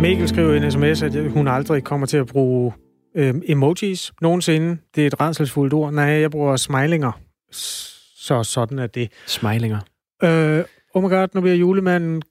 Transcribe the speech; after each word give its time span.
Mikkel 0.00 0.28
skriver 0.28 0.52
i 0.52 0.56
en 0.56 0.70
sms, 0.70 1.02
at 1.02 1.30
hun 1.30 1.48
aldrig 1.48 1.84
kommer 1.84 2.06
til 2.06 2.16
at 2.16 2.26
bruge 2.26 2.72
øh, 3.16 3.34
emojis 3.44 4.12
nogensinde. 4.20 4.78
Det 4.94 5.02
er 5.02 5.06
et 5.06 5.20
redselsfuldt 5.20 5.72
ord. 5.72 5.92
Nej, 5.92 6.04
jeg 6.04 6.30
bruger 6.30 6.56
smilinger. 6.56 7.20
Så 8.16 8.42
sådan 8.42 8.78
er 8.78 8.86
det. 8.86 9.12
Smilinger. 9.26 9.78
Øh, 10.22 10.64
oh 10.94 11.02
my 11.02 11.08
god, 11.08 11.28
nu 11.34 11.40
bliver 11.40 11.56
julemanden 11.56 12.22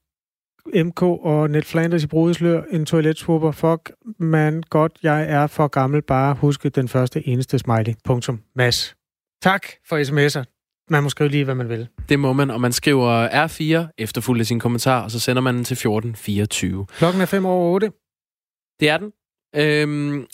MK 0.76 1.02
og 1.02 1.50
Ned 1.50 1.62
Flanders 1.62 2.04
i 2.04 2.08
brudeslør 2.08 2.64
en 2.72 2.86
toiletswupper. 2.86 3.52
Fuck, 3.52 3.92
man, 4.20 4.64
godt, 4.70 4.92
jeg 5.04 5.26
er 5.30 5.48
for 5.48 5.68
gammel. 5.68 6.02
Bare 6.02 6.36
huske 6.36 6.70
den 6.70 6.88
første 6.88 7.28
eneste 7.28 7.60
smiley. 7.60 7.94
Punktum. 8.04 8.42
Mads. 8.56 8.96
Tak 9.42 9.62
for 9.90 9.98
sms'er. 9.98 10.59
Man 10.90 11.04
må 11.04 11.10
skrive 11.10 11.30
lige, 11.30 11.44
hvad 11.44 11.56
man 11.56 11.70
vil. 11.70 11.88
Det 12.10 12.20
må 12.20 12.34
man, 12.34 12.50
og 12.50 12.62
man 12.62 12.72
skriver 12.72 13.28
R4 13.48 13.94
efterfulgt 13.98 14.40
af 14.40 14.46
sin 14.46 14.60
kommentar, 14.60 15.04
og 15.04 15.12
så 15.12 15.20
sender 15.20 15.42
man 15.42 15.56
den 15.56 15.64
til 15.64 15.74
1424. 15.74 16.86
Klokken 16.86 17.22
er 17.22 17.26
5 17.26 17.46
over 17.46 17.74
8. 17.74 17.92
Det 18.80 18.90
er 18.90 18.98
den. 18.98 19.12
Øhm, 19.56 20.26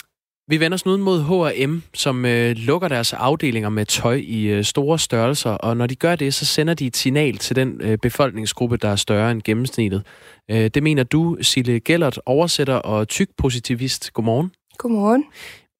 vi 0.47 0.59
vender 0.59 0.75
os 0.75 0.85
nu 0.85 0.97
mod 0.97 1.21
H&M, 1.23 1.81
som 1.93 2.25
øh, 2.25 2.55
lukker 2.55 2.87
deres 2.87 3.13
afdelinger 3.13 3.69
med 3.69 3.85
tøj 3.85 4.21
i 4.23 4.43
øh, 4.43 4.63
store 4.63 4.99
størrelser, 4.99 5.51
og 5.51 5.77
når 5.77 5.87
de 5.87 5.95
gør 5.95 6.15
det, 6.15 6.33
så 6.33 6.45
sender 6.45 6.73
de 6.73 6.87
et 6.87 6.97
signal 6.97 7.37
til 7.37 7.55
den 7.55 7.81
øh, 7.81 7.97
befolkningsgruppe, 7.97 8.77
der 8.77 8.89
er 8.89 8.95
større 8.95 9.31
end 9.31 9.41
gennemsnittet. 9.41 10.03
Øh, 10.51 10.67
det 10.73 10.83
mener 10.83 11.03
du, 11.03 11.37
Sille 11.41 11.79
Gellert, 11.79 12.19
oversætter 12.25 12.75
og 12.75 13.07
tyk-positivist. 13.07 14.13
Godmorgen. 14.13 14.51
Godmorgen. 14.77 15.25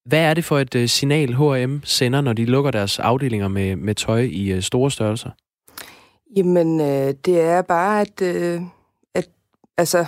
Hvad 0.05 0.20
er 0.20 0.34
det 0.34 0.45
for 0.45 0.59
et 0.59 0.76
øh, 0.76 0.90
signal, 0.90 1.34
H&M 1.34 1.84
sender, 1.84 2.22
når 2.22 2.34
de 2.34 2.46
lukker 2.46 2.72
deres 2.72 3.00
afdelinger 3.00 3.48
med, 3.48 3.76
med 3.76 3.96
tøj 3.96 4.20
i 4.20 4.52
øh, 4.52 4.62
store 4.62 4.91
størrelser? 4.91 5.30
Jamen, 6.36 6.82
øh, 6.82 7.13
det 7.26 7.41
er 7.41 7.62
bare, 7.62 8.02
at, 8.02 8.22
øh, 8.22 8.62
at 9.13 9.30
altså, 9.77 10.05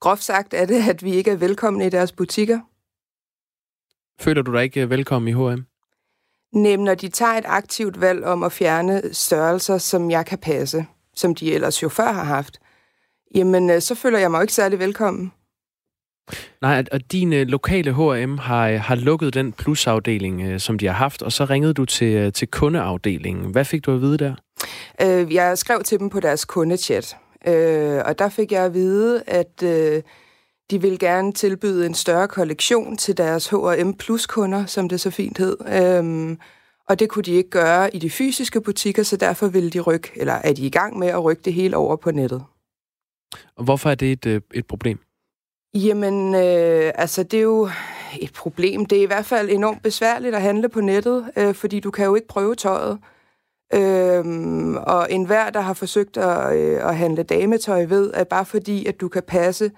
groft 0.00 0.22
sagt 0.22 0.54
er 0.54 0.66
det, 0.66 0.88
at 0.88 1.02
vi 1.02 1.12
ikke 1.14 1.30
er 1.30 1.36
velkomne 1.36 1.86
i 1.86 1.90
deres 1.90 2.12
butikker. 2.12 2.60
Føler 4.20 4.42
du 4.42 4.52
dig 4.52 4.62
ikke 4.62 4.80
øh, 4.80 4.90
velkommen 4.90 5.28
i 5.28 5.32
H&M? 5.32 5.66
Nem, 6.52 6.80
når 6.80 6.94
de 6.94 7.08
tager 7.08 7.32
et 7.32 7.44
aktivt 7.46 8.00
valg 8.00 8.24
om 8.24 8.42
at 8.42 8.52
fjerne 8.52 9.14
størrelser, 9.14 9.78
som 9.78 10.10
jeg 10.10 10.26
kan 10.26 10.38
passe, 10.38 10.86
som 11.14 11.34
de 11.34 11.54
ellers 11.54 11.82
jo 11.82 11.88
før 11.88 12.12
har 12.12 12.24
haft, 12.24 12.58
jamen, 13.34 13.70
øh, 13.70 13.80
så 13.80 13.94
føler 13.94 14.18
jeg 14.18 14.30
mig 14.30 14.38
jo 14.38 14.42
ikke 14.42 14.54
særlig 14.54 14.78
velkommen. 14.78 15.32
Nej, 16.62 16.84
og 16.92 17.12
din 17.12 17.32
øh, 17.32 17.46
lokale 17.46 17.92
H&M 17.92 18.38
har, 18.38 18.68
har 18.68 18.94
lukket 18.94 19.34
den 19.34 19.52
plusafdeling, 19.52 20.60
som 20.60 20.78
de 20.78 20.86
har 20.86 20.92
haft, 20.92 21.22
og 21.22 21.32
så 21.32 21.44
ringede 21.44 21.74
du 21.74 21.84
til, 21.84 22.32
til 22.32 22.48
kundeafdelingen. 22.48 23.50
Hvad 23.50 23.64
fik 23.64 23.86
du 23.86 23.94
at 23.94 24.00
vide 24.00 24.18
der? 24.18 24.34
Øh, 25.02 25.34
jeg 25.34 25.58
skrev 25.58 25.82
til 25.82 25.98
dem 25.98 26.10
på 26.10 26.20
deres 26.20 26.44
kundechat, 26.44 27.16
øh, 27.46 28.00
og 28.04 28.18
der 28.18 28.28
fik 28.28 28.52
jeg 28.52 28.64
at 28.64 28.74
vide, 28.74 29.22
at 29.26 29.62
øh, 29.62 30.02
de 30.70 30.80
vil 30.80 30.98
gerne 30.98 31.32
tilbyde 31.32 31.86
en 31.86 31.94
større 31.94 32.28
kollektion 32.28 32.96
til 32.96 33.16
deres 33.16 33.48
H&M 33.48 33.94
Plus-kunder, 33.94 34.66
som 34.66 34.88
det 34.88 35.00
så 35.00 35.10
fint 35.10 35.38
hed. 35.38 35.56
Øhm, 35.68 36.38
og 36.88 36.98
det 36.98 37.08
kunne 37.08 37.22
de 37.22 37.32
ikke 37.32 37.50
gøre 37.50 37.96
i 37.96 37.98
de 37.98 38.10
fysiske 38.10 38.60
butikker, 38.60 39.02
så 39.02 39.16
derfor 39.16 39.48
vil 39.48 39.72
de 39.72 39.80
rykke, 39.80 40.10
eller 40.16 40.32
er 40.32 40.52
de 40.52 40.66
i 40.66 40.70
gang 40.70 40.98
med 40.98 41.08
at 41.08 41.24
rykke 41.24 41.42
det 41.44 41.52
hele 41.52 41.76
over 41.76 41.96
på 41.96 42.10
nettet. 42.10 42.44
Og 43.56 43.64
hvorfor 43.64 43.90
er 43.90 43.94
det 43.94 44.12
et, 44.12 44.26
øh, 44.26 44.40
et 44.54 44.66
problem? 44.66 45.05
Jamen, 45.74 46.34
øh, 46.34 46.92
altså 46.94 47.22
det 47.22 47.38
er 47.38 47.42
jo 47.42 47.68
et 48.20 48.32
problem. 48.32 48.86
Det 48.86 48.98
er 48.98 49.02
i 49.02 49.06
hvert 49.06 49.26
fald 49.26 49.50
enormt 49.50 49.82
besværligt 49.82 50.34
at 50.34 50.42
handle 50.42 50.68
på 50.68 50.80
nettet, 50.80 51.30
øh, 51.36 51.54
fordi 51.54 51.80
du 51.80 51.90
kan 51.90 52.04
jo 52.04 52.14
ikke 52.14 52.28
prøve 52.28 52.54
tøjet. 52.54 52.98
Øhm, 53.74 54.76
og 54.76 55.12
enhver, 55.12 55.50
der 55.50 55.60
har 55.60 55.74
forsøgt 55.74 56.16
at, 56.16 56.56
øh, 56.56 56.88
at 56.88 56.96
handle 56.96 57.22
dametøj, 57.22 57.84
ved, 57.84 58.12
at 58.12 58.28
bare 58.28 58.44
fordi, 58.44 58.86
at 58.86 59.00
du 59.00 59.08
kan 59.08 59.22
passe 59.22 59.70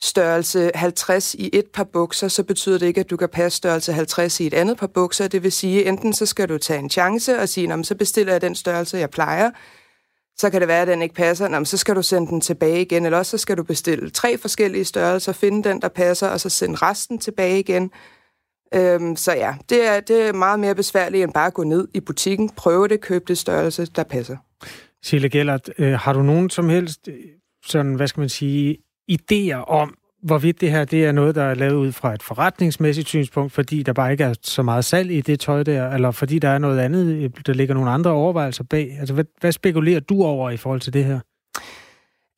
størrelse 0.00 0.70
50 0.74 1.34
i 1.34 1.50
et 1.52 1.66
par 1.74 1.84
bukser, 1.84 2.28
så 2.28 2.44
betyder 2.44 2.78
det 2.78 2.86
ikke, 2.86 3.00
at 3.00 3.10
du 3.10 3.16
kan 3.16 3.28
passe 3.28 3.56
størrelse 3.56 3.92
50 3.92 4.40
i 4.40 4.46
et 4.46 4.54
andet 4.54 4.76
par 4.78 4.86
bukser. 4.86 5.28
Det 5.28 5.42
vil 5.42 5.52
sige, 5.52 5.84
enten 5.84 6.12
så 6.12 6.26
skal 6.26 6.48
du 6.48 6.58
tage 6.58 6.78
en 6.78 6.90
chance 6.90 7.38
og 7.38 7.48
sige, 7.48 7.84
så 7.84 7.94
bestiller 7.94 8.32
jeg 8.32 8.40
den 8.40 8.54
størrelse, 8.54 8.98
jeg 8.98 9.10
plejer. 9.10 9.50
Så 10.38 10.50
kan 10.50 10.60
det 10.60 10.68
være, 10.68 10.82
at 10.82 10.88
den 10.88 11.02
ikke 11.02 11.14
passer. 11.14 11.48
Nå, 11.48 11.64
så 11.64 11.76
skal 11.76 11.96
du 11.96 12.02
sende 12.02 12.28
den 12.28 12.40
tilbage 12.40 12.80
igen. 12.80 13.04
Eller 13.04 13.18
også 13.18 13.30
så 13.30 13.38
skal 13.38 13.56
du 13.56 13.62
bestille 13.62 14.10
tre 14.10 14.38
forskellige 14.38 14.84
størrelser, 14.84 15.32
finde 15.32 15.68
den, 15.68 15.82
der 15.82 15.88
passer, 15.88 16.28
og 16.28 16.40
så 16.40 16.48
sende 16.48 16.74
resten 16.74 17.18
tilbage 17.18 17.58
igen. 17.58 17.90
Øhm, 18.74 19.16
så 19.16 19.32
ja, 19.32 19.54
det 19.68 19.86
er, 19.86 20.00
det 20.00 20.28
er 20.28 20.32
meget 20.32 20.60
mere 20.60 20.74
besværligt 20.74 21.24
end 21.24 21.32
bare 21.32 21.46
at 21.46 21.54
gå 21.54 21.64
ned 21.64 21.88
i 21.94 22.00
butikken, 22.00 22.50
prøve 22.50 22.88
det, 22.88 23.00
købe 23.00 23.24
det 23.28 23.38
størrelse, 23.38 23.86
der 23.86 24.02
passer. 24.02 24.36
Sille 25.02 25.28
Gellert, 25.28 25.70
øh, 25.78 25.92
har 25.92 26.12
du 26.12 26.22
nogen 26.22 26.50
som 26.50 26.68
helst 26.68 27.08
øh, 27.08 27.14
sådan, 27.66 27.94
hvad 27.94 28.08
skal 28.08 28.20
man 28.20 28.28
sige, 28.28 28.78
idéer 29.12 29.64
om, 29.66 29.94
hvorvidt 30.22 30.60
det 30.60 30.70
her 30.70 30.84
det 30.84 31.04
er 31.04 31.12
noget, 31.12 31.34
der 31.34 31.42
er 31.42 31.54
lavet 31.54 31.74
ud 31.74 31.92
fra 31.92 32.14
et 32.14 32.22
forretningsmæssigt 32.22 33.08
synspunkt, 33.08 33.52
fordi 33.52 33.82
der 33.82 33.92
bare 33.92 34.12
ikke 34.12 34.24
er 34.24 34.34
så 34.42 34.62
meget 34.62 34.84
salg 34.84 35.10
i 35.10 35.20
det 35.20 35.40
tøj 35.40 35.62
der, 35.62 35.90
eller 35.90 36.10
fordi 36.10 36.38
der 36.38 36.48
er 36.48 36.58
noget 36.58 36.78
andet, 36.78 37.32
der 37.46 37.52
ligger 37.52 37.74
nogle 37.74 37.90
andre 37.90 38.10
overvejelser 38.10 38.64
bag. 38.64 38.96
Altså, 39.00 39.14
hvad, 39.14 39.24
hvad 39.40 39.52
spekulerer 39.52 40.00
du 40.00 40.22
over 40.22 40.50
i 40.50 40.56
forhold 40.56 40.80
til 40.80 40.92
det 40.92 41.04
her? 41.04 41.20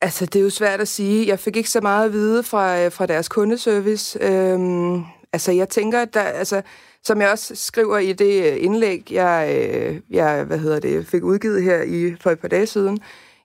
Altså, 0.01 0.25
det 0.25 0.35
er 0.39 0.43
jo 0.43 0.49
svært 0.49 0.81
at 0.81 0.87
sige. 0.87 1.27
Jeg 1.27 1.39
fik 1.39 1.57
ikke 1.57 1.69
så 1.69 1.81
meget 1.81 2.05
at 2.05 2.13
vide 2.13 2.43
fra, 2.43 2.79
øh, 2.79 2.91
fra 2.91 3.05
deres 3.05 3.29
kundeservice. 3.29 4.19
Øhm, 4.21 5.03
altså, 5.33 5.51
jeg 5.51 5.69
tænker, 5.69 6.01
at 6.01 6.13
der, 6.13 6.21
altså, 6.21 6.61
som 7.03 7.21
jeg 7.21 7.31
også 7.31 7.55
skriver 7.55 7.97
i 7.97 8.13
det 8.13 8.51
øh, 8.51 8.63
indlæg, 8.63 9.11
jeg, 9.11 9.55
øh, 9.55 9.99
jeg 10.09 10.43
hvad 10.43 10.59
hedder 10.59 10.79
det, 10.79 11.07
fik 11.07 11.23
udgivet 11.23 11.63
her 11.63 11.81
i, 11.81 12.15
for 12.21 12.31
et 12.31 12.39
par 12.39 12.47
dage 12.47 12.65
siden, 12.65 12.99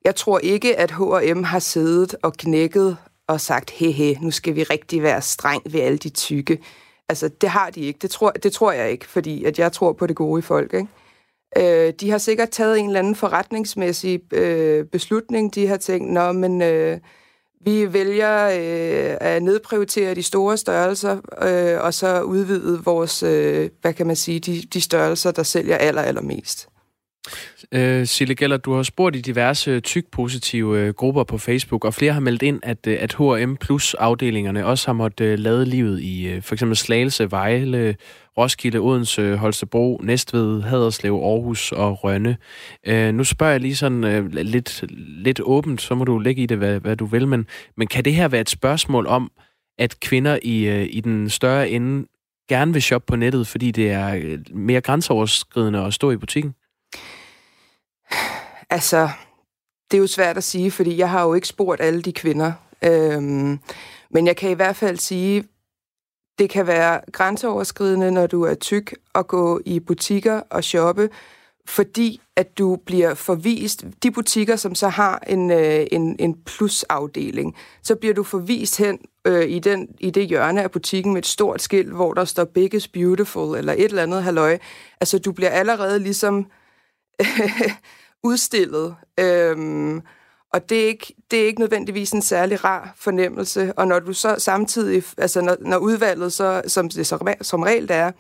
jeg 0.05 0.15
tror 0.15 0.39
ikke, 0.39 0.78
at 0.78 0.91
H&M 0.91 1.43
har 1.43 1.59
siddet 1.59 2.16
og 2.22 2.33
knækket 2.33 2.97
og 3.29 3.41
sagt, 3.41 3.71
hehe, 3.71 4.19
nu 4.21 4.31
skal 4.31 4.55
vi 4.55 4.62
rigtig 4.62 5.03
være 5.03 5.23
streng 5.23 5.62
ved 5.73 5.81
alle 5.81 5.99
de 5.99 6.09
tykke. 6.09 6.59
Altså, 7.09 7.29
det 7.29 7.49
har 7.49 7.71
de 7.71 7.81
ikke. 7.81 7.99
Det 8.03 8.11
tror, 8.11 8.31
det 8.31 8.53
tror 8.53 8.73
jeg 8.73 8.91
ikke, 8.91 9.07
fordi 9.07 9.45
at 9.45 9.59
jeg 9.59 9.73
tror 9.73 9.93
på 9.93 10.07
det 10.07 10.17
gode 10.17 10.39
i 10.39 10.43
folk, 10.43 10.75
ikke? 10.75 10.89
Øh, 11.87 11.93
de 12.01 12.11
har 12.11 12.19
sikkert 12.19 12.51
taget 12.51 12.79
en 12.79 12.87
eller 12.87 12.99
anden 12.99 13.15
forretningsmæssig 13.15 14.34
øh, 14.34 14.84
beslutning. 14.84 15.55
De 15.55 15.67
har 15.67 15.77
tænkt, 15.77 16.13
nå, 16.13 16.33
men 16.33 16.63
øh, 16.63 16.99
vi 17.65 17.93
vælger 17.93 18.47
øh, 18.47 19.17
at 19.21 19.43
nedprioritere 19.43 20.15
de 20.15 20.23
store 20.23 20.57
størrelser, 20.57 21.17
øh, 21.43 21.84
og 21.84 21.95
så 21.95 22.23
udvide 22.23 22.84
vores, 22.84 23.23
øh, 23.23 23.71
hvad 23.81 23.93
kan 23.93 24.07
man 24.07 24.17
sige, 24.17 24.41
de, 24.41 24.63
de 24.63 24.81
størrelser, 24.81 25.31
der 25.31 25.43
sælger 25.43 25.77
aller, 25.77 26.03
allermest. 26.03 26.69
Øh, 27.77 28.07
Sille 28.07 28.35
Geller, 28.35 28.57
du 28.57 28.75
har 28.75 28.83
spurgt 28.83 29.17
i 29.17 29.21
diverse 29.21 29.81
tyk-positive 29.81 30.79
øh, 30.79 30.95
grupper 30.95 31.25
på 31.25 31.39
Facebook, 31.39 31.85
og 31.85 31.95
flere 31.95 32.12
har 32.12 32.21
meldt 32.21 32.43
ind, 32.43 32.61
at, 32.62 32.87
øh, 32.87 32.97
at 33.01 33.15
H&M 33.15 33.57
Plus 33.57 33.95
afdelingerne 33.95 34.67
også 34.67 34.89
har 34.89 34.93
måttet 34.93 35.25
øh, 35.25 35.39
lade 35.39 35.65
livet 35.67 36.01
i 36.01 36.27
øh, 36.27 36.43
for 36.43 36.55
eksempel 36.55 36.77
Slagelse, 36.77 37.31
Vejle, 37.31 37.97
Roskilde, 38.39 38.79
Odense, 38.79 39.37
Holstebro, 39.37 40.01
Næstved, 40.03 40.63
Haderslev, 40.63 41.13
Aarhus 41.15 41.73
og 41.73 42.05
Rønne. 42.05 42.37
Øh, 42.87 43.15
nu 43.15 43.25
spørger 43.25 43.53
jeg 43.53 43.61
lige 43.61 43.77
sådan 43.77 44.05
øh, 44.05 44.33
lidt, 44.33 44.84
lidt 45.25 45.41
åbent, 45.43 45.83
så 45.83 45.95
må 45.95 46.05
du 46.05 46.19
lægge 46.19 46.43
i 46.43 46.47
det, 46.47 46.59
hvad, 46.59 46.81
hvad 46.81 46.97
du 46.97 47.05
vil, 47.05 47.29
men, 47.29 47.47
men 47.77 47.87
kan 47.87 48.05
det 48.05 48.15
her 48.15 48.29
være 48.29 48.41
et 48.41 48.51
spørgsmål 48.51 49.07
om, 49.07 49.31
at 49.79 50.01
kvinder 50.01 50.39
i, 50.43 50.65
øh, 50.65 50.87
i 50.91 51.01
den 51.01 51.31
større 51.31 51.71
ende 51.71 52.07
gerne 52.49 52.73
vil 52.73 52.83
shoppe 52.83 53.07
på 53.07 53.17
nettet, 53.17 53.47
fordi 53.47 53.71
det 53.71 53.91
er 53.91 54.15
øh, 54.15 54.39
mere 54.51 54.81
grænseoverskridende 54.81 55.81
at 55.81 55.95
stå 55.95 56.11
i 56.11 56.17
butikken? 56.17 56.55
Altså, 58.75 59.09
det 59.91 59.97
er 59.97 60.01
jo 60.01 60.07
svært 60.07 60.37
at 60.37 60.45
sige, 60.45 60.71
fordi 60.71 60.97
jeg 60.97 61.11
har 61.11 61.25
jo 61.25 61.35
ikke 61.35 61.49
spurgt 61.49 61.81
alle 61.81 62.03
de 62.03 62.12
kvinder. 62.12 62.53
Øhm, 62.85 63.59
men 64.11 64.27
jeg 64.27 64.37
kan 64.37 64.51
i 64.51 64.55
hvert 64.55 64.77
fald 64.77 64.99
sige, 64.99 65.45
det 66.39 66.51
kan 66.51 66.67
være 66.67 67.01
grænseoverskridende, 67.13 68.11
når 68.11 68.27
du 68.27 68.43
er 68.43 68.55
tyk, 68.55 68.95
at 69.15 69.27
gå 69.27 69.61
i 69.67 69.81
butikker 69.81 70.41
og 70.51 70.65
shoppe, 70.65 71.11
fordi 71.67 72.21
at 72.37 72.59
du 72.59 72.77
bliver 72.87 73.15
forvist, 73.15 73.84
de 74.03 74.11
butikker, 74.11 74.57
som 74.57 74.75
så 74.75 74.89
har 74.89 75.19
en, 75.27 75.51
øh, 75.51 75.87
en, 75.93 76.16
en 76.19 76.43
plusafdeling, 76.45 77.57
så 77.83 77.95
bliver 77.95 78.15
du 78.15 78.22
forvist 78.22 78.78
hen 78.78 78.98
øh, 79.25 79.48
i, 79.48 79.59
den, 79.59 79.89
i 80.01 80.10
det 80.10 80.27
hjørne 80.27 80.63
af 80.63 80.71
butikken 80.71 81.13
med 81.13 81.22
et 81.22 81.27
stort 81.27 81.63
skilt, 81.63 81.93
hvor 81.93 82.15
der 82.15 82.25
står 82.25 82.45
Biggest 82.45 82.93
Beautiful, 82.93 83.59
eller 83.59 83.72
et 83.72 83.84
eller 83.84 84.03
andet 84.03 84.22
halløj. 84.22 84.59
Altså, 85.01 85.19
du 85.19 85.33
bliver 85.33 85.51
allerede 85.51 85.98
ligesom 85.98 86.47
udstillet. 88.24 88.94
Øhm, 89.21 90.03
og 90.53 90.68
det 90.68 90.82
er, 90.82 90.86
ikke, 90.86 91.15
det 91.30 91.42
er 91.42 91.47
ikke 91.47 91.60
nødvendigvis 91.60 92.12
en 92.12 92.22
særlig 92.22 92.65
rar 92.65 92.94
fornemmelse. 92.97 93.72
Og 93.76 93.86
når 93.86 93.98
du 93.98 94.12
så 94.12 94.36
samtidig, 94.38 95.03
altså 95.18 95.41
når, 95.41 95.56
når 95.60 95.76
udvalget, 95.76 96.32
så, 96.32 96.62
som 96.66 96.88
det 96.88 97.06
så, 97.06 97.34
som 97.41 97.62
regel 97.62 97.86
er, 97.91 98.12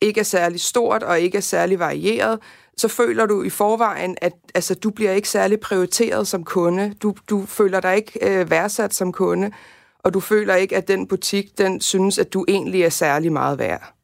ikke 0.00 0.20
er 0.20 0.24
særlig 0.24 0.60
stort 0.60 1.02
og 1.02 1.20
ikke 1.20 1.38
er 1.38 1.42
særlig 1.42 1.78
varieret, 1.78 2.38
så 2.76 2.88
føler 2.88 3.26
du 3.26 3.42
i 3.42 3.50
forvejen, 3.50 4.16
at 4.20 4.32
altså, 4.54 4.74
du 4.74 4.90
bliver 4.90 5.12
ikke 5.12 5.28
særlig 5.28 5.60
prioriteret 5.60 6.26
som 6.26 6.44
kunde. 6.44 6.94
Du, 7.02 7.14
du 7.30 7.46
føler 7.46 7.80
dig 7.80 7.96
ikke 7.96 8.40
øh, 8.40 8.50
værdsat 8.50 8.94
som 8.94 9.12
kunde, 9.12 9.50
og 9.98 10.14
du 10.14 10.20
føler 10.20 10.54
ikke, 10.54 10.76
at 10.76 10.88
den 10.88 11.08
butik, 11.08 11.58
den 11.58 11.80
synes, 11.80 12.18
at 12.18 12.32
du 12.32 12.44
egentlig 12.48 12.82
er 12.82 12.88
særlig 12.88 13.32
meget 13.32 13.58
værd. 13.58 13.94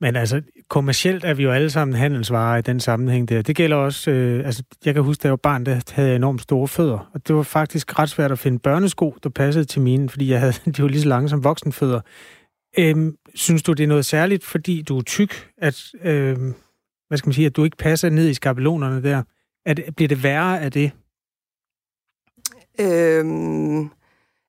Men 0.00 0.16
altså, 0.16 0.42
kommercielt 0.72 1.24
er 1.24 1.34
vi 1.34 1.42
jo 1.42 1.50
alle 1.50 1.70
sammen 1.70 1.96
handelsvarer 1.96 2.58
i 2.58 2.62
den 2.62 2.80
sammenhæng 2.80 3.28
der. 3.28 3.42
Det 3.42 3.56
gælder 3.56 3.76
også, 3.76 4.10
øh, 4.10 4.46
altså 4.46 4.62
jeg 4.84 4.94
kan 4.94 5.02
huske, 5.02 5.22
da 5.22 5.28
jeg 5.28 5.30
var 5.30 5.36
barn, 5.36 5.66
der 5.66 5.80
havde 5.92 6.08
jeg 6.08 6.16
enormt 6.16 6.42
store 6.42 6.68
fødder. 6.68 7.10
Og 7.14 7.28
det 7.28 7.36
var 7.36 7.42
faktisk 7.42 7.98
ret 7.98 8.10
svært 8.10 8.32
at 8.32 8.38
finde 8.38 8.58
børnesko, 8.58 9.16
der 9.22 9.28
passede 9.28 9.64
til 9.64 9.80
mine, 9.80 10.08
fordi 10.08 10.30
jeg 10.30 10.40
havde, 10.40 10.52
de 10.76 10.82
var 10.82 10.88
lige 10.88 11.02
så 11.02 11.08
lange 11.08 11.28
som 11.28 11.44
voksenfødder. 11.44 12.00
Øhm, 12.78 13.16
synes 13.34 13.62
du, 13.62 13.72
det 13.72 13.84
er 13.84 13.88
noget 13.88 14.04
særligt, 14.04 14.44
fordi 14.44 14.82
du 14.82 14.98
er 14.98 15.02
tyk, 15.02 15.50
at, 15.58 15.82
øhm, 16.02 16.54
hvad 17.08 17.18
skal 17.18 17.28
man 17.28 17.34
sige, 17.34 17.46
at 17.46 17.56
du 17.56 17.64
ikke 17.64 17.76
passer 17.76 18.10
ned 18.10 18.28
i 18.28 18.34
skabelonerne 18.34 19.02
der? 19.02 19.22
At, 19.66 19.80
bliver 19.96 20.08
det 20.08 20.22
værre 20.22 20.60
af 20.60 20.72
det? 20.72 20.90
Øhm, 22.80 23.90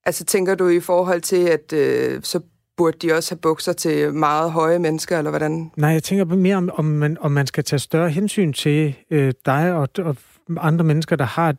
altså 0.06 0.26
tænker 0.26 0.56
du 0.56 0.68
i 0.68 0.80
forhold 0.80 1.22
til, 1.22 1.48
at 1.48 1.74
øh, 1.74 2.22
så 2.24 2.40
burde 2.78 2.98
de 3.02 3.14
også 3.14 3.36
have 3.36 3.40
bukser 3.40 3.74
til 3.74 4.14
meget 4.14 4.52
høje 4.52 4.80
mennesker, 4.80 5.18
eller 5.18 5.31
hvordan? 5.31 5.72
Nej, 5.78 5.90
jeg 5.90 6.04
tænker 6.04 6.25
mere 6.25 6.56
om, 6.56 6.70
om, 6.74 6.86
man, 6.86 7.18
om 7.20 7.31
man 7.31 7.48
skal 7.48 7.64
tage 7.64 7.80
større 7.80 8.10
hensyn 8.10 8.54
til 8.54 8.96
øh, 9.12 9.34
dig 9.46 9.74
og, 9.74 9.90
og 9.98 10.16
andre 10.58 10.86
mennesker, 10.86 11.16
der 11.16 11.25
har 11.25 11.56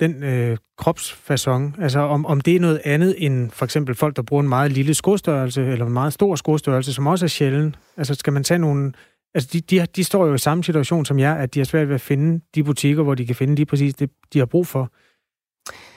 den 0.00 0.22
øh, 0.22 0.56
kropsfasong. 0.78 1.76
Altså 1.78 2.00
om, 2.00 2.26
om 2.26 2.40
det 2.40 2.56
er 2.56 2.60
noget 2.60 2.80
andet 2.84 3.14
end 3.18 3.50
for 3.50 3.64
eksempel 3.64 3.94
folk, 3.94 4.16
der 4.16 4.22
bruger 4.22 4.42
en 4.42 4.48
meget 4.48 4.72
lille 4.72 4.94
skostørrelse, 4.94 5.66
eller 5.66 5.86
en 5.86 5.92
meget 5.92 6.12
stor 6.12 6.36
skostørrelse, 6.36 6.92
som 6.92 7.06
også 7.06 7.26
er 7.26 7.28
sjælden. 7.28 7.76
Altså 7.96 8.14
skal 8.14 8.32
man 8.32 8.44
tage 8.44 8.58
nogle... 8.58 8.92
Altså 9.34 9.50
de, 9.52 9.60
de, 9.60 9.86
de 9.96 10.04
står 10.04 10.26
jo 10.26 10.34
i 10.34 10.38
samme 10.38 10.64
situation 10.64 11.04
som 11.04 11.18
jeg, 11.18 11.36
at 11.36 11.54
de 11.54 11.60
har 11.60 11.64
svært 11.64 11.88
ved 11.88 11.94
at 11.94 12.00
finde 12.00 12.40
de 12.54 12.64
butikker, 12.64 13.02
hvor 13.02 13.14
de 13.14 13.26
kan 13.26 13.34
finde 13.34 13.54
lige 13.54 13.66
præcis 13.66 13.94
det, 13.94 14.10
de 14.32 14.38
har 14.38 14.46
brug 14.46 14.66
for. 14.66 14.92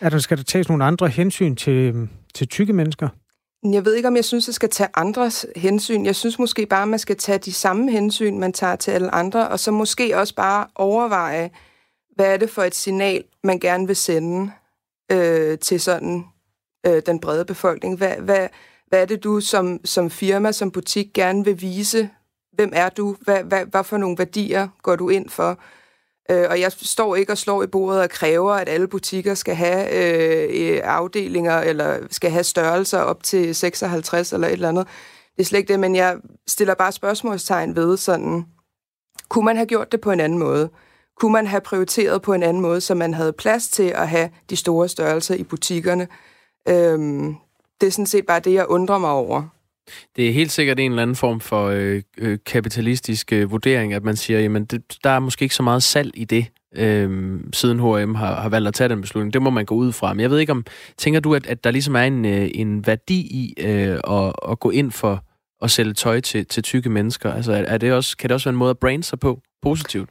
Er 0.01 0.09
der, 0.09 0.17
skal 0.17 0.37
der 0.37 0.43
tages 0.43 0.69
nogle 0.69 0.85
andre 0.85 1.07
hensyn 1.07 1.55
til, 1.55 2.09
til 2.33 2.47
tykke 2.47 2.73
mennesker? 2.73 3.09
Jeg 3.63 3.85
ved 3.85 3.95
ikke, 3.95 4.07
om 4.07 4.15
jeg 4.15 4.25
synes, 4.25 4.45
at 4.45 4.47
jeg 4.47 4.53
skal 4.53 4.69
tage 4.69 4.89
andres 4.93 5.45
hensyn. 5.55 6.05
Jeg 6.05 6.15
synes 6.15 6.39
måske 6.39 6.65
bare, 6.65 6.81
at 6.81 6.87
man 6.87 6.99
skal 6.99 7.17
tage 7.17 7.37
de 7.37 7.53
samme 7.53 7.91
hensyn, 7.91 8.39
man 8.39 8.53
tager 8.53 8.75
til 8.75 8.91
alle 8.91 9.15
andre, 9.15 9.47
og 9.47 9.59
så 9.59 9.71
måske 9.71 10.17
også 10.17 10.35
bare 10.35 10.67
overveje, 10.75 11.49
hvad 12.15 12.33
er 12.33 12.37
det 12.37 12.49
for 12.49 12.63
et 12.63 12.75
signal, 12.75 13.23
man 13.43 13.59
gerne 13.59 13.87
vil 13.87 13.95
sende 13.95 14.51
øh, 15.11 15.59
til 15.59 15.81
sådan 15.81 16.25
øh, 16.85 17.01
den 17.05 17.19
brede 17.19 17.45
befolkning? 17.45 17.97
Hvad, 17.97 18.15
hvad, 18.15 18.47
hvad 18.87 19.01
er 19.01 19.05
det, 19.05 19.23
du 19.23 19.39
som, 19.39 19.85
som 19.85 20.09
firma, 20.09 20.51
som 20.51 20.71
butik 20.71 21.13
gerne 21.13 21.45
vil 21.45 21.61
vise? 21.61 22.09
Hvem 22.53 22.71
er 22.75 22.89
du? 22.89 23.15
Hvad, 23.21 23.43
hvad, 23.43 23.65
hvad 23.65 23.83
for 23.83 23.97
nogle 23.97 24.17
værdier 24.17 24.67
går 24.81 24.95
du 24.95 25.09
ind 25.09 25.29
for? 25.29 25.59
Øh, 26.31 26.45
og 26.49 26.59
jeg 26.59 26.71
står 26.71 27.15
ikke 27.15 27.31
og 27.31 27.37
slår 27.37 27.63
i 27.63 27.67
bordet 27.67 28.01
og 28.01 28.09
kræver, 28.09 28.53
at 28.53 28.69
alle 28.69 28.87
butikker 28.87 29.33
skal 29.33 29.55
have 29.55 29.93
øh, 29.93 30.73
øh 30.73 30.81
afdelinger 30.83 31.59
eller 31.59 31.97
skal 32.11 32.31
have 32.31 32.43
størrelser 32.43 32.99
op 32.99 33.23
til 33.23 33.55
56 33.55 34.33
eller 34.33 34.47
et 34.47 34.53
eller 34.53 34.69
andet. 34.69 34.87
Det 35.37 35.43
er 35.43 35.47
slet 35.47 35.59
ikke 35.59 35.71
det, 35.73 35.79
men 35.79 35.95
jeg 35.95 36.17
stiller 36.47 36.73
bare 36.73 36.91
spørgsmålstegn 36.91 37.75
ved 37.75 37.97
sådan, 37.97 38.45
kunne 39.29 39.45
man 39.45 39.55
have 39.55 39.65
gjort 39.65 39.91
det 39.91 40.01
på 40.01 40.11
en 40.11 40.19
anden 40.19 40.39
måde? 40.39 40.69
Kunne 41.19 41.31
man 41.31 41.47
have 41.47 41.61
prioriteret 41.61 42.21
på 42.21 42.33
en 42.33 42.43
anden 42.43 42.61
måde, 42.61 42.81
så 42.81 42.95
man 42.95 43.13
havde 43.13 43.33
plads 43.33 43.67
til 43.67 43.83
at 43.83 44.07
have 44.07 44.29
de 44.49 44.55
store 44.55 44.89
størrelser 44.89 45.35
i 45.35 45.43
butikkerne? 45.43 46.07
Øhm, 46.67 47.35
det 47.81 47.87
er 47.87 47.91
sådan 47.91 48.05
set 48.05 48.25
bare 48.25 48.39
det, 48.39 48.53
jeg 48.53 48.65
undrer 48.67 48.97
mig 48.97 49.09
over. 49.09 49.58
Det 50.15 50.29
er 50.29 50.33
helt 50.33 50.51
sikkert 50.51 50.79
en 50.79 50.91
eller 50.91 51.01
anden 51.01 51.15
form 51.15 51.39
for 51.39 51.67
øh, 51.67 52.01
øh, 52.17 52.37
kapitalistisk 52.45 53.33
øh, 53.33 53.51
vurdering, 53.51 53.93
at 53.93 54.03
man 54.03 54.15
siger, 54.15 54.39
jamen 54.39 54.65
det, 54.65 54.83
der 55.03 55.09
er 55.09 55.19
måske 55.19 55.43
ikke 55.43 55.55
så 55.55 55.63
meget 55.63 55.83
salg 55.83 56.11
i 56.13 56.25
det, 56.25 56.45
øh, 56.75 57.39
siden 57.53 57.79
H&M 57.79 58.15
har, 58.15 58.41
har 58.41 58.49
valgt 58.49 58.67
at 58.67 58.73
tage 58.73 58.89
den 58.89 59.01
beslutning. 59.01 59.33
Det 59.33 59.41
må 59.41 59.49
man 59.49 59.65
gå 59.65 59.75
ud 59.75 59.91
fra. 59.91 60.13
Men 60.13 60.19
jeg 60.19 60.31
ved 60.31 60.39
ikke 60.39 60.51
om, 60.51 60.65
tænker 60.97 61.19
du, 61.19 61.35
at, 61.35 61.47
at 61.47 61.63
der 61.63 61.71
ligesom 61.71 61.95
er 61.95 62.03
en, 62.03 62.25
øh, 62.25 62.51
en 62.53 62.87
værdi 62.87 63.19
i 63.19 63.53
øh, 63.57 63.99
at, 64.09 64.33
at 64.51 64.59
gå 64.59 64.69
ind 64.69 64.91
for 64.91 65.23
at 65.61 65.71
sælge 65.71 65.93
tøj 65.93 66.19
til, 66.19 66.45
til 66.45 66.63
tykke 66.63 66.89
mennesker? 66.89 67.33
Altså 67.33 67.65
er 67.67 67.77
det 67.77 67.93
også, 67.93 68.17
kan 68.17 68.29
det 68.29 68.33
også 68.33 68.45
være 68.45 68.53
en 68.53 68.59
måde 68.59 68.69
at 68.69 68.79
brande 68.79 69.03
sig 69.03 69.19
på 69.19 69.39
positivt? 69.61 70.09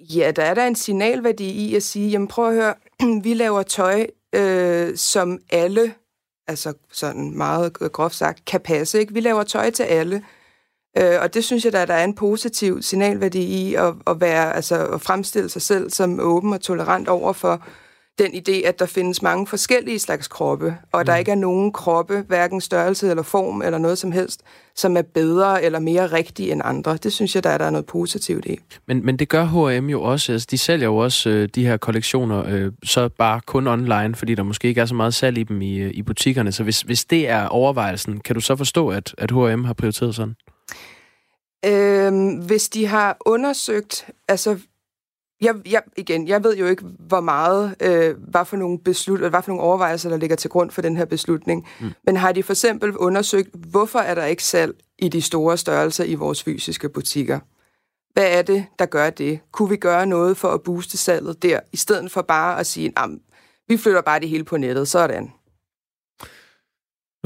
Ja, 0.00 0.30
der 0.36 0.42
er 0.42 0.54
der 0.54 0.66
en 0.66 0.74
signalværdi 0.74 1.50
i 1.50 1.74
at 1.74 1.82
sige, 1.82 2.10
jamen 2.10 2.28
prøv 2.28 2.48
at 2.48 2.54
høre, 2.54 2.74
vi 3.24 3.34
laver 3.34 3.62
tøj, 3.62 4.06
øh, 4.34 4.96
som 4.96 5.38
alle 5.50 5.92
altså 6.48 6.72
sådan 6.92 7.36
meget 7.36 7.72
groft 7.72 8.14
sagt, 8.14 8.44
kan 8.44 8.60
passe. 8.60 8.98
Ikke? 9.00 9.14
Vi 9.14 9.20
laver 9.20 9.42
tøj 9.42 9.70
til 9.70 9.82
alle, 9.82 10.22
øh, 10.98 11.20
og 11.20 11.34
det 11.34 11.44
synes 11.44 11.64
jeg, 11.64 11.72
der, 11.72 11.84
der 11.84 11.94
er 11.94 12.04
en 12.04 12.14
positiv 12.14 12.82
signalværdi 12.82 13.42
i 13.42 13.74
at, 13.74 13.94
at, 14.06 14.20
være, 14.20 14.54
altså, 14.54 14.86
at 14.86 15.00
fremstille 15.00 15.48
sig 15.48 15.62
selv 15.62 15.90
som 15.90 16.20
åben 16.20 16.52
og 16.52 16.60
tolerant 16.60 17.08
over 17.08 17.32
for 17.32 17.66
den 18.18 18.34
idé, 18.34 18.52
at 18.52 18.78
der 18.78 18.86
findes 18.86 19.22
mange 19.22 19.46
forskellige 19.46 19.98
slags 19.98 20.28
kroppe, 20.28 20.76
og 20.92 21.00
mm. 21.00 21.06
der 21.06 21.16
ikke 21.16 21.30
er 21.30 21.34
nogen 21.34 21.72
kroppe, 21.72 22.24
hverken 22.28 22.60
størrelse 22.60 23.10
eller 23.10 23.22
form 23.22 23.62
eller 23.62 23.78
noget 23.78 23.98
som 23.98 24.12
helst, 24.12 24.40
som 24.74 24.96
er 24.96 25.02
bedre 25.02 25.62
eller 25.62 25.78
mere 25.78 26.06
rigtig 26.06 26.50
end 26.50 26.62
andre. 26.64 26.96
Det 26.96 27.12
synes 27.12 27.34
jeg, 27.34 27.44
der 27.44 27.50
er, 27.50 27.58
der 27.58 27.64
er 27.64 27.70
noget 27.70 27.86
positivt 27.86 28.46
i. 28.46 28.58
Men, 28.86 29.06
men 29.06 29.16
det 29.16 29.28
gør 29.28 29.44
H&M 29.44 29.88
jo 29.88 30.02
også. 30.02 30.32
Altså, 30.32 30.48
de 30.50 30.58
sælger 30.58 30.86
jo 30.86 30.96
også 30.96 31.30
øh, 31.30 31.48
de 31.54 31.66
her 31.66 31.76
kollektioner, 31.76 32.44
øh, 32.48 32.72
så 32.84 33.08
bare 33.08 33.40
kun 33.46 33.66
online, 33.66 34.14
fordi 34.14 34.34
der 34.34 34.42
måske 34.42 34.68
ikke 34.68 34.80
er 34.80 34.86
så 34.86 34.94
meget 34.94 35.14
salg 35.14 35.38
i 35.38 35.42
dem 35.42 35.62
i, 35.62 35.76
øh, 35.78 35.90
i 35.94 36.02
butikkerne. 36.02 36.52
Så 36.52 36.62
hvis, 36.62 36.80
hvis 36.80 37.04
det 37.04 37.28
er 37.28 37.46
overvejelsen, 37.46 38.20
kan 38.20 38.34
du 38.34 38.40
så 38.40 38.56
forstå, 38.56 38.88
at, 38.88 39.14
at 39.18 39.30
H&M 39.30 39.64
har 39.64 39.74
prioriteret 39.74 40.14
sådan? 40.14 40.34
Øhm, 41.66 42.36
hvis 42.36 42.68
de 42.68 42.86
har 42.86 43.16
undersøgt, 43.26 44.06
altså 44.28 44.58
jeg, 45.40 45.54
jeg, 45.70 45.82
igen, 45.96 46.28
jeg 46.28 46.44
ved 46.44 46.56
jo 46.56 46.66
ikke, 46.66 46.84
hvor 46.98 47.20
meget, 47.20 47.74
øh, 47.80 48.14
hvad, 48.28 48.44
for 48.44 48.56
nogle 48.56 48.78
beslut, 48.78 49.20
hvad 49.20 49.30
for 49.30 49.48
nogle 49.48 49.62
overvejelser, 49.62 50.10
der 50.10 50.16
ligger 50.16 50.36
til 50.36 50.50
grund 50.50 50.70
for 50.70 50.82
den 50.82 50.96
her 50.96 51.04
beslutning. 51.04 51.66
Mm. 51.80 51.92
Men 52.06 52.16
har 52.16 52.32
de 52.32 52.42
for 52.42 52.52
eksempel 52.52 52.96
undersøgt, 52.96 53.48
hvorfor 53.54 53.98
er 53.98 54.14
der 54.14 54.24
ikke 54.24 54.44
salg 54.44 54.74
i 54.98 55.08
de 55.08 55.22
store 55.22 55.56
størrelser 55.56 56.04
i 56.04 56.14
vores 56.14 56.42
fysiske 56.42 56.88
butikker? 56.88 57.38
Hvad 58.12 58.38
er 58.38 58.42
det, 58.42 58.66
der 58.78 58.86
gør 58.86 59.10
det? 59.10 59.40
Kunne 59.52 59.68
vi 59.68 59.76
gøre 59.76 60.06
noget 60.06 60.36
for 60.36 60.48
at 60.48 60.62
booste 60.62 60.96
salget 60.96 61.42
der, 61.42 61.60
i 61.72 61.76
stedet 61.76 62.12
for 62.12 62.22
bare 62.22 62.60
at 62.60 62.66
sige, 62.66 62.92
vi 63.68 63.76
flytter 63.76 64.00
bare 64.00 64.20
det 64.20 64.28
hele 64.28 64.44
på 64.44 64.56
nettet, 64.56 64.88
sådan. 64.88 65.32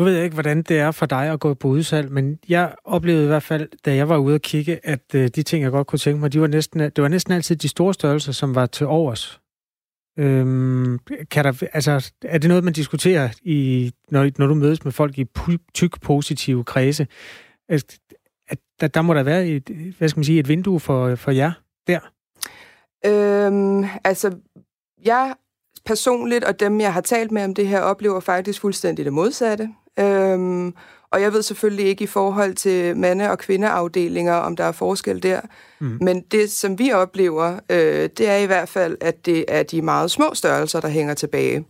Nu 0.00 0.04
ved 0.04 0.14
jeg 0.14 0.24
ikke, 0.24 0.34
hvordan 0.34 0.62
det 0.62 0.78
er 0.78 0.90
for 0.90 1.06
dig 1.06 1.30
at 1.32 1.40
gå 1.40 1.54
på 1.54 1.68
udsalg, 1.68 2.12
men 2.12 2.38
jeg 2.48 2.74
oplevede 2.84 3.24
i 3.24 3.26
hvert 3.26 3.42
fald, 3.42 3.68
da 3.84 3.94
jeg 3.94 4.08
var 4.08 4.16
ude 4.16 4.34
at 4.34 4.42
kigge, 4.42 4.80
at 4.82 5.14
øh, 5.14 5.28
de 5.28 5.42
ting, 5.42 5.62
jeg 5.62 5.70
godt 5.70 5.86
kunne 5.86 5.98
tænke 5.98 6.20
mig, 6.20 6.32
de 6.32 6.40
var 6.40 6.46
næsten, 6.46 6.80
det 6.80 7.02
var 7.02 7.08
næsten 7.08 7.34
altid 7.34 7.56
de 7.56 7.68
store 7.68 7.94
størrelser, 7.94 8.32
som 8.32 8.54
var 8.54 8.66
til 8.66 8.86
overs. 8.86 9.40
Øhm, 10.18 10.98
kan 11.30 11.44
der, 11.44 11.68
altså, 11.72 12.12
er 12.22 12.38
det 12.38 12.48
noget, 12.48 12.64
man 12.64 12.72
diskuterer, 12.72 13.28
i, 13.42 13.92
når, 14.10 14.30
når 14.38 14.46
du 14.46 14.54
mødes 14.54 14.84
med 14.84 14.92
folk 14.92 15.18
i 15.18 15.26
tyk 15.74 16.00
positive 16.02 16.64
kredse? 16.64 17.06
At, 17.68 17.98
at 18.48 18.58
der, 18.80 18.88
der 18.88 19.02
må 19.02 19.14
der 19.14 19.22
være 19.22 19.46
et, 19.46 19.68
hvad 19.98 20.08
skal 20.08 20.18
man 20.18 20.24
sige, 20.24 20.40
et 20.40 20.48
vindue 20.48 20.80
for, 20.80 21.14
for 21.14 21.30
jer 21.30 21.52
der? 21.86 22.00
Øhm, 23.06 23.84
altså, 24.04 24.36
jeg 25.04 25.34
personligt, 25.86 26.44
og 26.44 26.60
dem, 26.60 26.80
jeg 26.80 26.92
har 26.92 27.00
talt 27.00 27.32
med 27.32 27.44
om 27.44 27.54
det 27.54 27.68
her, 27.68 27.80
oplever 27.80 28.20
faktisk 28.20 28.60
fuldstændig 28.60 29.04
det 29.04 29.12
modsatte. 29.12 29.68
Øhm, 29.98 30.74
og 31.12 31.20
jeg 31.20 31.32
ved 31.32 31.42
selvfølgelig 31.42 31.86
ikke 31.86 32.04
i 32.04 32.06
forhold 32.06 32.54
til 32.54 32.96
mande- 32.96 33.30
og 33.30 33.38
kvindeafdelinger, 33.38 34.34
om 34.34 34.56
der 34.56 34.64
er 34.64 34.72
forskel 34.72 35.22
der. 35.22 35.40
Mm. 35.80 35.98
Men 36.00 36.20
det, 36.20 36.50
som 36.50 36.78
vi 36.78 36.92
oplever, 36.92 37.60
øh, 37.70 38.08
det 38.18 38.28
er 38.28 38.36
i 38.36 38.46
hvert 38.46 38.68
fald, 38.68 38.96
at 39.00 39.26
det 39.26 39.44
er 39.48 39.62
de 39.62 39.82
meget 39.82 40.10
små 40.10 40.34
størrelser, 40.34 40.80
der 40.80 40.88
hænger 40.88 41.14
tilbage. 41.14 41.64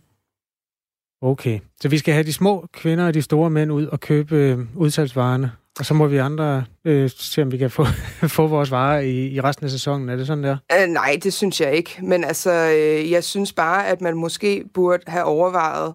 Okay, 1.21 1.59
så 1.81 1.89
vi 1.89 1.97
skal 1.97 2.13
have 2.13 2.23
de 2.23 2.33
små 2.33 2.67
kvinder 2.73 3.07
og 3.07 3.13
de 3.13 3.21
store 3.21 3.49
mænd 3.49 3.71
ud 3.71 3.85
og 3.85 3.99
købe 3.99 4.35
øh, 4.35 4.59
udsalgsvarerne, 4.75 5.51
og 5.81 5.85
så 5.85 5.93
må 5.93 6.07
vi 6.07 6.17
andre 6.17 6.63
øh, 6.85 7.09
se, 7.09 7.41
om 7.41 7.51
vi 7.51 7.57
kan 7.57 7.71
få, 7.71 7.85
få 8.37 8.47
vores 8.47 8.71
varer 8.71 8.99
i, 8.99 9.27
i 9.27 9.41
resten 9.41 9.65
af 9.65 9.71
sæsonen. 9.71 10.09
Er 10.09 10.15
det 10.15 10.27
sådan 10.27 10.43
der? 10.43 10.57
Øh, 10.73 10.87
nej, 10.87 11.19
det 11.23 11.33
synes 11.33 11.61
jeg 11.61 11.73
ikke. 11.75 11.99
Men 12.03 12.23
altså, 12.23 12.51
øh, 12.51 13.11
jeg 13.11 13.23
synes 13.23 13.53
bare, 13.53 13.87
at 13.87 14.01
man 14.01 14.15
måske 14.15 14.63
burde 14.73 15.03
have 15.07 15.23
overvejet, 15.23 15.93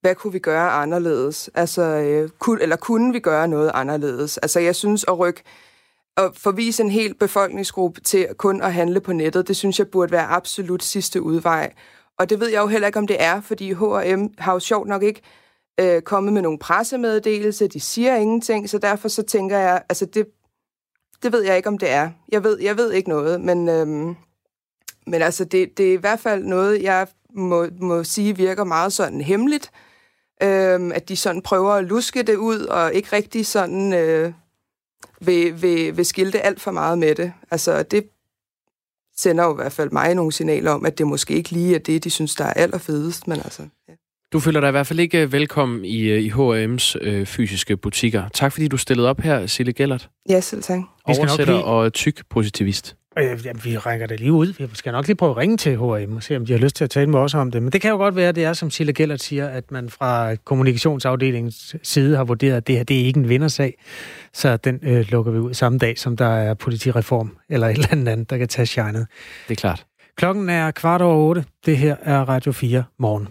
hvad 0.00 0.14
kunne 0.14 0.32
vi 0.32 0.38
gøre 0.38 0.70
anderledes? 0.70 1.50
Altså, 1.54 1.82
øh, 1.82 2.30
kunne, 2.38 2.62
eller 2.62 2.76
kunne 2.76 3.12
vi 3.12 3.18
gøre 3.18 3.48
noget 3.48 3.70
anderledes? 3.74 4.38
Altså, 4.38 4.60
jeg 4.60 4.76
synes 4.76 5.04
at 5.08 5.18
rykke 5.18 5.42
at 6.16 6.30
forvise 6.36 6.82
en 6.82 6.90
hel 6.90 7.14
befolkningsgruppe 7.14 8.00
til 8.00 8.26
kun 8.36 8.62
at 8.62 8.72
handle 8.72 9.00
på 9.00 9.12
nettet, 9.12 9.48
det 9.48 9.56
synes 9.56 9.78
jeg 9.78 9.88
burde 9.88 10.12
være 10.12 10.26
absolut 10.26 10.82
sidste 10.82 11.22
udvej. 11.22 11.72
Og 12.18 12.30
det 12.30 12.40
ved 12.40 12.48
jeg 12.48 12.60
jo 12.60 12.66
heller 12.66 12.86
ikke, 12.86 12.98
om 12.98 13.06
det 13.06 13.16
er, 13.22 13.40
fordi 13.40 13.72
H&M 13.72 14.26
har 14.38 14.52
jo 14.52 14.58
sjovt 14.58 14.88
nok 14.88 15.02
ikke 15.02 15.20
øh, 15.80 16.02
kommet 16.02 16.32
med 16.32 16.42
nogen 16.42 16.58
pressemeddelelse, 16.58 17.68
de 17.68 17.80
siger 17.80 18.16
ingenting, 18.16 18.70
så 18.70 18.78
derfor 18.78 19.08
så 19.08 19.22
tænker 19.22 19.58
jeg, 19.58 19.82
altså 19.88 20.06
det, 20.06 20.26
det 21.22 21.32
ved 21.32 21.42
jeg 21.42 21.56
ikke, 21.56 21.68
om 21.68 21.78
det 21.78 21.90
er. 21.90 22.10
Jeg 22.32 22.44
ved, 22.44 22.58
jeg 22.60 22.76
ved 22.76 22.92
ikke 22.92 23.08
noget, 23.08 23.40
men, 23.40 23.68
øhm, 23.68 24.16
men 25.06 25.22
altså 25.22 25.44
det, 25.44 25.78
det 25.78 25.88
er 25.88 25.92
i 25.92 25.96
hvert 25.96 26.20
fald 26.20 26.44
noget, 26.44 26.82
jeg 26.82 27.06
må, 27.34 27.66
må 27.80 28.04
sige 28.04 28.36
virker 28.36 28.64
meget 28.64 28.92
sådan 28.92 29.20
hemmeligt, 29.20 29.70
øhm, 30.42 30.92
at 30.92 31.08
de 31.08 31.16
sådan 31.16 31.42
prøver 31.42 31.72
at 31.72 31.84
luske 31.84 32.22
det 32.22 32.36
ud, 32.36 32.58
og 32.58 32.94
ikke 32.94 33.08
rigtig 33.12 33.46
sådan 33.46 33.92
øh, 33.92 34.32
vil, 35.20 35.62
vil, 35.62 35.96
vil 35.96 36.06
skilte 36.06 36.40
alt 36.40 36.60
for 36.60 36.70
meget 36.70 36.98
med 36.98 37.14
det. 37.14 37.32
Altså, 37.50 37.82
det 37.82 38.08
sender 39.16 39.44
jo 39.44 39.52
i 39.52 39.56
hvert 39.56 39.72
fald 39.72 39.90
mig 39.90 40.14
nogle 40.14 40.32
signaler 40.32 40.70
om, 40.70 40.86
at 40.86 40.98
det 40.98 41.06
måske 41.06 41.34
ikke 41.34 41.50
lige 41.50 41.74
er 41.74 41.78
det, 41.78 42.04
de 42.04 42.10
synes, 42.10 42.34
der 42.34 42.44
er 42.44 42.52
allerfedest, 42.52 43.28
men 43.28 43.40
altså... 43.40 43.68
Ja. 43.88 43.94
Du 44.32 44.40
føler 44.40 44.60
dig 44.60 44.68
i 44.68 44.70
hvert 44.70 44.86
fald 44.86 45.00
ikke 45.00 45.32
velkommen 45.32 45.84
i, 45.84 46.00
øh, 46.00 46.20
i 46.20 46.30
H&M's 46.30 46.94
øh, 47.00 47.26
fysiske 47.26 47.76
butikker. 47.76 48.28
Tak 48.34 48.52
fordi 48.52 48.68
du 48.68 48.76
stillede 48.76 49.08
op 49.08 49.20
her, 49.20 49.46
Sille 49.46 49.72
Gellert. 49.72 50.08
Ja, 50.28 50.40
selv 50.40 50.62
tak. 50.62 50.80
Oversætter 51.04 51.44
blive... 51.44 51.64
og 51.64 51.92
tyk 51.92 52.22
positivist. 52.30 52.96
Øh, 53.18 53.38
jamen, 53.44 53.60
vi 53.64 53.76
rækker 53.76 54.06
det 54.06 54.20
lige 54.20 54.32
ud. 54.32 54.46
Vi 54.58 54.68
skal 54.72 54.92
nok 54.92 55.06
lige 55.06 55.16
prøve 55.16 55.30
at 55.30 55.36
ringe 55.36 55.56
til 55.56 55.76
H&M 55.76 56.16
og 56.16 56.22
se, 56.22 56.36
om 56.36 56.46
de 56.46 56.52
har 56.52 56.60
lyst 56.60 56.76
til 56.76 56.84
at 56.84 56.90
tale 56.90 57.10
med 57.10 57.18
os 57.18 57.34
om 57.34 57.50
det. 57.50 57.62
Men 57.62 57.72
det 57.72 57.80
kan 57.80 57.90
jo 57.90 57.96
godt 57.96 58.16
være, 58.16 58.28
at 58.28 58.34
det 58.36 58.44
er, 58.44 58.52
som 58.52 58.70
Sille 58.70 58.92
Gellert 58.92 59.22
siger, 59.22 59.48
at 59.48 59.70
man 59.70 59.90
fra 59.90 60.34
kommunikationsafdelingens 60.34 61.76
side 61.82 62.16
har 62.16 62.24
vurderet, 62.24 62.56
at 62.56 62.66
det 62.66 62.76
her 62.76 62.84
det 62.84 63.00
er 63.00 63.04
ikke 63.04 63.20
en 63.20 63.28
vindersag. 63.28 63.74
Så 64.32 64.56
den 64.56 64.80
øh, 64.82 65.06
lukker 65.08 65.32
vi 65.32 65.38
ud 65.38 65.54
samme 65.54 65.78
dag, 65.78 65.98
som 65.98 66.16
der 66.16 66.28
er 66.28 66.54
politireform 66.54 67.36
eller 67.48 67.68
et 67.68 67.76
eller 67.92 68.10
andet, 68.10 68.30
der 68.30 68.38
kan 68.38 68.48
tage 68.48 68.66
shine. 68.66 69.06
Det 69.48 69.50
er 69.50 69.54
klart. 69.54 69.84
Klokken 70.16 70.48
er 70.48 70.70
kvart 70.70 71.02
over 71.02 71.16
otte. 71.16 71.44
Det 71.66 71.76
her 71.76 71.96
er 72.02 72.20
Radio 72.20 72.52
4 72.52 72.84
morgen. 72.98 73.28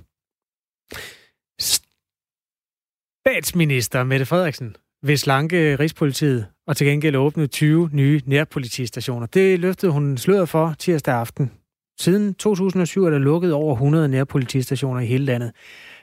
Statsminister 3.28 4.04
Mette 4.04 4.26
Frederiksen 4.26 4.76
vil 5.04 5.20
slanke 5.20 5.58
øh, 5.58 5.80
Rigspolitiet 5.80 6.46
og 6.68 6.78
til 6.78 6.88
gengæld 6.88 7.16
åbne 7.16 7.48
20 7.48 7.90
nye 7.94 8.22
nærpolitistationer. 8.26 9.28
Det 9.28 9.60
løftede 9.60 9.92
hun 9.92 10.18
sløret 10.18 10.50
for 10.50 10.76
tirsdag 10.80 11.14
aften. 11.14 11.52
Siden 12.00 12.34
2007 12.34 13.04
er 13.04 13.10
der 13.10 13.18
lukket 13.18 13.54
over 13.54 13.74
100 13.74 14.08
nærpolitistationer 14.08 15.02
i 15.02 15.06
hele 15.06 15.26
landet. 15.26 15.52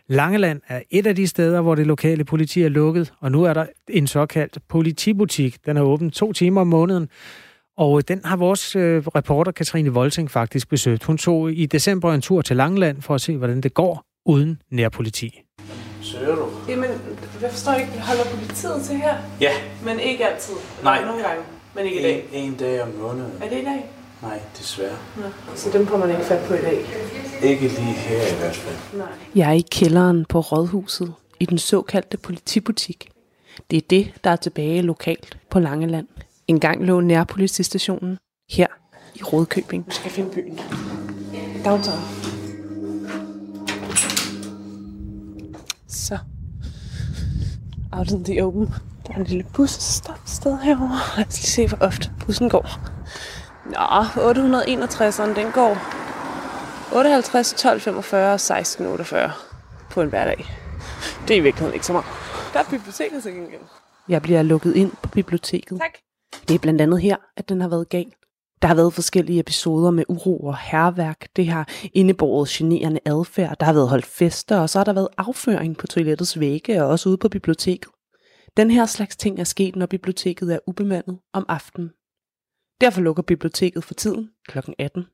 Langeland 0.09 0.61
er 0.69 0.81
et 0.90 1.07
af 1.07 1.16
de 1.16 1.26
steder, 1.26 1.61
hvor 1.61 1.75
det 1.75 1.87
lokale 1.87 2.25
politi 2.25 2.62
er 2.62 2.69
lukket, 2.69 3.12
og 3.21 3.33
nu 3.33 3.43
er 3.43 3.54
der 3.54 3.66
en 3.88 4.07
såkaldt 4.07 4.59
politibutik. 4.69 5.66
Den 5.66 5.76
er 5.76 5.83
åben 5.83 6.11
to 6.11 6.33
timer 6.33 6.61
om 6.61 6.66
måneden, 6.66 7.09
og 7.76 7.99
øh, 7.99 8.02
den 8.09 8.21
har 8.25 8.37
vores 8.37 8.76
øh, 8.76 9.02
reporter 9.07 9.52
Katrine 9.52 9.90
Volting 9.90 10.31
faktisk 10.31 10.69
besøgt. 10.69 11.04
Hun 11.04 11.19
tog 11.19 11.52
i 11.52 11.66
december 11.66 12.12
en 12.12 12.21
tur 12.21 12.43
til 12.43 12.57
Langeland 12.57 13.02
for 13.02 13.14
at 13.14 13.21
se, 13.21 13.37
hvordan 13.37 13.61
det 13.61 13.75
går 13.75 14.04
uden 14.26 14.62
nærpoliti. 14.71 15.40
Søger 16.25 16.37
du? 16.37 16.49
Jamen, 16.69 16.90
jeg 17.43 17.50
forstår 17.50 17.73
ikke, 17.73 18.00
holder 18.00 18.25
politiet 18.25 18.83
til 18.85 18.97
her? 18.97 19.14
Ja. 19.40 19.50
Men 19.85 20.00
ikke 20.00 20.26
altid? 20.26 20.54
Nej. 20.83 21.04
Nogle 21.04 21.23
gange, 21.23 21.43
men 21.75 21.85
ikke 21.85 22.00
i 22.00 22.02
dag? 22.02 22.28
En, 22.33 22.52
en 22.52 22.57
dag 22.57 22.83
om 22.83 22.88
måneden. 22.88 23.33
Er 23.43 23.49
det 23.49 23.61
i 23.61 23.64
dag? 23.64 23.90
Nej, 24.23 24.40
desværre. 24.59 24.97
Nå. 25.16 25.23
Så 25.54 25.71
dem 25.73 25.87
får 25.87 25.97
man 25.97 26.11
ikke 26.11 26.23
fat 26.23 26.45
på 26.49 26.54
i 26.54 26.61
dag? 26.61 26.87
Ikke 27.43 27.62
lige 27.69 27.93
her 27.93 28.35
i 28.37 28.38
hvert 28.38 28.57
fald. 28.57 28.99
Nej. 28.99 29.07
Jeg 29.35 29.49
er 29.49 29.52
i 29.52 29.64
kælderen 29.71 30.25
på 30.25 30.40
Rådhuset 30.40 31.14
i 31.40 31.47
den 31.47 31.59
såkaldte 31.59 32.16
politibutik. 32.16 33.09
Det 33.71 33.76
er 33.76 33.83
det, 33.90 34.12
der 34.25 34.31
er 34.31 34.37
tilbage 34.37 34.83
lokalt 34.83 35.38
på 35.50 35.59
Langeland. 35.61 36.07
En 36.49 36.61
gang 36.61 36.85
lå 36.85 37.00
nærpolitistationen 37.00 38.19
her 38.50 38.66
i 39.14 39.23
Rådkøbing. 39.23 39.85
Vi 39.87 39.93
skal 39.93 40.11
finde 40.11 40.31
byen. 40.31 40.61
Downtown. 41.64 42.24
Så. 45.95 46.19
Out 47.93 48.11
in 48.11 48.25
the 48.25 48.45
open. 48.45 48.75
Der 49.07 49.13
er 49.13 49.17
en 49.17 49.25
lille 49.25 49.45
busstop 49.55 50.21
sted 50.27 50.59
herovre. 50.59 50.99
Lad 51.17 51.27
os 51.27 51.41
lige 51.41 51.51
se, 51.51 51.69
hvor 51.69 51.87
ofte 51.87 52.11
bussen 52.27 52.49
går. 52.49 52.81
Nå, 53.67 54.03
861'eren, 54.31 55.41
den 55.41 55.53
går 55.53 55.79
58, 56.97 57.55
12, 57.59 57.81
45 57.81 58.33
og 58.33 58.41
16, 58.41 58.87
48 58.87 59.33
på 59.91 60.03
en 60.03 60.09
hverdag. 60.09 60.47
Det 61.29 61.35
er 61.35 61.39
i 61.39 61.43
virkeligheden 61.43 61.75
ikke 61.75 61.87
så 61.87 61.93
meget. 61.93 62.07
Der 62.53 62.59
er 62.61 62.65
biblioteket 62.71 63.23
til 63.23 63.33
gengæld. 63.33 63.61
Jeg 64.09 64.23
bliver 64.23 64.43
lukket 64.43 64.77
ind 64.77 64.93
på 65.03 65.09
biblioteket. 65.09 65.79
Tak. 65.81 65.99
Det 66.49 66.55
er 66.55 66.59
blandt 66.59 66.81
andet 66.81 67.01
her, 67.01 67.17
at 67.37 67.49
den 67.49 67.61
har 67.61 67.69
været 67.69 67.89
gal. 67.89 68.13
Der 68.64 68.68
har 68.68 68.75
været 68.75 68.94
forskellige 68.94 69.40
episoder 69.40 69.90
med 69.90 70.04
uro 70.09 70.47
og 70.47 70.59
herværk. 70.59 71.28
Det 71.37 71.49
har 71.49 71.68
indebåret 71.92 72.49
generende 72.49 73.00
adfærd. 73.04 73.56
Der 73.61 73.66
har 73.66 73.73
været 73.73 73.88
holdt 73.88 74.06
fester, 74.06 74.59
og 74.59 74.71
så 74.71 74.78
har 74.78 74.85
der 74.85 74.92
været 74.92 75.09
afføring 75.18 75.76
på 75.76 75.87
toilettets 75.87 76.40
vægge 76.40 76.83
og 76.83 76.88
også 76.88 77.09
ude 77.09 77.16
på 77.16 77.28
biblioteket. 77.28 77.90
Den 78.56 78.71
her 78.71 78.87
slags 78.87 79.16
ting 79.16 79.40
er 79.40 79.44
sket, 79.44 79.76
når 79.76 79.87
biblioteket 79.87 80.54
er 80.54 80.59
ubemandet 80.66 81.18
om 81.33 81.47
aftenen. 81.49 81.90
Derfor 82.80 83.00
lukker 83.00 83.23
biblioteket 83.23 83.85
for 83.85 83.94
tiden 83.94 84.30
kl. 84.49 84.59
18. 84.78 85.04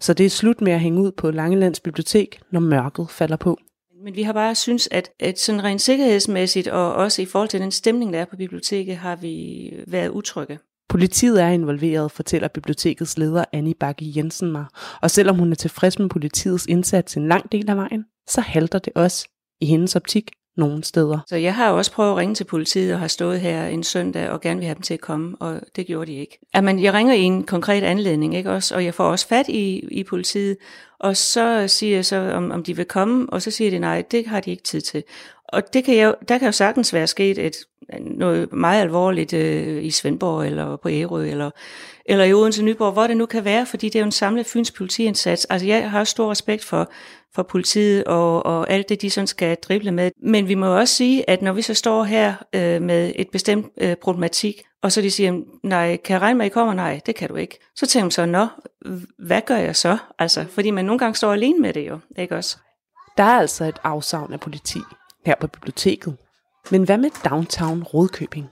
Så 0.00 0.14
det 0.14 0.26
er 0.26 0.30
slut 0.30 0.60
med 0.60 0.72
at 0.72 0.80
hænge 0.80 1.00
ud 1.00 1.12
på 1.12 1.30
Langelands 1.30 1.80
bibliotek, 1.80 2.40
når 2.50 2.60
mørket 2.60 3.10
falder 3.10 3.36
på. 3.36 3.58
Men 4.04 4.16
vi 4.16 4.22
har 4.22 4.32
bare 4.32 4.54
synes, 4.54 4.88
at, 4.90 5.10
at 5.20 5.38
sådan 5.38 5.64
rent 5.64 5.80
sikkerhedsmæssigt, 5.80 6.68
og 6.68 6.94
også 6.94 7.22
i 7.22 7.26
forhold 7.26 7.48
til 7.48 7.60
den 7.60 7.70
stemning, 7.70 8.12
der 8.12 8.20
er 8.20 8.24
på 8.24 8.36
biblioteket, 8.36 8.96
har 8.96 9.16
vi 9.16 9.70
været 9.86 10.08
utrygge. 10.08 10.58
Politiet 10.94 11.42
er 11.42 11.48
involveret, 11.48 12.12
fortæller 12.12 12.48
bibliotekets 12.48 13.18
leder 13.18 13.44
Annie 13.52 13.74
Bakke 13.74 14.12
Jensen 14.16 14.52
mig. 14.52 14.64
Og 15.02 15.10
selvom 15.10 15.38
hun 15.38 15.50
er 15.50 15.56
tilfreds 15.56 15.98
med 15.98 16.08
politiets 16.08 16.66
indsats 16.66 17.16
en 17.16 17.28
lang 17.28 17.52
del 17.52 17.70
af 17.70 17.76
vejen, 17.76 18.04
så 18.28 18.40
halter 18.40 18.78
det 18.78 18.92
også 18.96 19.28
i 19.60 19.66
hendes 19.66 19.96
optik 19.96 20.30
nogle 20.56 20.84
steder. 20.84 21.18
Så 21.28 21.36
jeg 21.36 21.54
har 21.54 21.70
også 21.70 21.92
prøvet 21.92 22.10
at 22.10 22.16
ringe 22.16 22.34
til 22.34 22.44
politiet 22.44 22.92
og 22.92 23.00
har 23.00 23.08
stået 23.08 23.40
her 23.40 23.66
en 23.66 23.82
søndag 23.82 24.30
og 24.30 24.40
gerne 24.40 24.58
vil 24.58 24.66
have 24.66 24.74
dem 24.74 24.82
til 24.82 24.94
at 24.94 25.00
komme, 25.00 25.36
og 25.40 25.60
det 25.76 25.86
gjorde 25.86 26.12
de 26.12 26.16
ikke. 26.16 26.38
At 26.54 26.64
man, 26.64 26.82
jeg 26.82 26.94
ringer 26.94 27.14
i 27.14 27.22
en 27.22 27.44
konkret 27.44 27.82
anledning, 27.82 28.36
ikke 28.36 28.50
også, 28.50 28.74
og 28.74 28.84
jeg 28.84 28.94
får 28.94 29.04
også 29.04 29.28
fat 29.28 29.48
i, 29.48 29.78
i 29.90 30.04
politiet, 30.04 30.56
og 31.00 31.16
så 31.16 31.68
siger 31.68 31.94
jeg 31.94 32.04
så, 32.04 32.16
om, 32.16 32.50
om 32.50 32.62
de 32.62 32.76
vil 32.76 32.84
komme, 32.84 33.26
og 33.30 33.42
så 33.42 33.50
siger 33.50 33.70
de 33.70 33.78
nej, 33.78 34.04
det 34.10 34.26
har 34.26 34.40
de 34.40 34.50
ikke 34.50 34.62
tid 34.62 34.80
til. 34.80 35.02
Og 35.48 35.74
det 35.74 35.84
kan 35.84 35.96
jeg, 35.96 36.14
der 36.28 36.38
kan 36.38 36.46
jo 36.46 36.52
sagtens 36.52 36.92
være 36.92 37.06
sket 37.06 37.38
et, 37.38 37.56
noget 38.00 38.52
meget 38.52 38.80
alvorligt 38.80 39.32
øh, 39.32 39.84
i 39.84 39.90
Svendborg, 39.90 40.46
eller 40.46 40.76
på 40.76 40.88
Ærø, 40.88 41.26
eller, 41.26 41.50
eller 42.06 42.24
i 42.24 42.32
Odense 42.32 42.62
Nyborg, 42.62 42.92
hvor 42.92 43.06
det 43.06 43.16
nu 43.16 43.26
kan 43.26 43.44
være, 43.44 43.66
fordi 43.66 43.88
det 43.88 43.96
er 43.96 44.00
jo 44.00 44.06
en 44.06 44.12
samlet 44.12 44.46
Fyns 44.46 44.70
politiindsats. 44.70 45.44
Altså 45.44 45.66
jeg 45.66 45.90
har 45.90 46.04
stor 46.04 46.30
respekt 46.30 46.64
for, 46.64 46.90
for 47.34 47.42
politiet 47.42 48.04
og, 48.04 48.46
og 48.46 48.70
alt 48.70 48.88
det, 48.88 49.02
de 49.02 49.10
sådan 49.10 49.26
skal 49.26 49.56
drible 49.56 49.92
med. 49.92 50.10
Men 50.22 50.48
vi 50.48 50.54
må 50.54 50.66
også 50.66 50.94
sige, 50.94 51.30
at 51.30 51.42
når 51.42 51.52
vi 51.52 51.62
så 51.62 51.74
står 51.74 52.04
her 52.04 52.34
øh, 52.54 52.82
med 52.82 53.12
et 53.16 53.28
bestemt 53.32 53.66
øh, 53.80 53.96
problematik, 53.96 54.62
og 54.82 54.92
så 54.92 55.02
de 55.02 55.10
siger, 55.10 55.40
nej, 55.62 55.96
kan 55.96 56.14
jeg 56.14 56.20
regne 56.20 56.38
med, 56.38 56.46
at 56.46 56.50
I 56.50 56.52
kommer? 56.52 56.74
Nej, 56.74 57.00
det 57.06 57.14
kan 57.14 57.28
du 57.28 57.34
ikke. 57.34 57.58
Så 57.76 57.86
tænker 57.86 58.04
man 58.04 58.10
så, 58.10 58.26
nå, 58.26 58.46
hvad 59.18 59.40
gør 59.46 59.56
jeg 59.56 59.76
så? 59.76 59.96
Altså, 60.18 60.44
fordi 60.50 60.70
man 60.70 60.84
nogle 60.84 60.98
gange 60.98 61.14
står 61.14 61.32
alene 61.32 61.58
med 61.58 61.72
det 61.72 61.88
jo, 61.88 61.98
ikke 62.18 62.36
også? 62.36 62.56
Der 63.16 63.24
er 63.24 63.38
altså 63.38 63.64
et 63.64 63.78
afsavn 63.84 64.32
af 64.32 64.40
politi 64.40 64.78
her 65.26 65.34
på 65.40 65.46
biblioteket. 65.46 66.16
Men 66.70 66.84
hvad 66.84 66.98
med 66.98 67.10
downtown 67.30 67.82
Rådkøbing? 67.82 68.50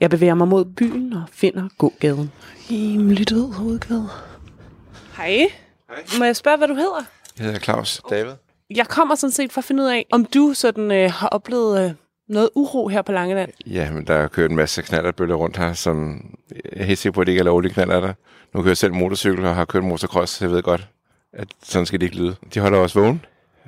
Jeg 0.00 0.10
bevæger 0.10 0.34
mig 0.34 0.48
mod 0.48 0.64
byen 0.64 1.12
og 1.12 1.24
finder 1.32 1.68
gågaden. 1.78 2.32
Rimelig 2.70 3.28
død 3.28 3.52
hovedgade. 3.52 4.08
Hej. 5.16 5.28
Hej. 5.28 5.48
Må 6.18 6.24
jeg 6.24 6.36
spørge, 6.36 6.56
hvad 6.58 6.68
du 6.68 6.74
hedder? 6.74 7.04
Jeg 7.38 7.46
hedder 7.46 7.58
Claus 7.60 8.00
David. 8.10 8.32
Jeg 8.70 8.88
kommer 8.88 9.14
sådan 9.14 9.32
set 9.32 9.52
for 9.52 9.58
at 9.60 9.64
finde 9.64 9.82
ud 9.82 9.88
af, 9.88 10.06
om 10.12 10.24
du 10.24 10.52
sådan 10.54 10.90
øh, 10.90 11.10
har 11.12 11.28
oplevet 11.28 11.84
øh, 11.84 11.92
noget 12.28 12.50
uro 12.54 12.88
her 12.88 13.02
på 13.02 13.12
Langeland. 13.12 13.50
Ja, 13.66 13.90
men 13.90 14.06
der 14.06 14.14
er 14.14 14.28
kørt 14.28 14.50
en 14.50 14.56
masse 14.56 14.82
knallertbøller 14.82 15.34
rundt 15.34 15.56
her, 15.56 15.72
som 15.72 16.24
jeg 16.50 16.60
er 16.72 16.84
helt 16.84 16.98
sikker 16.98 17.14
på, 17.14 17.20
at 17.20 17.26
det 17.26 17.32
ikke 17.32 17.40
er 17.40 17.44
lovlige 17.44 17.72
knaller 17.72 18.00
der. 18.00 18.12
Nu 18.54 18.60
kører 18.60 18.70
jeg 18.70 18.76
selv 18.76 18.94
motorcykel 18.94 19.46
og 19.46 19.54
har 19.54 19.64
kørt 19.64 19.84
motocross, 19.84 20.32
så 20.32 20.44
jeg 20.44 20.52
ved 20.52 20.62
godt, 20.62 20.88
at 21.32 21.48
sådan 21.62 21.86
skal 21.86 22.00
det 22.00 22.06
ikke 22.06 22.16
lyde. 22.16 22.36
De 22.54 22.60
holder 22.60 22.78
også 22.78 23.00
vågen. 23.00 23.24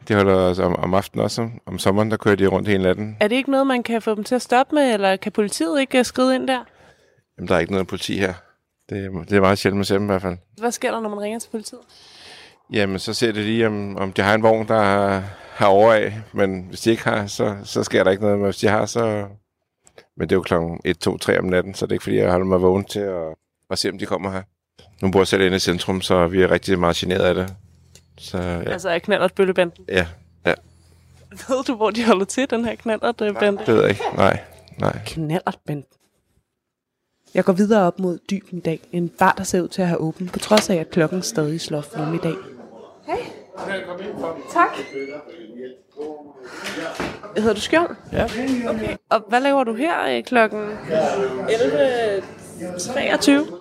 De 0.08 0.14
holder 0.14 0.34
os 0.34 0.58
om, 0.58 0.76
om 0.76 0.94
aftenen 0.94 1.24
også. 1.24 1.48
Om 1.66 1.78
sommeren, 1.78 2.10
der 2.10 2.16
kører 2.16 2.36
de 2.36 2.46
rundt 2.46 2.68
hele 2.68 2.82
natten. 2.82 3.16
Er 3.20 3.28
det 3.28 3.36
ikke 3.36 3.50
noget, 3.50 3.66
man 3.66 3.82
kan 3.82 4.02
få 4.02 4.14
dem 4.14 4.24
til 4.24 4.34
at 4.34 4.42
stoppe 4.42 4.74
med, 4.74 4.94
eller 4.94 5.16
kan 5.16 5.32
politiet 5.32 5.80
ikke 5.80 5.98
øh, 5.98 6.04
skride 6.04 6.34
ind 6.34 6.48
der? 6.48 6.64
Jamen, 7.38 7.48
der 7.48 7.54
er 7.54 7.58
ikke 7.58 7.72
noget 7.72 7.86
politi 7.86 8.18
her. 8.18 8.34
Det, 8.88 9.10
det 9.28 9.36
er 9.36 9.40
meget 9.40 9.58
sjældent 9.58 9.90
med 9.90 9.98
dem 9.98 10.04
i 10.04 10.06
hvert 10.06 10.22
fald. 10.22 10.36
Hvad 10.58 10.72
sker 10.72 10.90
der, 10.90 11.00
når 11.00 11.08
man 11.08 11.20
ringer 11.20 11.38
til 11.38 11.50
politiet? 11.50 11.80
Jamen, 12.72 12.98
så 12.98 13.14
ser 13.14 13.32
det 13.32 13.44
lige, 13.44 13.66
om, 13.66 13.96
om 13.96 14.12
de 14.12 14.22
har 14.22 14.34
en 14.34 14.42
vogn, 14.42 14.68
der 14.68 14.82
har, 14.82 15.22
har 15.54 15.66
over 15.66 15.92
af. 15.92 16.20
Men 16.32 16.66
hvis 16.68 16.80
de 16.80 16.90
ikke 16.90 17.04
har, 17.04 17.26
så, 17.26 17.56
så 17.64 17.84
sker 17.84 18.04
der 18.04 18.10
ikke 18.10 18.22
noget. 18.22 18.38
Men 18.38 18.44
hvis 18.44 18.56
de 18.56 18.68
har, 18.68 18.86
så... 18.86 19.26
Men 20.16 20.28
det 20.28 20.32
er 20.32 20.36
jo 20.36 20.42
klokken 20.42 20.80
1, 20.84 20.98
2, 20.98 21.18
3 21.18 21.38
om 21.38 21.44
natten, 21.44 21.74
så 21.74 21.86
det 21.86 21.92
er 21.92 21.94
ikke 21.94 22.02
fordi, 22.02 22.16
jeg 22.16 22.30
holder 22.30 22.46
mig 22.46 22.62
vågen 22.62 22.84
til 22.84 23.00
at, 23.00 23.34
at 23.70 23.78
se, 23.78 23.90
om 23.90 23.98
de 23.98 24.06
kommer 24.06 24.30
her. 24.30 24.42
Nu 25.02 25.10
bor 25.10 25.20
jeg 25.20 25.26
selv 25.26 25.42
inde 25.42 25.56
i 25.56 25.60
centrum, 25.60 26.00
så 26.00 26.26
vi 26.26 26.42
er 26.42 26.50
rigtig 26.50 26.78
meget 26.78 26.96
generet 26.96 27.20
af 27.20 27.34
det. 27.34 27.54
Så 28.18 28.38
ja, 28.38 28.62
Altså, 28.72 28.90
jeg 28.90 29.02
knaller 29.02 29.24
et 29.26 29.34
bøllebanden. 29.34 29.84
ja, 29.88 30.06
Ved 31.48 31.64
du, 31.64 31.74
hvor 31.74 31.90
de 31.90 32.04
holder 32.06 32.24
til, 32.24 32.50
den 32.50 32.64
her 32.64 32.74
knallert 32.74 33.16
bande? 33.16 33.58
det 33.66 33.74
ved 33.74 33.80
jeg 33.80 33.90
ikke. 33.90 34.02
Nej, 34.16 34.40
nej. 34.78 34.98
Knallertbanden. 35.06 35.84
Jeg 37.34 37.44
går 37.44 37.52
videre 37.52 37.86
op 37.86 37.98
mod 37.98 38.18
Dybendal, 38.30 38.78
en 38.92 39.08
bar, 39.08 39.34
der 39.38 39.44
ser 39.44 39.60
ud 39.60 39.68
til 39.68 39.82
at 39.82 39.88
have 39.88 40.00
åben, 40.00 40.28
på 40.28 40.38
trods 40.38 40.70
af, 40.70 40.76
at 40.76 40.90
klokken 40.90 41.22
stadig 41.22 41.60
slår 41.60 41.80
fem 41.80 42.14
i 42.14 42.18
dag. 42.18 42.34
Tak. 44.52 44.68
Hedder 47.36 47.54
du 47.54 47.60
Skjold? 47.60 47.96
Ja. 48.12 48.24
Okay. 48.68 48.96
Og 49.10 49.24
hvad 49.28 49.40
laver 49.40 49.64
du 49.64 49.74
her 49.74 50.16
øh, 50.16 50.22
klokken 50.24 50.68
11.23? 50.70 50.76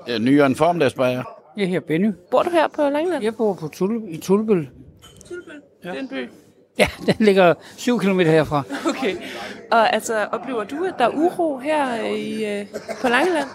Jeg 0.07 0.15
er 0.15 0.19
ny 0.19 0.29
en 0.29 0.55
formdagsbajer. 0.55 1.40
Jeg 1.57 1.67
hedder 1.67 1.87
Benny. 1.87 2.11
Bor 2.31 2.43
du 2.43 2.49
her 2.49 2.67
på 2.67 2.81
Langeland? 2.81 3.23
Jeg 3.23 3.35
bor 3.35 3.53
på 3.53 3.67
Tul 3.67 4.01
i 4.09 4.17
Tulbøl. 4.17 4.69
Tulbøl. 5.27 5.61
Ja. 5.83 5.89
Det 5.89 5.97
er 5.97 6.01
en 6.01 6.07
by. 6.07 6.29
Ja, 6.79 6.87
den 7.05 7.15
ligger 7.25 7.53
7 7.77 7.99
km 7.99 8.19
herfra. 8.19 8.63
Okay. 8.89 9.15
Og 9.71 9.93
altså, 9.93 10.25
oplever 10.31 10.63
du, 10.63 10.83
at 10.83 10.93
der 10.99 11.05
er 11.05 11.09
uro 11.09 11.57
her 11.57 12.05
i, 12.05 12.59
øh, 12.59 12.65
på 13.01 13.07
Langeland? 13.07 13.47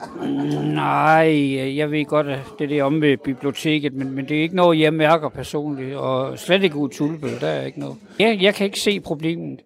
Nej, 0.74 1.76
jeg 1.76 1.90
ved 1.90 2.04
godt, 2.04 2.26
at 2.26 2.38
det 2.58 2.64
er 2.64 2.68
det 2.68 2.82
om 2.82 3.00
ved 3.00 3.16
biblioteket, 3.16 3.94
men, 3.94 4.10
men 4.10 4.28
det 4.28 4.36
er 4.36 4.42
ikke 4.42 4.56
noget, 4.56 4.80
jeg 4.80 4.94
mærker 4.94 5.28
personligt, 5.28 5.96
og 5.96 6.38
slet 6.38 6.62
ikke 6.62 6.76
ud 6.76 6.88
Tullebøl, 6.88 7.40
der 7.40 7.46
er 7.46 7.66
ikke 7.66 7.80
noget. 7.80 7.96
Jeg, 8.18 8.38
jeg 8.42 8.54
kan 8.54 8.64
ikke 8.64 8.80
se 8.80 9.00
problemet. 9.00 9.60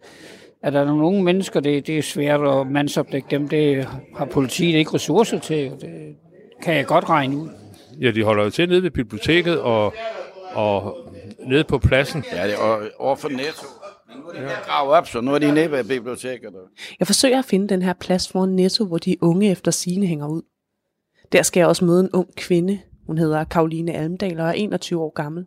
At 0.62 0.72
der 0.72 0.80
er 0.80 0.84
nogle 0.84 1.04
unge 1.04 1.22
mennesker, 1.22 1.60
det, 1.60 1.86
det 1.86 1.98
er 1.98 2.02
svært 2.02 2.40
at 2.40 2.66
mandsopdække 2.66 3.26
dem, 3.30 3.48
det 3.48 3.88
har 4.16 4.24
politiet 4.24 4.74
ikke 4.74 4.94
ressourcer 4.94 5.38
til, 5.38 5.72
og 5.72 5.80
det 5.80 6.16
kan 6.62 6.74
jeg 6.74 6.86
godt 6.86 7.10
regne 7.10 7.36
ud. 7.36 7.48
Ja, 8.00 8.10
de 8.10 8.24
holder 8.24 8.44
jo 8.44 8.50
til 8.50 8.68
nede 8.68 8.82
ved 8.82 8.90
biblioteket 8.90 9.60
og, 9.60 9.94
og 10.54 10.96
nede 11.46 11.64
på 11.64 11.78
pladsen. 11.78 12.24
Ja, 12.32 12.46
det 12.46 12.54
er 12.54 12.88
over 12.98 13.16
for 13.16 13.28
Netto. 13.28 13.66
Nu 14.16 14.26
er 14.26 14.32
de 14.32 14.40
ja. 14.40 14.60
gravet 14.66 14.92
op, 14.92 15.06
så 15.06 15.20
nu 15.20 15.34
er 15.34 15.38
de 15.38 15.54
nede 15.54 15.70
ved 15.70 15.84
biblioteket. 15.84 16.52
Jeg 16.98 17.06
forsøger 17.06 17.38
at 17.38 17.44
finde 17.44 17.68
den 17.68 17.82
her 17.82 17.92
plads 17.92 18.28
foran 18.28 18.48
Netto, 18.48 18.84
hvor 18.84 18.98
de 18.98 19.16
unge 19.20 19.50
efter 19.50 19.70
sine 19.70 20.06
hænger 20.06 20.28
ud. 20.28 20.42
Der 21.32 21.42
skal 21.42 21.60
jeg 21.60 21.68
også 21.68 21.84
møde 21.84 22.00
en 22.00 22.10
ung 22.12 22.34
kvinde. 22.36 22.80
Hun 23.06 23.18
hedder 23.18 23.44
Karoline 23.44 23.92
Almdal 23.92 24.40
og 24.40 24.48
er 24.48 24.52
21 24.52 25.00
år 25.00 25.12
gammel. 25.14 25.46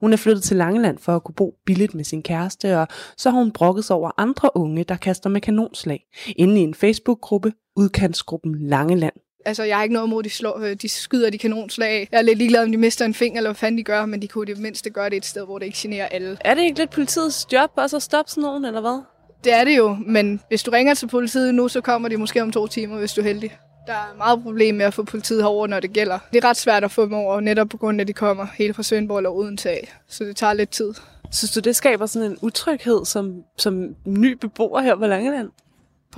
Hun 0.00 0.12
er 0.12 0.16
flyttet 0.16 0.42
til 0.42 0.56
Langeland 0.56 0.98
for 0.98 1.16
at 1.16 1.24
kunne 1.24 1.34
bo 1.34 1.54
billigt 1.66 1.94
med 1.94 2.04
sin 2.04 2.22
kæreste, 2.22 2.78
og 2.78 2.88
så 3.16 3.30
har 3.30 3.38
hun 3.38 3.52
brokket 3.52 3.84
sig 3.84 3.96
over 3.96 4.10
andre 4.16 4.50
unge, 4.54 4.84
der 4.84 4.96
kaster 4.96 5.30
med 5.30 5.40
kanonslag, 5.40 6.06
inde 6.36 6.60
i 6.60 6.62
en 6.62 6.74
Facebook-gruppe, 6.74 7.52
udkantsgruppen 7.76 8.56
Langeland. 8.58 9.14
Altså, 9.46 9.62
jeg 9.62 9.76
har 9.76 9.82
ikke 9.82 9.92
noget 9.92 10.06
imod, 10.06 10.22
de, 10.22 10.30
slår, 10.30 10.58
øh, 10.58 10.74
de 10.74 10.88
skyder 10.88 11.30
de 11.30 11.38
kanonslag. 11.38 12.08
Jeg 12.12 12.18
er 12.18 12.22
lidt 12.22 12.38
ligeglad, 12.38 12.62
om 12.62 12.72
de 12.72 12.78
mister 12.78 13.04
en 13.04 13.14
finger, 13.14 13.38
eller 13.38 13.50
hvad 13.50 13.56
fanden 13.56 13.78
de 13.78 13.82
gør, 13.82 14.06
men 14.06 14.22
de 14.22 14.28
kunne 14.28 14.46
det 14.46 14.58
mindste 14.58 14.90
gøre 14.90 15.10
det 15.10 15.16
et 15.16 15.26
sted, 15.26 15.44
hvor 15.44 15.58
det 15.58 15.66
ikke 15.66 15.78
generer 15.80 16.06
alle. 16.06 16.36
Er 16.40 16.54
det 16.54 16.62
ikke 16.62 16.78
lidt 16.78 16.90
politiets 16.90 17.46
job 17.52 17.70
også 17.76 17.96
at 17.96 18.02
stoppe 18.02 18.30
sådan 18.30 18.42
nogen, 18.42 18.64
eller 18.64 18.80
hvad? 18.80 19.02
Det 19.44 19.54
er 19.54 19.64
det 19.64 19.76
jo, 19.76 19.96
men 20.06 20.40
hvis 20.48 20.62
du 20.62 20.70
ringer 20.70 20.94
til 20.94 21.06
politiet 21.08 21.54
nu, 21.54 21.68
så 21.68 21.80
kommer 21.80 22.08
de 22.08 22.16
måske 22.16 22.42
om 22.42 22.52
to 22.52 22.66
timer, 22.66 22.98
hvis 22.98 23.12
du 23.12 23.20
er 23.20 23.24
heldig. 23.24 23.58
Der 23.86 23.92
er 23.92 24.16
meget 24.16 24.42
problem 24.42 24.74
med 24.74 24.84
at 24.86 24.94
få 24.94 25.02
politiet 25.02 25.42
herover, 25.42 25.66
når 25.66 25.80
det 25.80 25.92
gælder. 25.92 26.18
Det 26.32 26.44
er 26.44 26.48
ret 26.48 26.56
svært 26.56 26.84
at 26.84 26.90
få 26.90 27.04
dem 27.04 27.12
over, 27.12 27.40
netop 27.40 27.68
på 27.68 27.76
grund 27.76 28.00
af, 28.00 28.04
at 28.04 28.08
de 28.08 28.12
kommer 28.12 28.46
helt 28.54 28.76
fra 28.76 28.82
Svendborg 28.82 29.18
eller 29.18 29.30
Odense 29.30 29.70
af. 29.70 29.94
Så 30.08 30.24
det 30.24 30.36
tager 30.36 30.52
lidt 30.52 30.70
tid. 30.70 30.94
Synes 31.32 31.52
du, 31.52 31.60
det 31.60 31.76
skaber 31.76 32.06
sådan 32.06 32.30
en 32.30 32.38
utryghed 32.42 33.04
som, 33.04 33.42
som 33.58 33.94
ny 34.04 34.32
beboer 34.32 34.80
her 34.80 34.96
på 34.96 35.06
Langeland? 35.06 35.48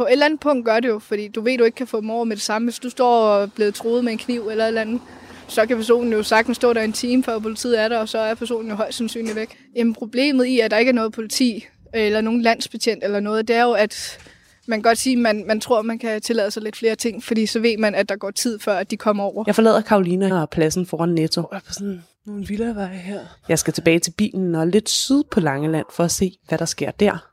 På 0.00 0.04
et 0.04 0.12
eller 0.12 0.26
andet 0.26 0.40
punkt 0.40 0.64
gør 0.64 0.80
det 0.80 0.88
jo, 0.88 0.98
fordi 0.98 1.28
du 1.28 1.40
ved, 1.40 1.58
du 1.58 1.64
ikke 1.64 1.76
kan 1.76 1.86
få 1.86 2.00
dem 2.00 2.10
over 2.10 2.24
med 2.24 2.36
det 2.36 2.42
samme. 2.42 2.66
Hvis 2.66 2.78
du 2.78 2.90
står 2.90 3.24
og 3.24 3.42
er 3.42 3.46
blevet 3.46 3.74
troet 3.74 4.04
med 4.04 4.12
en 4.12 4.18
kniv 4.18 4.48
eller 4.48 4.64
et 4.64 4.68
eller 4.68 4.80
andet, 4.80 5.00
så 5.48 5.66
kan 5.66 5.76
personen 5.76 6.12
jo 6.12 6.22
sagtens 6.22 6.56
stå 6.56 6.72
der 6.72 6.82
en 6.82 6.92
time, 6.92 7.24
før 7.24 7.38
politiet 7.38 7.80
er 7.80 7.88
der, 7.88 7.98
og 7.98 8.08
så 8.08 8.18
er 8.18 8.34
personen 8.34 8.70
jo 8.70 8.76
højst 8.76 8.98
sandsynligt 8.98 9.36
væk. 9.36 9.58
Jamen 9.76 9.94
problemet 9.94 10.44
i, 10.44 10.60
at 10.60 10.70
der 10.70 10.78
ikke 10.78 10.88
er 10.88 10.94
noget 10.94 11.12
politi, 11.12 11.66
eller 11.94 12.20
nogen 12.20 12.42
landsbetjent 12.42 13.04
eller 13.04 13.20
noget, 13.20 13.48
det 13.48 13.56
er 13.56 13.62
jo, 13.62 13.72
at 13.72 14.18
man 14.66 14.78
kan 14.78 14.82
godt 14.82 14.98
sige, 14.98 15.16
at 15.16 15.22
man, 15.22 15.44
man 15.46 15.60
tror, 15.60 15.82
man 15.82 15.98
kan 15.98 16.20
tillade 16.20 16.50
sig 16.50 16.62
lidt 16.62 16.76
flere 16.76 16.94
ting, 16.94 17.24
fordi 17.24 17.46
så 17.46 17.60
ved 17.60 17.76
man, 17.78 17.94
at 17.94 18.08
der 18.08 18.16
går 18.16 18.30
tid 18.30 18.58
før, 18.58 18.76
at 18.76 18.90
de 18.90 18.96
kommer 18.96 19.24
over. 19.24 19.44
Jeg 19.46 19.54
forlader 19.54 19.80
Karolina 19.80 20.40
og 20.40 20.50
pladsen 20.50 20.86
foran 20.86 21.08
Netto. 21.08 21.48
Jeg 21.50 21.56
er 21.56 21.60
på 21.66 21.72
sådan 21.72 22.02
nogle 22.26 22.46
villavej 22.46 22.94
her. 22.94 23.20
Jeg 23.48 23.58
skal 23.58 23.72
tilbage 23.72 23.98
til 23.98 24.10
bilen 24.10 24.54
og 24.54 24.66
lidt 24.66 24.88
syd 24.88 25.22
på 25.30 25.40
Langeland 25.40 25.86
for 25.92 26.04
at 26.04 26.10
se, 26.10 26.32
hvad 26.48 26.58
der 26.58 26.64
sker 26.64 26.90
der. 26.90 27.29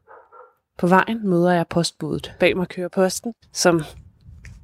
På 0.77 0.87
vejen 0.87 1.29
møder 1.29 1.51
jeg 1.51 1.67
postbuddet. 1.69 2.33
Bag 2.39 2.57
mig 2.57 2.67
kører 2.67 2.87
posten, 2.87 3.33
som 3.53 3.83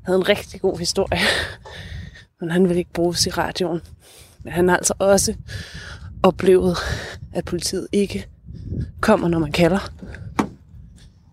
havde 0.05 0.17
en 0.17 0.29
rigtig 0.29 0.62
god 0.62 0.79
historie. 0.79 1.20
Men 2.39 2.51
han 2.51 2.70
vil 2.70 2.77
ikke 2.77 2.93
bruges 2.93 3.25
i 3.25 3.29
radioen. 3.29 3.82
Men 4.43 4.53
han 4.53 4.67
har 4.67 4.77
altså 4.77 4.93
også 5.00 5.36
oplevet, 6.24 6.77
at 7.34 7.46
politiet 7.46 7.88
ikke 7.91 8.27
kommer, 9.01 9.27
når 9.27 9.39
man 9.39 9.51
kalder. 9.51 9.91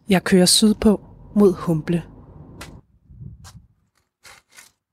Jeg 0.08 0.24
kører 0.24 0.46
sydpå 0.46 1.00
mod 1.34 1.52
Humble. 1.52 2.02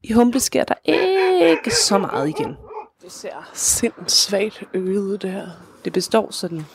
I 0.03 0.13
Humble 0.13 0.39
sker 0.39 0.63
der 0.63 0.75
ikke 0.83 1.75
så 1.87 1.97
meget 1.97 2.29
igen. 2.29 2.55
Det 3.03 3.11
ser 3.11 3.49
sindssvagt 3.53 4.63
øget 4.73 5.01
ud, 5.01 5.17
det 5.17 5.31
her. 5.31 5.47
Det 5.85 5.93
består 5.93 6.31
sådan 6.31 6.65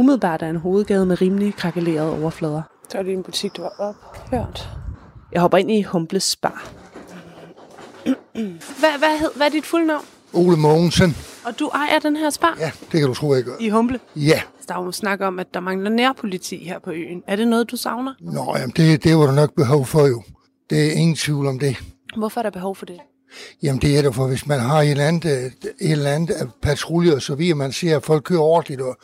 umiddelbart 0.00 0.42
af 0.42 0.48
en 0.48 0.56
hovedgade 0.56 1.06
med 1.06 1.20
rimelig 1.20 1.54
krakelerede 1.54 2.22
overflader. 2.22 2.62
Så 2.88 2.98
er 2.98 3.02
det 3.02 3.12
en 3.12 3.22
butik, 3.22 3.56
der 3.56 3.62
var 3.62 3.72
ophørt. 3.78 4.68
Jeg 5.32 5.40
hopper 5.40 5.58
ind 5.58 5.70
i 5.70 5.82
Humbles 5.82 6.36
bar. 6.36 6.70
hvad, 8.80 8.98
hvad, 8.98 9.18
hed, 9.18 9.30
hvad 9.36 9.46
er 9.46 9.50
dit 9.50 9.66
fulde 9.66 9.86
navn? 9.86 10.04
Ole 10.32 10.56
Mogensen. 10.56 11.16
Og 11.46 11.58
du 11.58 11.68
ejer 11.68 11.98
den 11.98 12.16
her 12.16 12.30
spar? 12.30 12.56
Ja, 12.60 12.70
det 12.92 13.00
kan 13.00 13.08
du 13.08 13.14
tro, 13.14 13.34
jeg 13.34 13.42
gør. 13.42 13.52
I 13.60 13.68
Humble? 13.68 14.00
Ja. 14.16 14.40
Der 14.68 14.74
er 14.74 14.84
jo 14.84 14.92
snak 14.92 15.20
om, 15.20 15.38
at 15.38 15.54
der 15.54 15.60
mangler 15.60 15.90
nærpoliti 15.90 16.64
her 16.64 16.78
på 16.78 16.90
øen. 16.90 17.22
Er 17.26 17.36
det 17.36 17.48
noget, 17.48 17.70
du 17.70 17.76
savner? 17.76 18.14
Nå, 18.20 18.54
jamen 18.56 18.72
det, 18.76 19.04
det 19.04 19.16
var 19.16 19.26
der 19.26 19.34
nok 19.34 19.54
behov 19.56 19.86
for 19.86 20.06
jo. 20.06 20.22
Det 20.70 20.86
er 20.86 20.92
ingen 20.92 21.16
tvivl 21.16 21.46
om 21.46 21.58
det. 21.58 21.76
Hvorfor 22.16 22.40
er 22.40 22.42
der 22.42 22.50
behov 22.50 22.76
for 22.76 22.86
det? 22.86 22.98
Jamen 23.62 23.82
det 23.82 23.98
er 23.98 24.02
det 24.02 24.14
for, 24.14 24.26
hvis 24.26 24.46
man 24.46 24.60
har 24.60 24.82
et 24.82 24.90
eller 24.90 25.04
andet, 25.04 25.26
et 25.26 25.72
eller 25.80 26.10
andet 26.10 26.50
patrulje 26.62 27.14
og 27.14 27.22
så 27.22 27.34
videre, 27.34 27.54
man 27.54 27.72
ser, 27.72 27.96
at 27.96 28.04
folk 28.04 28.24
kører 28.24 28.40
ordentligt, 28.40 28.80
og, 28.80 28.96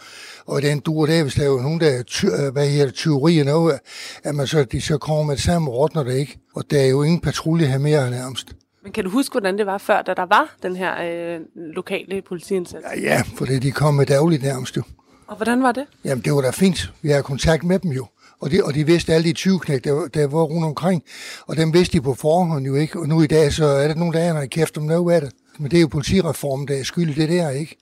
og 0.47 0.63
den 0.63 0.81
dur 0.81 1.07
der, 1.07 1.23
hvis 1.23 1.35
der 1.35 1.43
er 1.43 1.47
jo 1.47 1.61
nogen, 1.61 1.81
der 1.81 1.91
er 1.91 2.03
ty, 2.03 2.27
hvad 2.53 2.69
hedder, 2.69 2.91
tyveri 2.91 3.39
og 3.39 3.47
noget, 3.47 3.79
at 4.23 4.35
man 4.35 4.47
så, 4.47 4.65
de 4.65 4.81
så 4.81 4.99
kommer 4.99 5.23
med 5.23 5.37
det 5.37 5.45
samme 5.45 5.71
rådner 5.71 6.03
det 6.03 6.15
ikke. 6.15 6.39
Og 6.55 6.71
der 6.71 6.81
er 6.81 6.87
jo 6.87 7.03
ingen 7.03 7.21
patrulje 7.21 7.67
her 7.67 7.79
mere 7.79 8.11
nærmest. 8.11 8.55
Men 8.83 8.93
kan 8.93 9.05
du 9.05 9.11
huske, 9.11 9.33
hvordan 9.33 9.59
det 9.59 9.67
var 9.67 9.79
før, 9.79 10.03
da 10.03 10.15
der 10.15 10.27
var 10.27 10.57
den 10.63 10.77
her 10.77 10.93
øh, 11.03 11.41
lokale 11.55 12.23
politiindsats? 12.23 12.85
Ja, 12.97 13.01
ja, 13.01 13.23
for 13.37 13.45
det, 13.45 13.63
de 13.63 13.73
kom 13.73 13.95
med 13.95 14.07
dagligt 14.07 14.43
nærmest 14.43 14.77
jo. 14.77 14.83
Og 15.27 15.37
hvordan 15.37 15.63
var 15.63 15.73
det? 15.73 15.87
Jamen, 16.05 16.25
det 16.25 16.33
var 16.33 16.41
da 16.41 16.51
fint. 16.51 16.93
Vi 17.03 17.11
har 17.11 17.23
kontakt 17.23 17.65
med 17.65 17.79
dem 17.79 17.91
jo. 17.91 18.07
Og 18.41 18.51
de, 18.51 18.65
og 18.65 18.75
de 18.75 18.87
vidste 18.87 19.15
alle 19.15 19.29
de 19.29 19.33
20 19.33 19.61
knæk, 19.61 19.85
der, 19.85 20.09
der 20.15 20.27
var 20.27 20.43
rundt 20.43 20.67
omkring. 20.67 21.03
Og 21.47 21.57
dem 21.57 21.73
vidste 21.73 21.99
de 21.99 22.03
på 22.03 22.15
forhånd 22.15 22.67
jo 22.67 22.75
ikke. 22.75 22.99
Og 22.99 23.09
nu 23.09 23.23
i 23.23 23.27
dag, 23.27 23.53
så 23.53 23.65
er 23.65 23.89
der 23.89 23.95
nogen, 23.95 24.15
der 24.15 24.21
er 24.21 24.47
kæft 24.47 24.79
om 24.79 24.83
noget 24.83 25.15
af 25.15 25.21
det. 25.21 25.31
Men 25.59 25.71
det 25.71 25.77
er 25.77 25.81
jo 25.81 25.89
politireformen, 25.89 26.69
der 26.69 26.79
er 26.79 26.83
skyld 26.83 27.11
i 27.11 27.15
det 27.15 27.29
der, 27.29 27.51
ikke? 27.51 27.77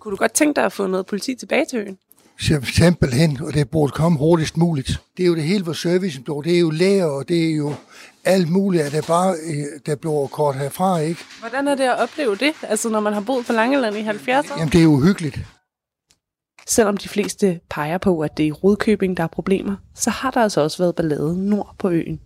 Kunne 0.00 0.12
du 0.12 0.16
godt 0.16 0.32
tænke 0.32 0.56
dig 0.56 0.64
at 0.64 0.72
få 0.72 0.86
noget 0.86 1.06
politi 1.06 1.34
tilbage 1.34 1.64
til 1.70 1.78
øen? 1.78 1.98
Simpelthen, 2.74 3.38
og 3.42 3.54
det 3.54 3.70
burde 3.70 3.92
komme 3.92 4.18
hurtigst 4.18 4.56
muligt. 4.56 5.00
Det 5.16 5.22
er 5.22 5.26
jo 5.26 5.34
det 5.34 5.42
hele, 5.42 5.64
hvor 5.64 5.72
servicen 5.72 6.22
bliver. 6.22 6.42
Det 6.42 6.54
er 6.54 6.60
jo 6.60 6.70
læger, 6.70 7.04
og 7.04 7.28
det 7.28 7.50
er 7.50 7.54
jo 7.54 7.74
alt 8.24 8.50
muligt, 8.50 8.82
at 8.82 8.92
der 8.92 9.02
bare 9.02 9.36
der 9.86 9.94
bliver 9.94 10.26
kort 10.26 10.56
herfra, 10.56 10.98
ikke? 10.98 11.20
Hvordan 11.40 11.68
er 11.68 11.74
det 11.74 11.84
at 11.84 11.98
opleve 11.98 12.36
det, 12.36 12.52
altså 12.62 12.88
når 12.88 13.00
man 13.00 13.12
har 13.12 13.20
boet 13.20 13.46
på 13.46 13.52
Langeland 13.52 13.96
i 13.96 14.00
70 14.00 14.50
år? 14.50 14.58
Jamen, 14.58 14.72
det 14.72 14.78
er 14.78 14.82
jo 14.82 15.00
hyggeligt. 15.00 15.38
Selvom 16.66 16.96
de 16.96 17.08
fleste 17.08 17.60
peger 17.70 17.98
på, 17.98 18.20
at 18.20 18.36
det 18.36 18.42
er 18.42 18.48
i 18.48 18.52
Rudkøbing, 18.52 19.16
der 19.16 19.22
er 19.22 19.28
problemer, 19.28 19.76
så 19.94 20.10
har 20.10 20.30
der 20.30 20.40
altså 20.40 20.60
også 20.60 20.82
været 20.82 20.96
ballade 20.96 21.48
nord 21.48 21.74
på 21.78 21.90
øen. 21.90 22.20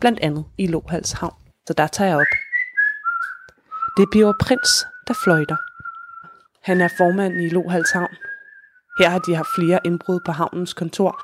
Blandt 0.00 0.20
andet 0.20 0.44
i 0.58 0.66
Lohals 0.66 1.12
Havn. 1.12 1.34
Så 1.66 1.72
der 1.72 1.86
tager 1.86 2.08
jeg 2.08 2.16
op. 2.16 2.32
Det 3.96 4.08
bliver 4.10 4.32
Prins, 4.40 4.86
der 5.08 5.14
fløjter. 5.24 5.56
Han 6.62 6.80
er 6.80 6.88
formand 6.98 7.34
i 7.34 7.48
Lohals 7.48 7.90
Havn. 7.90 8.14
Her 8.98 9.08
har 9.08 9.18
de 9.18 9.34
haft 9.34 9.48
flere 9.54 9.80
indbrud 9.84 10.20
på 10.26 10.32
havnens 10.32 10.72
kontor. 10.72 11.20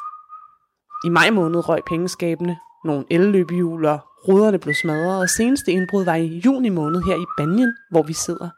I 1.06 1.08
maj 1.08 1.30
måned 1.30 1.68
røg 1.68 1.80
pengeskabene, 1.88 2.56
nogle 2.84 3.04
elløbehjul 3.10 3.84
og 3.84 4.00
ruderne 4.28 4.58
blev 4.58 4.74
smadret, 4.74 5.20
og 5.20 5.28
seneste 5.28 5.72
indbrud 5.72 6.04
var 6.04 6.14
i 6.14 6.42
juni 6.44 6.68
måned 6.68 7.02
her 7.02 7.16
i 7.16 7.26
Banjen, 7.38 7.76
hvor 7.90 8.02
vi 8.02 8.12
sidder. 8.12 8.48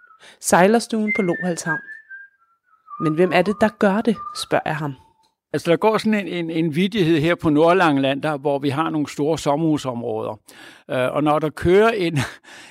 Sejlerstuen 0.41 1.13
på 1.17 1.23
Lohals 1.23 1.63
Havn. 1.63 1.81
Men 3.01 3.15
hvem 3.15 3.31
er 3.35 3.43
det, 3.43 3.55
der 3.61 3.69
gør 3.79 4.01
det, 4.01 4.17
spørger 4.37 4.63
jeg 4.67 4.77
ham. 4.77 4.95
Altså, 5.53 5.71
der 5.71 5.77
går 5.77 5.99
sådan 5.99 6.27
en, 6.27 6.29
en, 6.29 6.51
en 6.51 6.75
vidighed 6.75 7.21
her 7.21 7.35
på 7.35 7.51
Nordlangeland, 7.51 8.23
der, 8.23 8.37
hvor 8.37 8.59
vi 8.59 8.69
har 8.69 8.91
nogle 8.91 9.09
store 9.09 9.39
sommerhusområder. 9.39 10.41
Øh, 10.91 11.15
og 11.15 11.25
når 11.25 11.39
der 11.39 11.51
kører 11.51 11.89
en, 11.91 12.19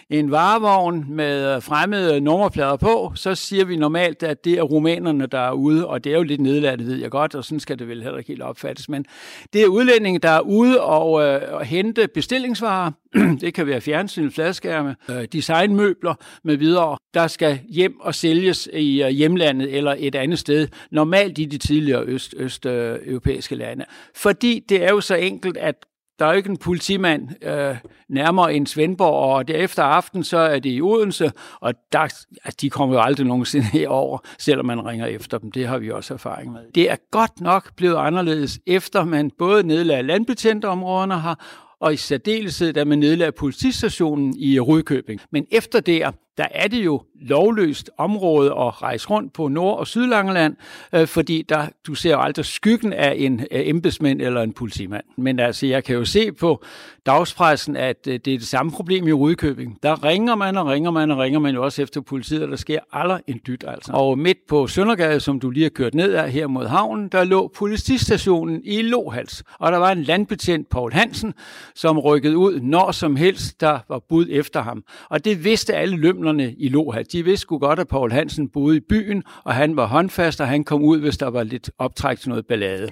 en 0.09 0.31
varevogn 0.31 1.05
med 1.09 1.55
øh, 1.55 1.61
fremmede 1.61 2.21
nummerplader 2.21 2.77
på, 2.77 3.11
så 3.15 3.35
siger 3.35 3.65
vi 3.65 3.75
normalt, 3.75 4.23
at 4.23 4.45
det 4.45 4.53
er 4.53 4.61
rumænerne, 4.61 5.25
der 5.25 5.39
er 5.39 5.51
ude, 5.51 5.87
og 5.87 6.03
det 6.03 6.13
er 6.13 6.17
jo 6.17 6.23
lidt 6.23 6.41
nedladt, 6.41 6.85
ved 6.85 6.95
jeg 6.95 7.11
godt, 7.11 7.35
og 7.35 7.43
sådan 7.43 7.59
skal 7.59 7.79
det 7.79 7.87
vel 7.87 8.03
heller 8.03 8.17
ikke 8.17 8.27
helt 8.27 8.41
opfattes. 8.41 8.89
Men 8.89 9.05
det 9.53 9.63
er 9.63 9.67
udlændinge, 9.67 10.19
der 10.19 10.29
er 10.29 10.39
ude 10.39 10.81
og, 10.81 11.23
øh, 11.23 11.41
og 11.53 11.65
hente 11.65 12.07
bestillingsvarer. 12.07 12.91
det 13.41 13.53
kan 13.53 13.67
være 13.67 13.81
fjernsyn, 13.81 14.31
fladskærme, 14.31 14.95
øh, 15.09 15.25
designmøbler 15.31 16.13
med 16.43 16.57
videre, 16.57 16.97
der 17.13 17.27
skal 17.27 17.59
hjem 17.69 17.99
og 17.99 18.15
sælges 18.15 18.69
i 18.73 19.03
øh, 19.03 19.09
hjemlandet 19.09 19.75
eller 19.75 19.95
et 19.97 20.15
andet 20.15 20.39
sted, 20.39 20.67
normalt 20.91 21.37
i 21.37 21.45
de 21.45 21.57
tidligere 21.57 22.03
øst, 22.03 22.33
østeuropæiske 22.37 23.55
lande. 23.55 23.85
Fordi 24.15 24.63
det 24.69 24.83
er 24.83 24.89
jo 24.89 25.01
så 25.01 25.15
enkelt, 25.15 25.57
at 25.57 25.75
der 26.19 26.25
er 26.25 26.29
jo 26.29 26.37
ikke 26.37 26.49
en 26.49 26.57
politimand 26.57 27.45
øh, 27.45 27.75
nærmere 28.09 28.53
end 28.53 28.67
Svendborg, 28.67 29.35
og 29.35 29.47
derefter 29.47 29.83
aften, 29.83 30.23
så 30.23 30.37
er 30.37 30.59
det 30.59 30.69
i 30.69 30.81
Odense, 30.81 31.31
og 31.59 31.73
der, 31.91 31.99
altså, 31.99 32.57
de 32.61 32.69
kommer 32.69 32.95
jo 32.95 33.01
aldrig 33.01 33.27
nogensinde 33.27 33.67
herover, 33.79 34.17
selvom 34.39 34.65
man 34.65 34.85
ringer 34.85 35.05
efter 35.05 35.37
dem. 35.37 35.51
Det 35.51 35.67
har 35.67 35.77
vi 35.77 35.91
også 35.91 36.13
erfaring 36.13 36.51
med. 36.51 36.61
Det 36.75 36.91
er 36.91 36.95
godt 37.11 37.41
nok 37.41 37.75
blevet 37.75 37.95
anderledes, 37.95 38.59
efter 38.67 39.05
man 39.05 39.31
både 39.37 39.67
nedlagde 39.67 40.03
landbetjentområderne 40.03 41.13
har, 41.13 41.45
og 41.79 41.93
i 41.93 41.97
særdeleshed, 41.97 42.73
da 42.73 42.85
man 42.85 42.99
nedlagde 42.99 43.31
politistationen 43.31 44.35
i 44.37 44.59
Rudkøbing. 44.59 45.21
Men 45.31 45.45
efter 45.51 45.79
det, 45.79 46.03
der 46.37 46.47
er 46.51 46.67
det 46.67 46.85
jo 46.85 47.01
lovløst 47.21 47.89
område 47.97 48.51
at 48.51 48.81
rejse 48.81 49.07
rundt 49.09 49.33
på 49.33 49.47
Nord- 49.47 49.79
og 49.79 49.87
Sydlangeland, 49.87 50.55
øh, 50.93 51.07
fordi 51.07 51.41
der, 51.49 51.67
du 51.87 51.95
ser 51.95 52.11
jo 52.11 52.21
aldrig 52.21 52.45
skyggen 52.45 52.93
af 52.93 53.13
en 53.17 53.39
øh, 53.39 53.47
embedsmand 53.51 54.21
eller 54.21 54.41
en 54.41 54.53
politimand. 54.53 55.03
Men 55.17 55.39
altså, 55.39 55.65
jeg 55.65 55.83
kan 55.83 55.95
jo 55.95 56.05
se 56.05 56.31
på 56.31 56.63
dagspressen, 57.05 57.75
at 57.75 57.97
øh, 58.07 58.13
det 58.13 58.33
er 58.33 58.37
det 58.37 58.47
samme 58.47 58.71
problem 58.71 59.07
i 59.07 59.11
Rudkøbing. 59.11 59.79
Der 59.83 60.03
ringer 60.03 60.35
man 60.35 60.57
og 60.57 60.67
ringer 60.67 60.91
man 60.91 61.11
og 61.11 61.17
ringer 61.17 61.39
man 61.39 61.55
jo 61.55 61.63
også 61.63 61.81
efter 61.81 62.01
politiet, 62.01 62.43
og 62.43 62.49
der 62.49 62.55
sker 62.55 62.79
aldrig 62.91 63.21
en 63.27 63.41
dyt 63.47 63.63
altså. 63.67 63.91
Og 63.91 64.19
midt 64.19 64.37
på 64.47 64.67
Søndergade, 64.67 65.19
som 65.19 65.39
du 65.39 65.49
lige 65.49 65.63
har 65.63 65.69
kørt 65.69 65.93
ned 65.93 66.13
af 66.13 66.31
her 66.31 66.47
mod 66.47 66.67
havnen, 66.67 67.07
der 67.09 67.23
lå 67.23 67.47
politistationen 67.55 68.61
i 68.65 68.81
Lohals. 68.81 69.43
Og 69.59 69.71
der 69.71 69.77
var 69.77 69.91
en 69.91 70.03
landbetjent, 70.03 70.69
Paul 70.69 70.93
Hansen, 70.93 71.33
som 71.75 71.99
rykkede 71.99 72.37
ud 72.37 72.59
når 72.59 72.91
som 72.91 73.15
helst, 73.15 73.61
der 73.61 73.79
var 73.89 73.99
bud 73.99 74.25
efter 74.29 74.61
ham. 74.61 74.83
Og 75.09 75.25
det 75.25 75.43
vidste 75.43 75.73
alle 75.73 75.97
lømlerne 76.27 76.55
i 76.57 76.69
Lohals. 76.69 77.07
De 77.07 77.23
vidste 77.23 77.41
sgu 77.41 77.57
godt, 77.57 77.79
at 77.79 77.87
Paul 77.87 78.11
Hansen 78.11 78.49
boede 78.49 78.77
i 78.77 78.79
byen, 78.89 79.23
og 79.43 79.55
han 79.55 79.75
var 79.75 79.85
håndfast, 79.85 80.41
og 80.41 80.47
han 80.47 80.63
kom 80.63 80.81
ud, 80.83 80.99
hvis 80.99 81.17
der 81.17 81.27
var 81.27 81.43
lidt 81.43 81.71
optræk 81.77 82.19
til 82.19 82.29
noget 82.29 82.45
ballade. 82.45 82.89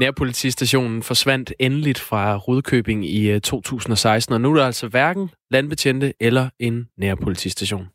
Nærpolitistationen 0.00 1.02
forsvandt 1.02 1.52
endeligt 1.58 1.98
fra 1.98 2.36
Rudkøbing 2.36 3.06
i 3.06 3.40
2016, 3.40 4.32
og 4.34 4.40
nu 4.40 4.50
er 4.50 4.56
der 4.56 4.66
altså 4.66 4.88
hverken 4.88 5.30
landbetjente 5.50 6.12
eller 6.20 6.48
en 6.58 6.88
nærpolitistation. 6.98 7.88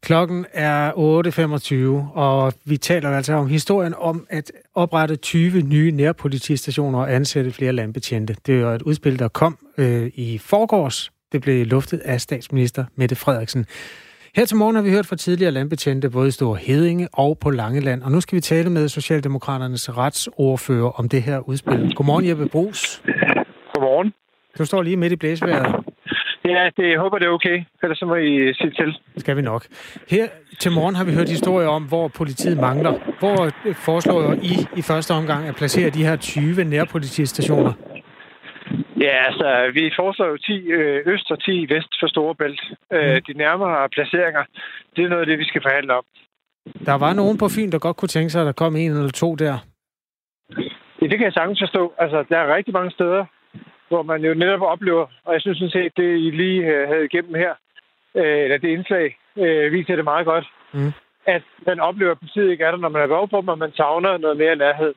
Klokken 0.00 0.46
er 0.52 0.92
8.25, 0.92 2.18
og 2.18 2.52
vi 2.64 2.76
taler 2.76 3.10
altså 3.10 3.32
om 3.32 3.46
historien 3.46 3.94
om 3.94 4.26
at 4.30 4.52
oprette 4.74 5.16
20 5.16 5.62
nye 5.62 5.90
nærpolitistationer 5.90 6.98
og 6.98 7.14
ansætte 7.14 7.52
flere 7.52 7.72
landbetjente. 7.72 8.36
Det 8.46 8.54
er 8.54 8.60
jo 8.60 8.68
et 8.68 8.82
udspil, 8.82 9.18
der 9.18 9.28
kom 9.28 9.58
øh, 9.78 10.10
i 10.14 10.38
forgårs. 10.38 11.10
Det 11.32 11.42
blev 11.42 11.66
luftet 11.66 11.98
af 11.98 12.20
statsminister 12.20 12.84
Mette 12.96 13.16
Frederiksen. 13.16 13.66
Her 14.36 14.44
til 14.44 14.56
morgen 14.56 14.76
har 14.76 14.82
vi 14.82 14.90
hørt 14.90 15.06
fra 15.06 15.16
tidligere 15.16 15.52
landbetjente, 15.52 16.10
både 16.10 16.28
i 16.28 16.30
Store 16.30 16.56
Hedinge 16.56 17.08
og 17.12 17.38
på 17.38 17.50
Langeland. 17.50 18.02
Og 18.02 18.12
nu 18.12 18.20
skal 18.20 18.36
vi 18.36 18.40
tale 18.40 18.70
med 18.70 18.88
Socialdemokraternes 18.88 19.96
retsordfører 19.96 20.90
om 21.00 21.08
det 21.08 21.22
her 21.22 21.38
udspil. 21.48 21.94
Godmorgen, 21.94 22.28
Jeppe 22.28 22.48
Brugs. 22.48 23.02
Godmorgen. 23.74 24.12
Du 24.58 24.64
står 24.64 24.82
lige 24.82 24.96
midt 24.96 25.12
i 25.12 25.16
blæsværet. 25.16 25.84
Ja, 26.44 26.70
det, 26.76 26.90
jeg 26.90 26.98
håber, 26.98 27.18
det 27.18 27.26
er 27.26 27.30
okay. 27.30 27.64
Ellers 27.82 27.98
så 27.98 28.06
må 28.06 28.14
I 28.14 28.54
sige 28.54 28.70
til. 28.70 28.98
Skal 29.16 29.36
vi 29.36 29.42
nok. 29.42 29.66
Her 30.08 30.26
til 30.58 30.72
morgen 30.72 30.94
har 30.94 31.04
vi 31.04 31.12
hørt 31.12 31.28
historier 31.28 31.68
om, 31.68 31.82
hvor 31.82 32.08
politiet 32.08 32.56
mangler. 32.56 32.92
Hvor 33.18 33.50
foreslår 33.74 34.32
I 34.32 34.66
i 34.76 34.82
første 34.82 35.10
omgang 35.14 35.48
at 35.48 35.54
placere 35.54 35.90
de 35.90 36.04
her 36.04 36.16
20 36.16 36.64
nærpolitistationer? 36.64 37.72
Ja, 39.00 39.14
altså, 39.28 39.70
vi 39.74 39.92
foreslår 39.96 40.26
jo 40.26 40.36
10 40.36 40.52
øh, 40.70 41.02
øst 41.06 41.30
og 41.30 41.42
10 41.44 41.66
vest 41.74 41.92
for 42.00 42.06
Storebælt. 42.06 42.60
Mm. 42.90 43.22
de 43.28 43.32
nærmere 43.32 43.88
placeringer, 43.88 44.44
det 44.96 45.04
er 45.04 45.08
noget 45.08 45.20
af 45.20 45.26
det, 45.26 45.38
vi 45.38 45.44
skal 45.44 45.62
forhandle 45.62 45.94
om. 45.94 46.04
Der 46.86 46.94
var 46.98 47.12
nogen 47.12 47.38
på 47.38 47.48
Fyn, 47.48 47.70
der 47.70 47.78
godt 47.78 47.96
kunne 47.96 48.08
tænke 48.16 48.30
sig, 48.30 48.40
at 48.40 48.46
der 48.46 48.52
kom 48.62 48.76
en 48.76 48.90
eller 48.90 49.10
to 49.10 49.34
der. 49.34 49.56
Ja, 51.00 51.06
det 51.06 51.18
kan 51.18 51.24
jeg 51.28 51.32
sagtens 51.32 51.60
forstå. 51.62 51.92
Altså, 51.98 52.24
der 52.28 52.38
er 52.38 52.56
rigtig 52.56 52.72
mange 52.74 52.90
steder, 52.90 53.24
hvor 53.88 54.02
man 54.02 54.24
jo 54.24 54.34
netop 54.34 54.60
oplever, 54.62 55.06
og 55.24 55.32
jeg 55.34 55.40
synes 55.40 55.58
sådan 55.58 55.70
set, 55.70 55.92
det 55.96 56.18
I 56.18 56.30
lige 56.30 56.60
øh, 56.66 56.88
havde 56.88 57.04
igennem 57.04 57.34
her, 57.34 57.54
eller 58.14 58.58
det 58.58 58.68
indslag, 58.68 59.16
viser 59.70 59.96
det 59.96 60.04
meget 60.04 60.26
godt, 60.26 60.46
Mm. 60.72 60.92
at 61.26 61.42
man 61.66 61.80
oplever, 61.80 62.10
at 62.12 62.18
politiet 62.18 62.50
ikke 62.50 62.64
er 62.64 62.70
der, 62.70 62.78
når 62.78 62.88
man 62.88 63.02
er 63.02 63.06
behov 63.06 63.28
for 63.30 63.40
dem, 63.40 63.48
og 63.48 63.58
man 63.58 63.72
savner 63.72 64.18
noget 64.18 64.36
mere 64.36 64.56
nærhed. 64.56 64.94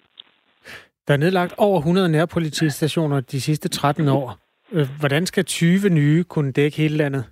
Der 1.12 1.18
er 1.18 1.20
nedlagt 1.20 1.54
over 1.58 1.78
100 1.78 2.10
nærpolitistationer 2.10 3.20
de 3.20 3.42
sidste 3.42 3.70
13 3.70 4.08
år. 4.08 4.38
Øh, 4.72 4.88
Hvordan 5.00 5.26
skal 5.26 5.46
20 5.46 5.90
nye 5.90 6.24
kunne 6.24 6.52
dække 6.52 6.78
hele 6.78 6.98
landet? 6.98 7.26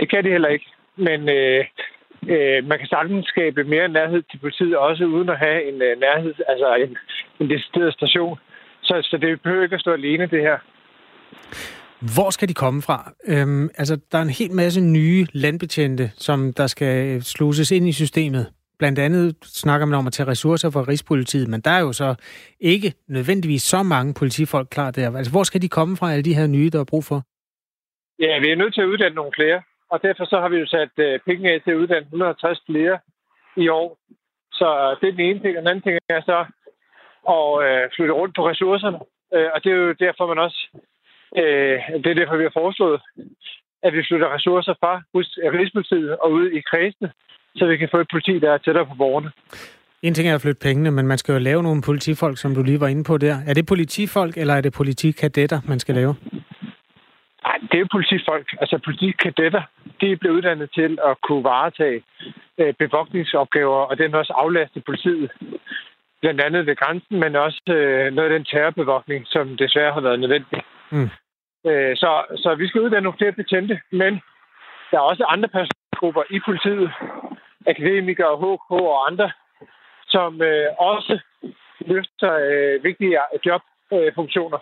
Det 0.00 0.10
kan 0.10 0.24
de 0.24 0.30
heller 0.30 0.48
ikke. 0.48 0.66
Men 0.96 1.28
øh, 1.28 1.64
øh, 2.28 2.68
man 2.68 2.78
kan 2.78 2.86
sagtens 2.86 3.26
skabe 3.26 3.64
mere 3.64 3.88
nærhed 3.88 4.22
til 4.30 4.38
politiet, 4.38 4.76
også 4.76 5.04
uden 5.04 5.28
at 5.28 5.38
have 5.38 5.68
en 5.68 5.82
øh, 5.82 6.00
nærhed, 6.00 6.34
altså 6.48 6.74
en, 6.74 6.96
en 7.40 7.50
decideret 7.50 7.94
station. 7.94 8.38
Så, 8.82 8.94
så 9.10 9.16
det 9.20 9.40
behøver 9.42 9.62
ikke 9.62 9.74
at 9.74 9.80
stå 9.80 9.92
alene, 9.92 10.26
det 10.26 10.40
her. 10.40 10.58
Hvor 12.14 12.30
skal 12.30 12.48
de 12.48 12.54
komme 12.54 12.82
fra? 12.82 13.12
Øhm, 13.26 13.70
altså, 13.78 13.98
der 14.12 14.18
er 14.18 14.22
en 14.22 14.38
hel 14.40 14.52
masse 14.52 14.80
nye 14.80 15.26
landbetjente, 15.32 16.10
som 16.16 16.52
der 16.52 16.66
skal 16.66 17.22
sluses 17.22 17.70
ind 17.70 17.88
i 17.88 17.92
systemet. 17.92 18.46
Blandt 18.78 18.98
andet 18.98 19.36
snakker 19.42 19.86
man 19.86 19.98
om 19.98 20.06
at 20.06 20.12
tage 20.12 20.28
ressourcer 20.28 20.70
fra 20.70 20.84
Rigspolitiet, 20.88 21.48
men 21.48 21.60
der 21.60 21.70
er 21.70 21.80
jo 21.80 21.92
så 21.92 22.14
ikke 22.60 22.92
nødvendigvis 23.08 23.62
så 23.62 23.82
mange 23.82 24.14
politifolk 24.14 24.68
klar 24.70 24.90
der. 24.90 25.16
Altså, 25.16 25.32
hvor 25.32 25.42
skal 25.42 25.62
de 25.62 25.68
komme 25.68 25.96
fra, 25.96 26.12
alle 26.12 26.24
de 26.24 26.34
her 26.34 26.46
nye, 26.46 26.70
der 26.70 26.80
er 26.80 26.90
brug 26.92 27.04
for? 27.04 27.22
Ja, 28.18 28.38
vi 28.38 28.50
er 28.50 28.56
nødt 28.56 28.74
til 28.74 28.80
at 28.80 28.86
uddanne 28.92 29.14
nogle 29.14 29.32
flere, 29.38 29.62
og 29.90 30.02
derfor 30.02 30.24
så 30.24 30.40
har 30.40 30.48
vi 30.48 30.56
jo 30.56 30.66
sat 30.66 30.90
øh, 30.96 31.20
penge 31.26 31.52
af 31.52 31.60
til 31.60 31.70
at 31.70 31.76
uddanne 31.76 32.06
160 32.06 32.62
flere 32.70 32.98
i 33.56 33.68
år. 33.68 33.98
Så 34.52 34.68
øh, 34.84 35.00
det 35.00 35.06
er 35.08 35.16
den 35.16 35.26
ene 35.28 35.40
ting, 35.40 35.56
og 35.56 35.62
den 35.62 35.70
anden 35.70 35.82
ting 35.82 35.98
er 36.08 36.22
så 36.30 36.38
at 37.36 37.48
øh, 37.66 37.90
flytte 37.96 38.14
rundt 38.14 38.34
på 38.36 38.48
ressourcerne. 38.50 38.98
Øh, 39.34 39.48
og 39.54 39.64
det 39.64 39.72
er 39.72 39.76
jo 39.76 39.92
derfor, 39.92 40.26
man 40.26 40.38
også 40.46 40.60
øh, 41.36 41.76
det 42.02 42.06
er 42.10 42.20
derfor, 42.20 42.36
vi 42.36 42.48
har 42.48 42.60
foreslået, 42.62 43.00
at 43.82 43.92
vi 43.92 44.04
flytter 44.08 44.34
ressourcer 44.34 44.74
fra 44.80 45.02
Rigspolitiet 45.58 46.16
og 46.16 46.32
ud 46.32 46.46
i 46.50 46.60
kredsene, 46.60 47.12
så 47.58 47.66
vi 47.66 47.76
kan 47.76 47.88
få 47.90 47.98
et 48.00 48.08
politi, 48.10 48.38
der 48.38 48.52
er 48.52 48.58
tættere 48.58 48.86
på 48.86 48.94
borgerne. 48.94 49.30
En 50.02 50.14
ting 50.14 50.28
er 50.28 50.34
at 50.34 50.40
flytte 50.40 50.60
pengene, 50.62 50.90
men 50.90 51.06
man 51.06 51.18
skal 51.18 51.32
jo 51.32 51.38
lave 51.38 51.62
nogle 51.62 51.82
politifolk, 51.82 52.38
som 52.38 52.54
du 52.54 52.62
lige 52.62 52.80
var 52.80 52.88
inde 52.88 53.04
på 53.04 53.18
der. 53.18 53.36
Er 53.46 53.54
det 53.54 53.66
politifolk, 53.66 54.36
eller 54.36 54.54
er 54.54 54.60
det 54.60 54.72
politikadetter, 54.72 55.60
man 55.68 55.78
skal 55.78 55.94
lave? 55.94 56.14
Nej, 57.44 57.58
det 57.68 57.74
er 57.74 57.78
jo 57.78 57.88
politifolk. 57.92 58.48
Altså 58.60 58.78
politikadetter, 58.84 59.62
de 60.00 60.16
bliver 60.16 60.34
uddannet 60.34 60.70
til 60.74 60.98
at 61.08 61.16
kunne 61.26 61.44
varetage 61.44 62.02
øh, 62.58 62.74
bevogtningsopgaver, 62.78 63.80
og 63.90 63.98
den 63.98 64.14
også 64.14 64.32
aflaste 64.32 64.80
politiet. 64.80 65.30
Blandt 66.20 66.40
andet 66.40 66.66
ved 66.66 66.76
grænsen, 66.76 67.20
men 67.20 67.36
også 67.36 67.62
øh, 67.68 68.12
noget 68.14 68.30
af 68.30 68.38
den 68.38 68.44
terrorbevogtning, 68.44 69.26
som 69.26 69.56
desværre 69.56 69.92
har 69.92 70.00
været 70.00 70.20
nødvendig. 70.20 70.62
Mm. 70.90 71.10
Øh, 71.66 71.96
så, 71.96 72.10
så 72.36 72.54
vi 72.54 72.68
skal 72.68 72.80
uddanne 72.80 73.04
nogle 73.04 73.18
flere 73.18 73.32
betjente, 73.32 73.80
men 73.92 74.12
der 74.90 74.96
er 74.96 75.10
også 75.10 75.24
andre 75.24 75.48
persongrupper 75.48 76.22
i 76.30 76.38
politiet, 76.46 76.90
akademikere, 77.72 78.36
HK 78.36 78.70
og 78.70 79.06
andre, 79.10 79.30
som 80.06 80.42
øh, 80.42 80.66
også 80.78 81.18
løfter 81.80 82.32
øh, 82.32 82.84
vigtige 82.84 83.18
jobfunktioner. 83.46 84.58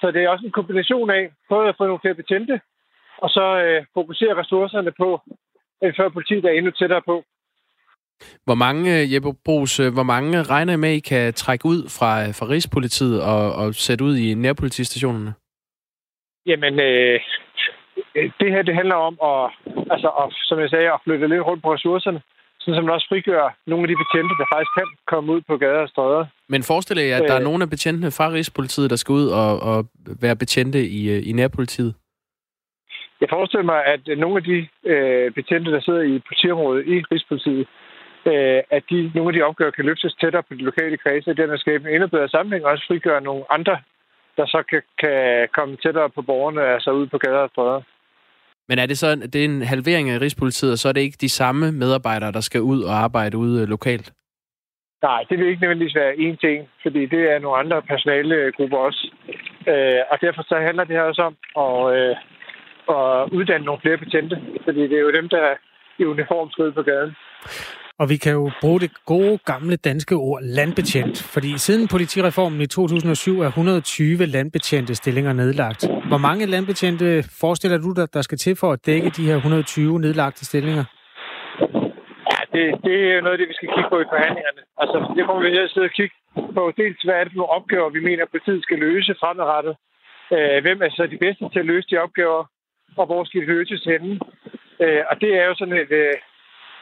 Så 0.00 0.10
det 0.10 0.22
er 0.22 0.28
også 0.28 0.46
en 0.46 0.58
kombination 0.58 1.10
af 1.10 1.30
både 1.48 1.68
at 1.68 1.74
få 1.78 1.84
nogle 1.86 2.00
flere 2.02 2.14
betjente, 2.14 2.60
og 3.18 3.30
så 3.30 3.44
øh, 3.64 3.84
fokusere 3.94 4.38
ressourcerne 4.40 4.92
på 4.92 5.20
at 5.82 5.94
føre 5.96 6.10
politi, 6.10 6.40
der 6.40 6.48
er 6.48 6.52
endnu 6.52 6.70
tættere 6.70 7.02
på. 7.02 7.24
Hvor 8.44 8.54
mange, 8.54 9.00
øh, 9.00 9.14
Jeppe 9.14 9.28
Brugs, 9.44 9.80
øh, 9.80 9.92
hvor 9.92 10.02
mange 10.02 10.42
regner 10.42 10.72
I 10.72 10.76
med, 10.76 10.92
I 10.92 11.00
kan 11.00 11.32
trække 11.32 11.66
ud 11.66 11.80
fra, 11.98 12.22
øh, 12.22 12.34
fra 12.38 12.48
Rigspolitiet 12.48 13.22
og, 13.22 13.52
og 13.52 13.74
sætte 13.74 14.04
ud 14.04 14.16
i 14.16 14.34
nærpolitistationerne? 14.34 15.34
Jamen, 16.46 16.80
øh, 16.80 17.14
øh, 17.14 17.20
det 18.40 18.48
her 18.54 18.62
det 18.62 18.74
handler 18.74 18.94
om 19.08 19.14
at, 19.30 19.42
altså, 19.94 20.08
at, 20.20 20.28
som 20.48 20.60
jeg 20.60 20.70
sagde, 20.70 20.92
at 20.92 21.00
flytte 21.04 21.28
lidt 21.28 21.46
rundt 21.48 21.62
på 21.62 21.72
ressourcerne, 21.74 22.20
sådan 22.60 22.76
som 22.76 22.84
man 22.84 22.94
også 22.94 23.08
frigør 23.08 23.56
nogle 23.66 23.82
af 23.84 23.88
de 23.88 23.96
betjente, 24.02 24.34
der 24.40 24.46
faktisk 24.54 24.72
kan 24.78 24.88
komme 25.06 25.32
ud 25.32 25.40
på 25.40 25.56
gader 25.56 25.82
og 25.86 25.88
stræder. 25.88 26.26
Men 26.48 26.62
forestil 26.62 26.98
jer, 26.98 27.16
at 27.16 27.28
der 27.28 27.34
er 27.34 27.40
Øh. 27.40 27.48
nogle 27.48 27.62
af 27.62 27.70
betjentene 27.70 28.10
fra 28.10 28.30
Rigspolitiet, 28.30 28.90
der 28.90 28.96
skal 28.96 29.12
ud 29.12 29.26
og, 29.42 29.60
og 29.70 29.78
være 30.20 30.36
betjente 30.36 30.80
i, 30.98 31.00
øh, 31.14 31.28
i 31.28 31.32
nærpolitiet. 31.32 31.94
Jeg 33.20 33.28
forestiller 33.30 33.64
mig, 33.64 33.80
at 33.84 34.18
nogle 34.18 34.36
af 34.36 34.44
de 34.44 34.68
øh, 34.92 35.30
betjente, 35.38 35.72
der 35.72 35.80
sidder 35.80 36.02
i 36.02 36.18
politiområdet 36.28 36.86
i 36.86 36.94
Rigspolitiet, 37.12 37.66
øh, 38.26 38.60
at 38.76 38.82
de, 38.90 39.10
nogle 39.14 39.28
af 39.30 39.34
de 39.34 39.42
opgaver 39.42 39.70
kan 39.70 39.84
løftes 39.84 40.14
tættere 40.20 40.42
på 40.42 40.54
de 40.54 40.64
lokale 40.70 40.96
kredse, 40.96 41.30
og 41.30 41.36
dermed 41.36 41.58
skabe 41.58 41.88
en 41.88 41.94
endnu 41.94 42.08
bedre 42.08 42.28
sammenhæng, 42.28 42.64
og 42.64 42.70
også 42.70 42.84
frigøre 42.88 43.20
nogle 43.20 43.44
andre, 43.56 43.78
der 44.36 44.46
så 44.46 44.62
kan, 44.70 44.82
kan 44.98 45.48
komme 45.54 45.76
tættere 45.76 46.10
på 46.10 46.22
borgerne, 46.22 46.62
altså 46.74 46.90
ud 46.90 47.06
på 47.06 47.18
gader 47.18 47.38
og 47.38 47.50
stræder. 47.50 47.82
Men 48.68 48.78
er 48.78 48.86
det 48.86 48.98
så 48.98 49.16
det 49.32 49.36
er 49.36 49.44
en 49.44 49.62
halvering 49.62 50.10
af 50.10 50.20
Rigspolitiet, 50.20 50.72
og 50.72 50.78
så 50.78 50.88
er 50.88 50.92
det 50.92 51.00
ikke 51.00 51.18
de 51.20 51.28
samme 51.28 51.72
medarbejdere, 51.72 52.32
der 52.32 52.40
skal 52.40 52.60
ud 52.60 52.82
og 52.82 52.94
arbejde 52.94 53.38
ude 53.38 53.62
øh, 53.62 53.68
lokalt? 53.68 54.12
Nej, 55.02 55.24
det 55.28 55.38
vil 55.38 55.48
ikke 55.48 55.62
nødvendigvis 55.62 55.94
være 55.94 56.36
til 56.40 56.50
en, 56.56 56.68
fordi 56.82 57.06
det 57.06 57.22
er 57.32 57.38
nogle 57.38 57.58
andre 57.58 57.82
personalegrupper 57.82 58.78
også. 58.78 59.10
Øh, 59.68 60.00
og 60.10 60.16
derfor 60.20 60.42
så 60.42 60.56
handler 60.66 60.84
det 60.84 60.96
her 60.96 61.02
også 61.02 61.22
om 61.22 61.34
at, 61.64 61.96
øh, 61.98 62.16
at 62.96 63.32
uddanne 63.36 63.64
nogle 63.66 63.80
flere 63.80 63.98
betjente, 63.98 64.36
fordi 64.64 64.80
det 64.80 64.96
er 64.96 65.06
jo 65.06 65.12
dem, 65.18 65.28
der 65.28 65.38
er 65.38 65.56
i 65.98 66.04
uniform 66.04 66.50
skal 66.50 66.64
ud 66.64 66.72
på 66.72 66.82
gaden. 66.82 67.16
Og 68.00 68.06
vi 68.12 68.16
kan 68.16 68.32
jo 68.32 68.50
bruge 68.60 68.80
det 68.80 68.90
gode, 69.06 69.38
gamle 69.52 69.76
danske 69.76 70.14
ord 70.14 70.40
landbetjent, 70.42 71.16
fordi 71.34 71.58
siden 71.58 71.88
politireformen 71.88 72.60
i 72.60 72.66
2007 72.66 73.40
er 73.40 73.46
120 73.46 74.26
landbetjente 74.26 74.94
stillinger 74.94 75.32
nedlagt. 75.32 75.82
Hvor 76.10 76.18
mange 76.18 76.46
landbetjente 76.46 77.06
forestiller 77.40 77.78
du 77.78 77.90
dig, 77.98 78.14
der 78.14 78.22
skal 78.22 78.38
til 78.38 78.56
for 78.56 78.72
at 78.72 78.86
dække 78.86 79.10
de 79.10 79.26
her 79.28 79.36
120 79.36 80.00
nedlagte 80.00 80.44
stillinger? 80.44 80.84
Ja, 82.32 82.38
det, 82.54 82.64
det 82.84 82.94
er 83.08 83.14
jo 83.16 83.20
noget 83.20 83.36
af 83.36 83.38
det, 83.38 83.48
vi 83.48 83.58
skal 83.58 83.68
kigge 83.74 83.90
på 83.92 83.98
i 84.00 84.10
forhandlingerne. 84.12 84.62
Altså, 84.82 84.96
det 85.16 85.22
kommer 85.26 85.42
vi 85.42 85.50
til 85.50 85.66
at 85.68 85.70
sidde 85.70 85.90
og 85.90 85.96
kigge 85.98 86.14
på. 86.56 86.62
Dels, 86.76 87.02
hvad 87.02 87.14
er 87.14 87.24
det 87.24 87.32
for 87.32 87.40
nogle 87.40 87.56
opgaver, 87.58 87.90
vi 87.96 88.02
mener, 88.08 88.22
at 88.22 88.32
politiet 88.34 88.62
skal 88.62 88.78
løse 88.78 89.14
fremadrettet. 89.20 89.74
Øh, 90.36 90.58
hvem 90.64 90.78
er 90.82 90.90
så 90.90 91.06
de 91.14 91.22
bedste 91.24 91.44
til 91.52 91.62
at 91.64 91.70
løse 91.72 91.88
de 91.90 92.02
opgaver, 92.06 92.42
og 93.00 93.06
hvor 93.06 93.24
skal 93.24 93.40
de 93.40 93.52
løses 93.56 93.82
henne. 93.92 94.12
Øh, 94.84 95.02
og 95.10 95.14
det 95.22 95.30
er 95.40 95.44
jo 95.50 95.54
sådan 95.58 95.78
et, 95.84 95.92
øh, 96.04 96.14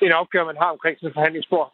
en 0.02 0.12
opgave, 0.12 0.44
man 0.46 0.56
har 0.56 0.70
omkring 0.70 0.96
sådan 0.98 1.08
et 1.08 1.14
forhandlingsbord. 1.14 1.72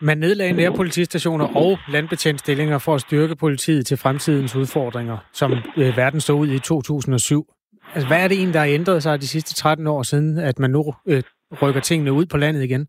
Man 0.00 0.18
nedlagde 0.18 0.52
nærpolitistationer 0.52 1.46
og 1.56 1.78
landbetjentstillinger 1.88 2.78
for 2.78 2.94
at 2.94 3.00
styrke 3.00 3.36
politiet 3.36 3.86
til 3.86 3.96
fremtidens 3.96 4.56
udfordringer, 4.56 5.18
som 5.32 5.52
øh, 5.52 5.96
verden 5.96 6.20
stod 6.20 6.36
ud 6.36 6.48
i 6.48 6.58
2007. 6.58 7.46
Altså, 7.94 8.08
hvad 8.08 8.24
er 8.24 8.28
det 8.28 8.36
egentlig, 8.36 8.54
der 8.54 8.60
har 8.60 8.74
ændret 8.80 9.02
sig 9.02 9.20
de 9.20 9.28
sidste 9.28 9.54
13 9.54 9.86
år 9.86 10.02
siden, 10.02 10.38
at 10.38 10.58
man 10.58 10.70
nu 10.70 10.94
øh, 11.08 11.22
rykker 11.62 11.80
tingene 11.80 12.12
ud 12.12 12.26
på 12.26 12.36
landet 12.36 12.62
igen? 12.62 12.88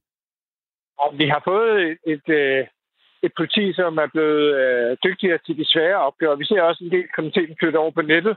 Og 0.99 1.13
vi 1.17 1.28
har 1.28 1.41
fået 1.45 1.82
et, 1.89 1.97
et, 2.13 2.30
øh, 2.30 2.67
et 3.23 3.32
politi, 3.38 3.73
som 3.73 3.97
er 3.97 4.08
blevet 4.13 4.45
øh, 4.62 4.97
dygtigere 5.04 5.39
til 5.45 5.58
de 5.58 5.65
svære 5.65 5.95
opgaver. 6.08 6.36
Vi 6.36 6.45
ser 6.45 6.62
også 6.62 6.84
en 6.84 6.91
del 6.91 7.08
kriminalitet 7.15 7.58
flytte 7.60 7.78
over 7.78 7.91
på 7.91 8.01
nettet, 8.01 8.36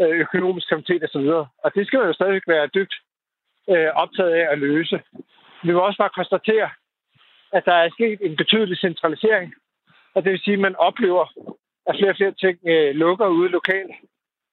øh, 0.00 0.14
økonomisk 0.24 0.68
kriminalitet 0.68 1.04
osv. 1.08 1.28
Og 1.64 1.68
det 1.74 1.86
skal 1.86 1.98
man 1.98 2.08
jo 2.08 2.14
stadig 2.14 2.40
være 2.46 2.66
dybt 2.74 2.94
øh, 3.72 3.88
optaget 4.02 4.32
af 4.40 4.46
at 4.52 4.58
løse. 4.58 5.00
Vi 5.66 5.72
må 5.72 5.80
også 5.80 5.98
bare 5.98 6.18
konstatere, 6.20 6.70
at 7.52 7.62
der 7.64 7.72
er 7.72 7.90
sket 7.90 8.18
en 8.22 8.36
betydelig 8.36 8.78
centralisering. 8.78 9.54
Og 10.14 10.24
det 10.24 10.32
vil 10.32 10.40
sige, 10.44 10.54
at 10.54 10.66
man 10.66 10.76
oplever, 10.76 11.24
at 11.86 11.96
flere 11.98 12.10
og 12.10 12.16
flere 12.16 12.34
ting 12.44 12.56
øh, 12.72 12.94
lukker 12.94 13.26
ude 13.26 13.48
lokalt, 13.48 13.92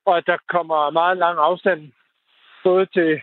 og 0.05 0.17
at 0.17 0.27
der 0.27 0.37
kommer 0.49 0.89
meget 0.89 1.17
lang 1.17 1.37
afstand, 1.39 1.91
både 2.63 2.85
til, 2.85 3.21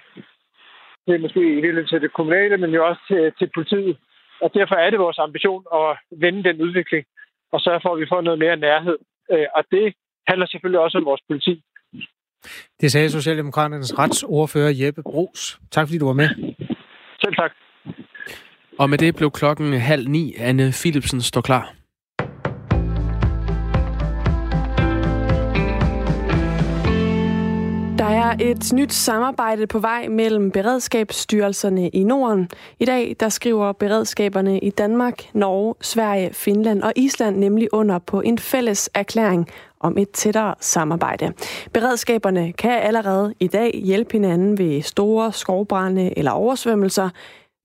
til 1.09 1.21
måske 1.21 1.41
i 1.59 1.87
til 1.91 2.01
det 2.01 2.13
kommunale, 2.13 2.57
men 2.57 2.71
jo 2.71 2.87
også 2.89 3.03
til, 3.09 3.33
til 3.39 3.51
politiet. 3.55 3.97
Og 4.43 4.51
derfor 4.55 4.75
er 4.75 4.91
det 4.91 4.99
vores 4.99 5.19
ambition 5.19 5.65
at 5.75 5.99
vende 6.11 6.45
den 6.45 6.63
udvikling 6.63 7.05
og 7.53 7.61
sørge 7.61 7.81
for, 7.83 7.93
at 7.93 8.01
vi 8.01 8.07
får 8.13 8.21
noget 8.21 8.39
mere 8.39 8.57
nærhed. 8.57 8.99
Øh, 9.33 9.47
og 9.55 9.65
det 9.71 9.95
handler 10.29 10.47
selvfølgelig 10.47 10.81
også 10.81 10.99
om 10.99 11.05
vores 11.05 11.23
politi. 11.29 11.63
Det 12.81 12.93
sagde 12.93 13.11
Socialdemokraternes 13.11 13.99
retsordfører 13.99 14.73
Jeppe 14.81 15.03
Brugs. 15.03 15.61
Tak 15.71 15.87
fordi 15.87 15.99
du 15.99 16.07
var 16.07 16.13
med. 16.23 16.29
Selv 17.23 17.35
tak. 17.37 17.53
Og 18.79 18.91
med 18.91 18.99
det 18.99 19.17
blev 19.17 19.31
klokken 19.31 19.73
halv 19.73 20.09
ni. 20.09 20.35
Anne 20.39 20.73
Philipsen 20.73 21.21
står 21.21 21.41
klar. 21.41 21.75
Der 27.99 28.07
er 28.07 28.37
et 28.41 28.73
nyt 28.73 28.93
samarbejde 28.93 29.67
på 29.67 29.79
vej 29.79 30.09
mellem 30.09 30.51
beredskabsstyrelserne 30.51 31.89
i 31.89 32.05
Norden. 32.05 32.49
I 32.79 32.85
dag 32.85 33.17
der 33.21 33.29
skriver 33.29 33.73
beredskaberne 33.73 34.59
i 34.59 34.71
Danmark, 34.71 35.23
Norge, 35.33 35.75
Sverige, 35.81 36.31
Finland 36.33 36.83
og 36.83 36.93
Island 36.97 37.37
nemlig 37.37 37.69
under 37.73 37.99
på 37.99 38.21
en 38.21 38.39
fælles 38.39 38.91
erklæring 38.95 39.49
om 39.81 39.99
et 39.99 40.11
tættere 40.11 40.55
samarbejde. 40.61 41.33
Beredskaberne 41.73 42.53
kan 42.53 42.81
allerede 42.83 43.35
i 43.41 43.47
dag 43.47 43.81
hjælpe 43.85 44.13
hinanden 44.13 44.59
ved 44.59 44.83
store 44.83 45.33
skovbrænde 45.33 46.19
eller 46.19 46.31
oversvømmelser, 46.31 47.09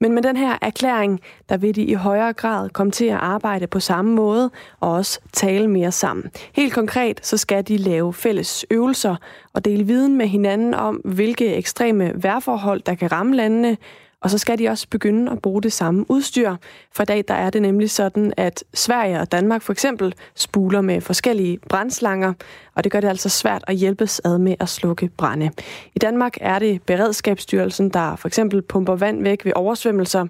men 0.01 0.13
med 0.13 0.21
den 0.21 0.37
her 0.37 0.57
erklæring, 0.61 1.19
der 1.49 1.57
vil 1.57 1.75
de 1.75 1.83
i 1.83 1.93
højere 1.93 2.33
grad 2.33 2.69
komme 2.69 2.91
til 2.91 3.05
at 3.05 3.17
arbejde 3.17 3.67
på 3.67 3.79
samme 3.79 4.11
måde 4.11 4.51
og 4.79 4.91
også 4.91 5.19
tale 5.33 5.67
mere 5.67 5.91
sammen. 5.91 6.31
Helt 6.53 6.73
konkret 6.73 7.25
så 7.25 7.37
skal 7.37 7.67
de 7.67 7.77
lave 7.77 8.13
fælles 8.13 8.65
øvelser 8.71 9.15
og 9.53 9.65
dele 9.65 9.83
viden 9.83 10.17
med 10.17 10.27
hinanden 10.27 10.73
om, 10.73 10.95
hvilke 10.95 11.55
ekstreme 11.55 12.13
vejrforhold, 12.15 12.81
der 12.81 12.95
kan 12.95 13.11
ramme 13.11 13.35
landene, 13.35 13.77
og 14.21 14.29
så 14.29 14.37
skal 14.37 14.59
de 14.59 14.67
også 14.67 14.87
begynde 14.89 15.31
at 15.31 15.41
bruge 15.41 15.61
det 15.61 15.73
samme 15.73 16.05
udstyr. 16.09 16.55
For 16.91 17.03
i 17.03 17.05
dag 17.05 17.23
der 17.27 17.33
er 17.33 17.49
det 17.49 17.61
nemlig 17.61 17.91
sådan, 17.91 18.33
at 18.37 18.63
Sverige 18.73 19.19
og 19.19 19.31
Danmark 19.31 19.61
for 19.61 19.73
eksempel 19.73 20.13
spuler 20.35 20.81
med 20.81 21.01
forskellige 21.01 21.59
brændslanger, 21.69 22.33
og 22.75 22.83
det 22.83 22.91
gør 22.91 22.99
det 22.99 23.07
altså 23.07 23.29
svært 23.29 23.63
at 23.67 23.75
hjælpes 23.75 24.21
ad 24.25 24.37
med 24.37 24.55
at 24.59 24.69
slukke 24.69 25.09
brænde. 25.17 25.51
I 25.95 25.99
Danmark 25.99 26.37
er 26.41 26.59
det 26.59 26.81
Beredskabsstyrelsen, 26.81 27.89
der 27.89 28.15
for 28.15 28.27
eksempel 28.27 28.61
pumper 28.61 28.95
vand 28.95 29.23
væk 29.23 29.45
ved 29.45 29.51
oversvømmelser, 29.55 30.27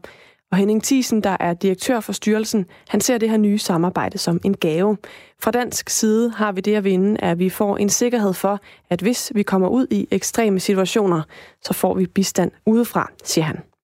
og 0.52 0.58
Henning 0.58 0.84
Thiesen, 0.84 1.21
der 1.21 1.38
er 1.39 1.54
direktør 1.54 2.00
for 2.00 2.13
styrelsen, 2.13 2.65
han 2.88 3.02
ser 3.02 3.17
det 3.17 3.30
her 3.30 3.38
nye 3.38 3.58
samarbejde 3.58 4.17
som 4.17 4.39
en 4.43 4.58
gave. 4.58 4.98
Fra 5.43 5.52
dansk 5.52 5.89
side 5.89 6.32
har 6.32 6.52
vi 6.52 6.62
det 6.62 6.76
at 6.76 6.84
vinde, 6.84 7.21
at 7.21 7.39
vi 7.39 7.50
får 7.50 7.78
en 7.78 7.89
sikkerhed 7.89 8.34
for, 8.34 8.60
at 8.89 9.02
hvis 9.02 9.32
vi 9.36 9.43
kommer 9.43 9.67
ud 9.67 9.88
i 9.91 10.08
ekstreme 10.12 10.60
situationer, 10.60 11.21
så 11.62 11.74
får 11.74 11.93
vi 11.93 12.06
bistand 12.06 12.52
udefra, 12.65 13.12
siger 13.24 13.45
han. 13.45 13.74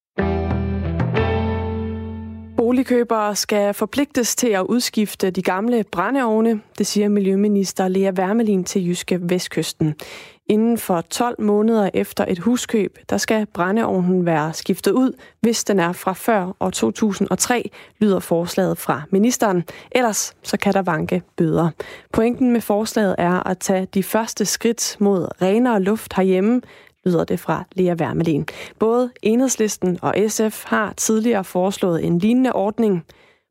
Boligkøbere 2.72 3.36
skal 3.36 3.74
forpligtes 3.74 4.36
til 4.36 4.48
at 4.48 4.62
udskifte 4.62 5.32
de 5.32 5.42
gamle 5.42 5.84
brændeovne, 5.92 6.62
det 6.78 6.88
siger 6.88 7.10
Miljøminister 7.10 7.88
Lea 7.88 8.12
Wermelin 8.12 8.64
til 8.64 8.88
Jyske 8.88 9.20
Vestkysten. 9.22 9.96
Inden 10.48 10.78
for 10.78 11.02
12 11.02 11.42
måneder 11.42 11.90
efter 11.94 12.26
et 12.28 12.40
huskøb, 12.40 12.98
der 13.10 13.18
skal 13.18 13.46
brændeovnen 13.46 14.26
være 14.26 14.54
skiftet 14.54 14.92
ud, 14.92 15.14
hvis 15.42 15.64
den 15.64 15.80
er 15.80 15.92
fra 15.92 16.14
før 16.14 16.56
år 16.60 16.70
2003, 16.70 17.70
lyder 18.00 18.20
forslaget 18.20 18.78
fra 18.78 19.02
ministeren. 19.10 19.64
Ellers 19.92 20.34
så 20.44 20.58
kan 20.58 20.74
der 20.74 20.82
vanke 20.82 21.22
bøder. 21.38 21.70
Pointen 22.14 22.52
med 22.52 22.62
forslaget 22.62 23.16
er 23.18 23.48
at 23.48 23.60
tage 23.60 23.88
de 23.94 24.04
første 24.04 24.46
skridt 24.46 24.98
mod 25.00 25.28
renere 25.42 25.82
luft 25.82 26.14
herhjemme, 26.14 26.62
lyder 27.06 27.24
det 27.24 27.40
fra 27.40 27.64
Lea 27.76 27.94
Wermelin. 27.94 28.46
Både 28.80 29.12
Enhedslisten 29.22 30.00
og 30.02 30.16
SF 30.28 30.64
har 30.66 30.94
tidligere 30.98 31.44
foreslået 31.44 32.06
en 32.06 32.18
lignende 32.18 32.54
ordning. 32.54 33.06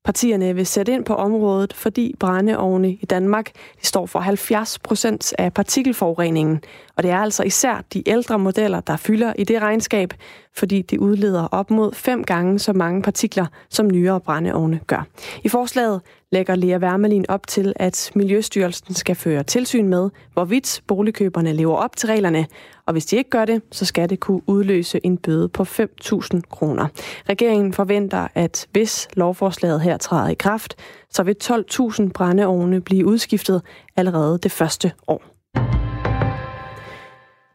Partierne 0.04 0.54
vil 0.54 0.66
sætte 0.66 0.92
ind 0.92 1.04
på 1.04 1.14
området, 1.14 1.72
fordi 1.72 2.14
brændeovne 2.20 2.92
i 2.92 3.06
Danmark 3.06 3.50
de 3.80 3.86
står 3.86 4.06
for 4.06 4.18
70 4.18 4.78
procent 4.78 5.34
af 5.38 5.54
partikelforureningen. 5.54 6.60
Og 6.96 7.02
det 7.02 7.10
er 7.10 7.18
altså 7.18 7.42
især 7.42 7.84
de 7.92 8.08
ældre 8.08 8.38
modeller, 8.38 8.80
der 8.80 8.96
fylder 8.96 9.32
i 9.38 9.44
det 9.44 9.62
regnskab, 9.62 10.14
fordi 10.56 10.82
det 10.82 10.98
udleder 10.98 11.46
op 11.46 11.70
mod 11.70 11.92
fem 11.92 12.24
gange 12.24 12.58
så 12.58 12.72
mange 12.72 13.02
partikler, 13.02 13.46
som 13.70 13.86
nyere 13.86 14.20
brændeovne 14.20 14.80
gør. 14.86 15.06
I 15.44 15.48
forslaget 15.48 16.00
lægger 16.32 16.54
Lea 16.54 16.78
Wermelin 16.78 17.24
op 17.28 17.46
til, 17.46 17.72
at 17.76 18.10
Miljøstyrelsen 18.14 18.94
skal 18.94 19.16
føre 19.16 19.42
tilsyn 19.42 19.88
med, 19.88 20.10
hvorvidt 20.32 20.82
boligkøberne 20.86 21.52
lever 21.52 21.76
op 21.76 21.96
til 21.96 22.06
reglerne, 22.06 22.46
og 22.86 22.92
hvis 22.92 23.06
de 23.06 23.16
ikke 23.16 23.30
gør 23.30 23.44
det, 23.44 23.62
så 23.72 23.84
skal 23.84 24.10
det 24.10 24.20
kunne 24.20 24.40
udløse 24.46 25.00
en 25.04 25.18
bøde 25.18 25.48
på 25.48 25.62
5.000 25.62 26.40
kroner. 26.50 26.86
Regeringen 27.28 27.72
forventer, 27.72 28.28
at 28.34 28.66
hvis 28.72 29.08
lovforslaget 29.16 29.80
her 29.80 29.96
træder 29.96 30.28
i 30.28 30.34
kraft, 30.34 30.74
så 31.10 31.22
vil 31.22 31.36
12.000 31.44 32.08
brændeovne 32.14 32.80
blive 32.80 33.06
udskiftet 33.06 33.62
allerede 33.96 34.38
det 34.38 34.52
første 34.52 34.92
år. 35.08 35.22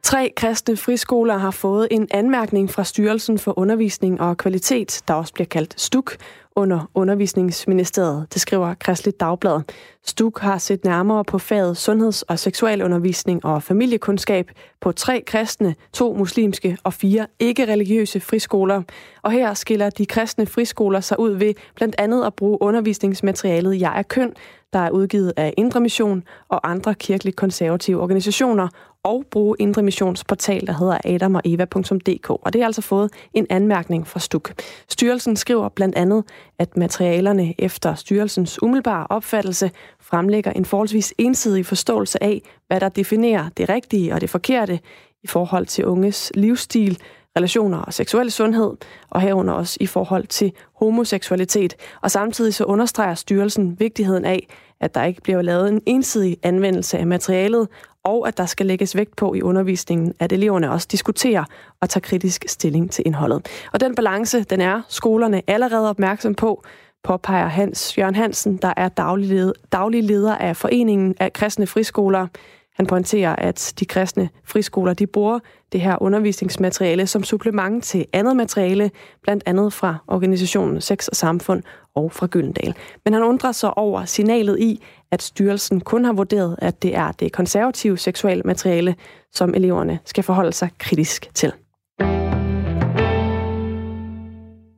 Tre 0.06 0.34
kristne 0.36 0.78
friskoler 0.78 1.38
har 1.38 1.52
fået 1.52 1.88
en 1.92 2.08
anmærkning 2.12 2.70
fra 2.70 2.84
Styrelsen 2.84 3.40
for 3.40 3.60
Undervisning 3.60 4.22
og 4.22 4.38
Kvalitet, 4.38 5.02
der 5.08 5.14
også 5.14 5.34
bliver 5.34 5.48
kaldt 5.48 5.82
STUK, 5.82 6.18
under 6.56 6.90
Undervisningsministeriet, 6.94 8.28
det 8.34 8.42
skriver 8.42 8.74
Kristeligt 8.74 9.20
Dagblad. 9.20 9.62
Stuk 10.06 10.40
har 10.40 10.58
set 10.58 10.86
nærmere 10.86 11.24
på 11.24 11.38
faget 11.38 11.78
sundheds- 11.78 12.22
og 12.22 12.40
seksualundervisning 12.40 13.46
og 13.46 13.64
familiekundskab 13.64 14.52
på 14.82 14.92
tre 14.92 15.24
kristne, 15.28 15.76
to 15.94 16.14
muslimske 16.14 16.78
og 16.84 16.94
fire 16.94 17.28
ikke-religiøse 17.40 18.20
friskoler. 18.20 18.82
Og 19.22 19.32
her 19.32 19.54
skiller 19.54 19.90
de 19.90 20.06
kristne 20.06 20.46
friskoler 20.46 21.00
sig 21.00 21.20
ud 21.20 21.32
ved 21.32 21.54
blandt 21.76 21.96
andet 21.98 22.26
at 22.26 22.34
bruge 22.34 22.58
undervisningsmaterialet 22.62 23.82
Jeg 23.82 24.00
er 24.00 24.04
køn, 24.04 24.34
der 24.74 24.80
er 24.80 24.90
udgivet 24.90 25.34
af 25.38 25.54
Indre 25.58 25.80
Mission 25.80 26.24
og 26.50 26.72
andre 26.72 26.96
kirkeligt 26.96 27.36
konservative 27.36 28.02
organisationer, 28.02 28.68
og 29.06 29.24
bruge 29.32 29.56
Indre 29.60 29.84
Missions 29.84 30.24
portal, 30.24 30.68
der 30.68 30.74
hedder 30.74 30.98
adamogeva.dk. 31.06 32.30
Og 32.30 32.54
det 32.54 32.62
har 32.62 32.66
altså 32.66 32.82
fået 32.82 33.12
en 33.34 33.48
anmærkning 33.50 34.08
fra 34.08 34.20
Stuk. 34.20 34.54
Styrelsen 34.90 35.36
skriver 35.36 35.70
blandt 35.70 35.96
andet, 35.96 36.24
at 36.60 36.78
materialerne 36.78 37.54
efter 37.58 37.96
styrelsens 37.96 38.64
umiddelbare 38.64 39.08
opfattelse 39.10 39.72
fremlægger 40.00 40.52
en 40.52 40.66
forholdsvis 40.66 41.14
ensidig 41.18 41.66
forståelse 41.66 42.24
af, 42.24 42.42
hvad 42.68 42.80
der 42.80 42.90
definerer 42.90 43.50
det 43.58 43.70
rigtige 43.70 44.14
og 44.14 44.22
det 44.22 44.30
forkerte 44.30 44.80
i 45.24 45.28
forhold 45.28 45.66
til 45.66 45.86
unges 45.86 46.32
livsstil, 46.36 47.00
relationer 47.38 47.78
og 47.78 47.94
seksuel 47.94 48.32
sundhed, 48.32 48.72
og 49.10 49.22
herunder 49.22 49.54
også 49.54 49.78
i 49.82 49.86
forhold 49.86 50.28
til 50.28 50.52
homoseksualitet. 50.76 51.76
Og 52.02 52.12
samtidig 52.12 52.54
så 52.54 52.64
understreger 52.64 53.16
styrelsen 53.16 53.80
vigtigheden 53.80 54.26
af, 54.26 54.48
at 54.80 54.96
der 54.96 55.04
ikke 55.04 55.22
bliver 55.22 55.42
lavet 55.42 55.70
en 55.70 55.82
ensidig 55.86 56.38
anvendelse 56.44 56.98
af 56.98 57.08
materialet, 57.08 57.68
og 58.06 58.28
at 58.28 58.38
der 58.38 58.46
skal 58.46 58.66
lægges 58.66 58.96
vægt 58.96 59.16
på 59.16 59.34
i 59.34 59.42
undervisningen, 59.42 60.14
at 60.20 60.32
eleverne 60.32 60.72
også 60.72 60.88
diskuterer 60.92 61.44
og 61.82 61.90
tager 61.90 62.02
kritisk 62.02 62.46
stilling 62.48 62.92
til 62.92 63.04
indholdet. 63.06 63.48
Og 63.74 63.80
den 63.80 63.96
balance, 63.96 64.44
den 64.44 64.62
er 64.62 64.82
skolerne 64.90 65.42
allerede 65.48 65.90
opmærksom 65.90 66.36
på, 66.36 66.64
påpeger 67.04 67.48
Hans 67.48 67.98
Jørgen 67.98 68.16
Hansen, 68.16 68.58
der 68.58 68.74
er 68.78 68.90
daglig 68.90 69.30
leder, 69.30 69.54
daglig 69.72 70.04
leder 70.04 70.36
af 70.36 70.58
Foreningen 70.58 71.16
af 71.20 71.34
Kristne 71.34 71.68
Friskoler. 71.68 72.28
Han 72.76 72.86
pointerer, 72.86 73.36
at 73.36 73.74
de 73.80 73.86
kristne 73.86 74.30
friskoler 74.44 74.94
de 74.94 75.08
bruger 75.08 75.40
det 75.72 75.82
her 75.82 76.02
undervisningsmateriale 76.02 77.08
som 77.08 77.24
supplement 77.24 77.84
til 77.84 78.06
andet 78.14 78.36
materiale, 78.36 78.92
blandt 79.24 79.44
andet 79.46 79.74
fra 79.74 79.96
organisationen 80.08 80.82
Sex 80.82 81.08
og 81.08 81.16
Samfund 81.16 81.64
og 81.96 82.12
fra 82.12 82.28
Gyldendal. 82.28 82.76
Men 83.06 83.14
han 83.14 83.24
undrer 83.24 83.52
sig 83.52 83.78
over 83.78 84.06
signalet 84.06 84.60
i, 84.60 84.84
at 85.12 85.22
styrelsen 85.22 85.82
kun 85.82 86.06
har 86.06 86.14
vurderet, 86.14 86.56
at 86.62 86.84
det 86.84 86.96
er 86.96 87.12
det 87.12 87.32
konservative 87.32 87.98
seksuelle 87.98 88.44
materiale, 88.44 88.96
som 89.32 89.54
eleverne 89.54 90.00
skal 90.06 90.24
forholde 90.24 90.54
sig 90.54 90.70
kritisk 90.80 91.30
til. 91.34 91.54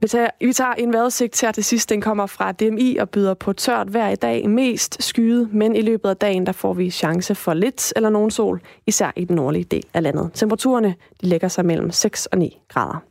Vi 0.07 0.09
tager, 0.09 0.29
vi 0.41 0.53
tager 0.53 0.73
en 0.73 0.93
vejrudsigt 0.93 1.41
her 1.41 1.51
til 1.51 1.63
sidst. 1.63 1.89
Den 1.89 2.01
kommer 2.01 2.25
fra 2.25 2.51
DMI 2.51 2.97
og 2.97 3.09
byder 3.09 3.33
på 3.33 3.53
tørt 3.53 3.87
hver 3.87 4.09
i 4.09 4.15
dag. 4.15 4.49
Mest 4.49 5.03
skyet, 5.03 5.53
men 5.53 5.75
i 5.75 5.81
løbet 5.81 6.09
af 6.09 6.17
dagen 6.17 6.45
der 6.45 6.51
får 6.51 6.73
vi 6.73 6.89
chance 6.89 7.35
for 7.35 7.53
lidt 7.53 7.93
eller 7.95 8.09
nogen 8.09 8.31
sol, 8.31 8.61
især 8.85 9.11
i 9.15 9.25
den 9.25 9.35
nordlige 9.35 9.63
del 9.63 9.83
af 9.93 10.03
landet. 10.03 10.31
Temperaturerne 10.33 10.95
de 11.21 11.27
lægger 11.27 11.47
sig 11.47 11.65
mellem 11.65 11.91
6 11.91 12.25
og 12.25 12.37
9 12.37 12.57
grader. 12.69 13.03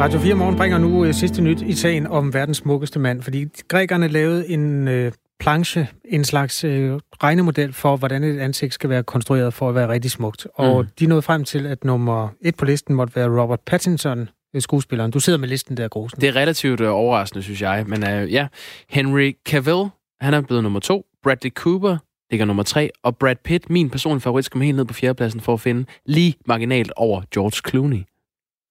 Radio 0.00 0.18
4 0.18 0.34
Morgen 0.34 0.56
bringer 0.56 0.78
nu 0.78 1.04
øh, 1.04 1.14
sidste 1.14 1.42
nyt 1.42 1.60
i 1.60 1.72
sagen 1.72 2.06
om 2.06 2.34
verdens 2.34 2.56
smukkeste 2.56 2.98
mand, 2.98 3.22
fordi 3.22 3.46
grækerne 3.68 4.08
lavede 4.08 4.48
en 4.48 4.88
øh, 4.88 5.12
planche, 5.40 5.88
en 6.04 6.24
slags 6.24 6.64
øh, 6.64 7.00
regnemodel 7.22 7.72
for, 7.72 7.96
hvordan 7.96 8.24
et 8.24 8.38
ansigt 8.40 8.74
skal 8.74 8.90
være 8.90 9.02
konstrueret 9.02 9.54
for 9.54 9.68
at 9.68 9.74
være 9.74 9.88
rigtig 9.88 10.10
smukt. 10.10 10.46
Og 10.54 10.82
Mm. 10.82 10.88
de 10.98 11.06
nåede 11.06 11.22
frem 11.22 11.44
til, 11.44 11.66
at 11.66 11.84
nummer 11.84 12.28
et 12.40 12.54
på 12.56 12.64
listen 12.64 12.94
måtte 12.94 13.16
være 13.16 13.40
Robert 13.42 13.60
Pattinson, 13.60 14.28
øh, 14.54 14.62
skuespilleren. 14.62 15.10
Du 15.10 15.20
sidder 15.20 15.38
med 15.38 15.48
listen 15.48 15.76
der, 15.76 15.88
Grosen. 15.88 16.20
Det 16.20 16.28
er 16.28 16.36
relativt 16.36 16.80
øh, 16.80 16.90
overraskende, 16.92 17.42
synes 17.42 17.62
jeg. 17.62 17.84
Men 17.86 18.08
øh, 18.08 18.32
ja, 18.32 18.46
Henry 18.88 19.32
Cavill, 19.48 19.88
han 20.20 20.34
er 20.34 20.40
blevet 20.40 20.62
nummer 20.62 20.80
to. 20.80 21.04
Bradley 21.22 21.50
Cooper 21.50 21.96
ligger 22.30 22.46
nummer 22.46 22.62
tre. 22.62 22.90
Og 23.02 23.16
Brad 23.16 23.36
Pitt, 23.44 23.70
min 23.70 23.90
personlige 23.90 24.20
favorit, 24.22 24.44
skal 24.44 24.52
komme 24.52 24.64
helt 24.64 24.76
ned 24.76 24.84
på 24.84 24.94
fjerdepladsen 24.94 25.40
for 25.40 25.54
at 25.54 25.60
finde 25.60 25.84
lige 26.06 26.34
marginalt 26.46 26.92
over 26.96 27.22
George 27.34 27.70
Clooney. 27.70 28.02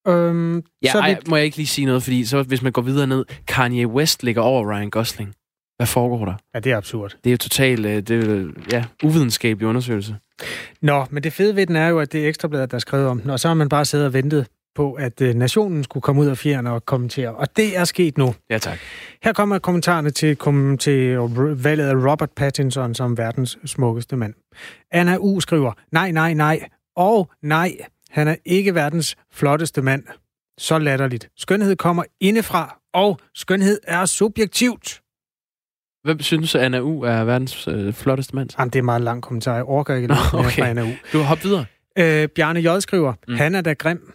Øhm, 0.08 0.64
Ja, 0.84 0.92
så 0.92 1.00
ej, 1.00 1.10
vidt, 1.10 1.28
må 1.28 1.36
jeg 1.36 1.46
ikke 1.46 1.58
lige 1.58 1.68
sige 1.68 1.86
noget, 1.86 2.04
fordi 2.04 2.26
så 2.26 2.44
hvis 2.44 2.62
man 2.62 2.72
går 2.72 2.82
videre 2.82 3.08
ned, 3.08 3.26
Kanye 3.48 3.88
West 3.88 4.24
ligger 4.24 4.42
over 4.42 4.72
Ryan 4.74 4.90
Gosling. 4.90 5.34
Hvad 5.78 5.88
foregår 5.88 6.26
der? 6.26 6.34
ja, 6.54 6.60
det 6.60 6.72
er 6.72 6.78
absurd. 6.78 7.16
Det 7.24 7.30
er 7.30 7.32
jo 7.32 7.38
totalt, 7.38 7.86
øh, 7.86 7.96
det 7.96 8.12
er, 8.12 8.48
ja, 8.72 8.84
uvidenskabelig 9.04 9.68
undersøgelse. 9.68 10.16
Nå, 10.82 11.06
men 11.10 11.24
det 11.24 11.34
fede 11.34 11.56
ved 11.56 11.66
den 11.66 11.76
er 11.76 11.88
jo, 11.88 12.00
at 12.00 12.12
det 12.12 12.24
er 12.24 12.28
Ekstrabladet, 12.28 12.72
der 12.72 12.76
er 12.76 12.80
skrevet 12.80 13.08
om 13.08 13.20
den, 13.22 13.30
og 13.30 13.40
så 13.40 13.48
har 13.48 13.56
man 13.56 13.70
bare 13.70 13.86
siddet 13.86 14.08
og 14.08 14.14
ventet 14.14 14.48
på, 14.76 14.94
at 14.94 15.22
øh, 15.22 15.36
nationen 15.36 15.84
skulle 15.84 16.02
komme 16.02 16.22
ud 16.22 16.28
af 16.28 16.38
fjerne 16.38 16.72
og 16.72 16.86
kommentere. 16.86 17.36
Og 17.36 17.58
det 17.58 17.78
er 17.78 17.86
sket 17.86 18.18
nu. 18.18 18.36
Ja, 18.50 18.58
tak. 18.58 18.78
Her 19.24 19.34
kommer 19.34 19.60
kommentarerne 19.60 20.10
til, 20.10 20.36
kom, 20.36 20.78
til 20.78 21.16
valget 21.64 21.88
af 21.88 22.12
Robert 22.12 22.32
Pattinson 22.32 22.96
som 22.96 23.18
verdens 23.18 23.58
smukkeste 23.66 24.16
mand. 24.16 24.34
Anna 24.92 25.18
U. 25.20 25.40
skriver, 25.40 25.72
nej, 25.92 26.12
nej, 26.12 26.34
nej, 26.34 26.60
og 26.96 27.32
nej, 27.42 27.78
han 28.10 28.28
er 28.28 28.36
ikke 28.46 28.76
verdens 28.76 29.16
flotteste 29.34 29.82
mand. 29.82 30.04
Så 30.58 30.80
latterligt. 30.80 31.30
Skønhed 31.38 31.76
kommer 31.76 32.04
indefra, 32.20 32.80
og 32.94 33.20
skønhed 33.36 33.80
er 33.84 34.06
subjektivt. 34.06 35.02
Hvem 36.08 36.20
synes, 36.22 36.56
at 36.56 36.62
Anna 36.62 36.80
U 36.82 37.02
er 37.02 37.24
verdens 37.24 37.68
øh, 37.68 37.94
flotteste 37.94 38.36
mand? 38.36 38.50
Jamen, 38.60 38.70
det 38.70 38.76
er 38.76 38.82
en 38.82 38.86
meget 38.86 39.02
lang 39.02 39.24
kommentar. 39.24 39.54
Jeg 39.56 39.64
overgår 39.64 39.94
ikke 39.94 40.08
Nå, 40.08 40.16
okay. 40.34 40.50
fra 40.62 40.68
Anna 40.68 40.84
U. 40.84 40.88
Du 41.14 41.18
har 41.18 41.26
hoppet 41.26 41.46
videre. 41.46 41.66
Øh, 41.98 42.28
Bjarne 42.30 42.60
J. 42.60 42.80
skriver, 42.80 43.14
Mm. 43.28 43.36
han 43.36 43.56
er 43.56 43.62
da 43.62 43.74
grim. 43.74 44.14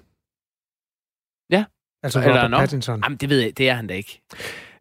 Ja. 1.50 1.64
Altså 2.02 2.18
Eller 2.20 2.32
Robert 2.34 2.50
nå. 2.50 2.56
Pattinson. 2.58 3.00
Jamen, 3.04 3.16
det 3.18 3.28
ved 3.28 3.40
jeg, 3.40 3.58
det 3.58 3.68
er 3.68 3.74
han 3.74 3.86
da 3.86 3.94
ikke. 3.94 4.22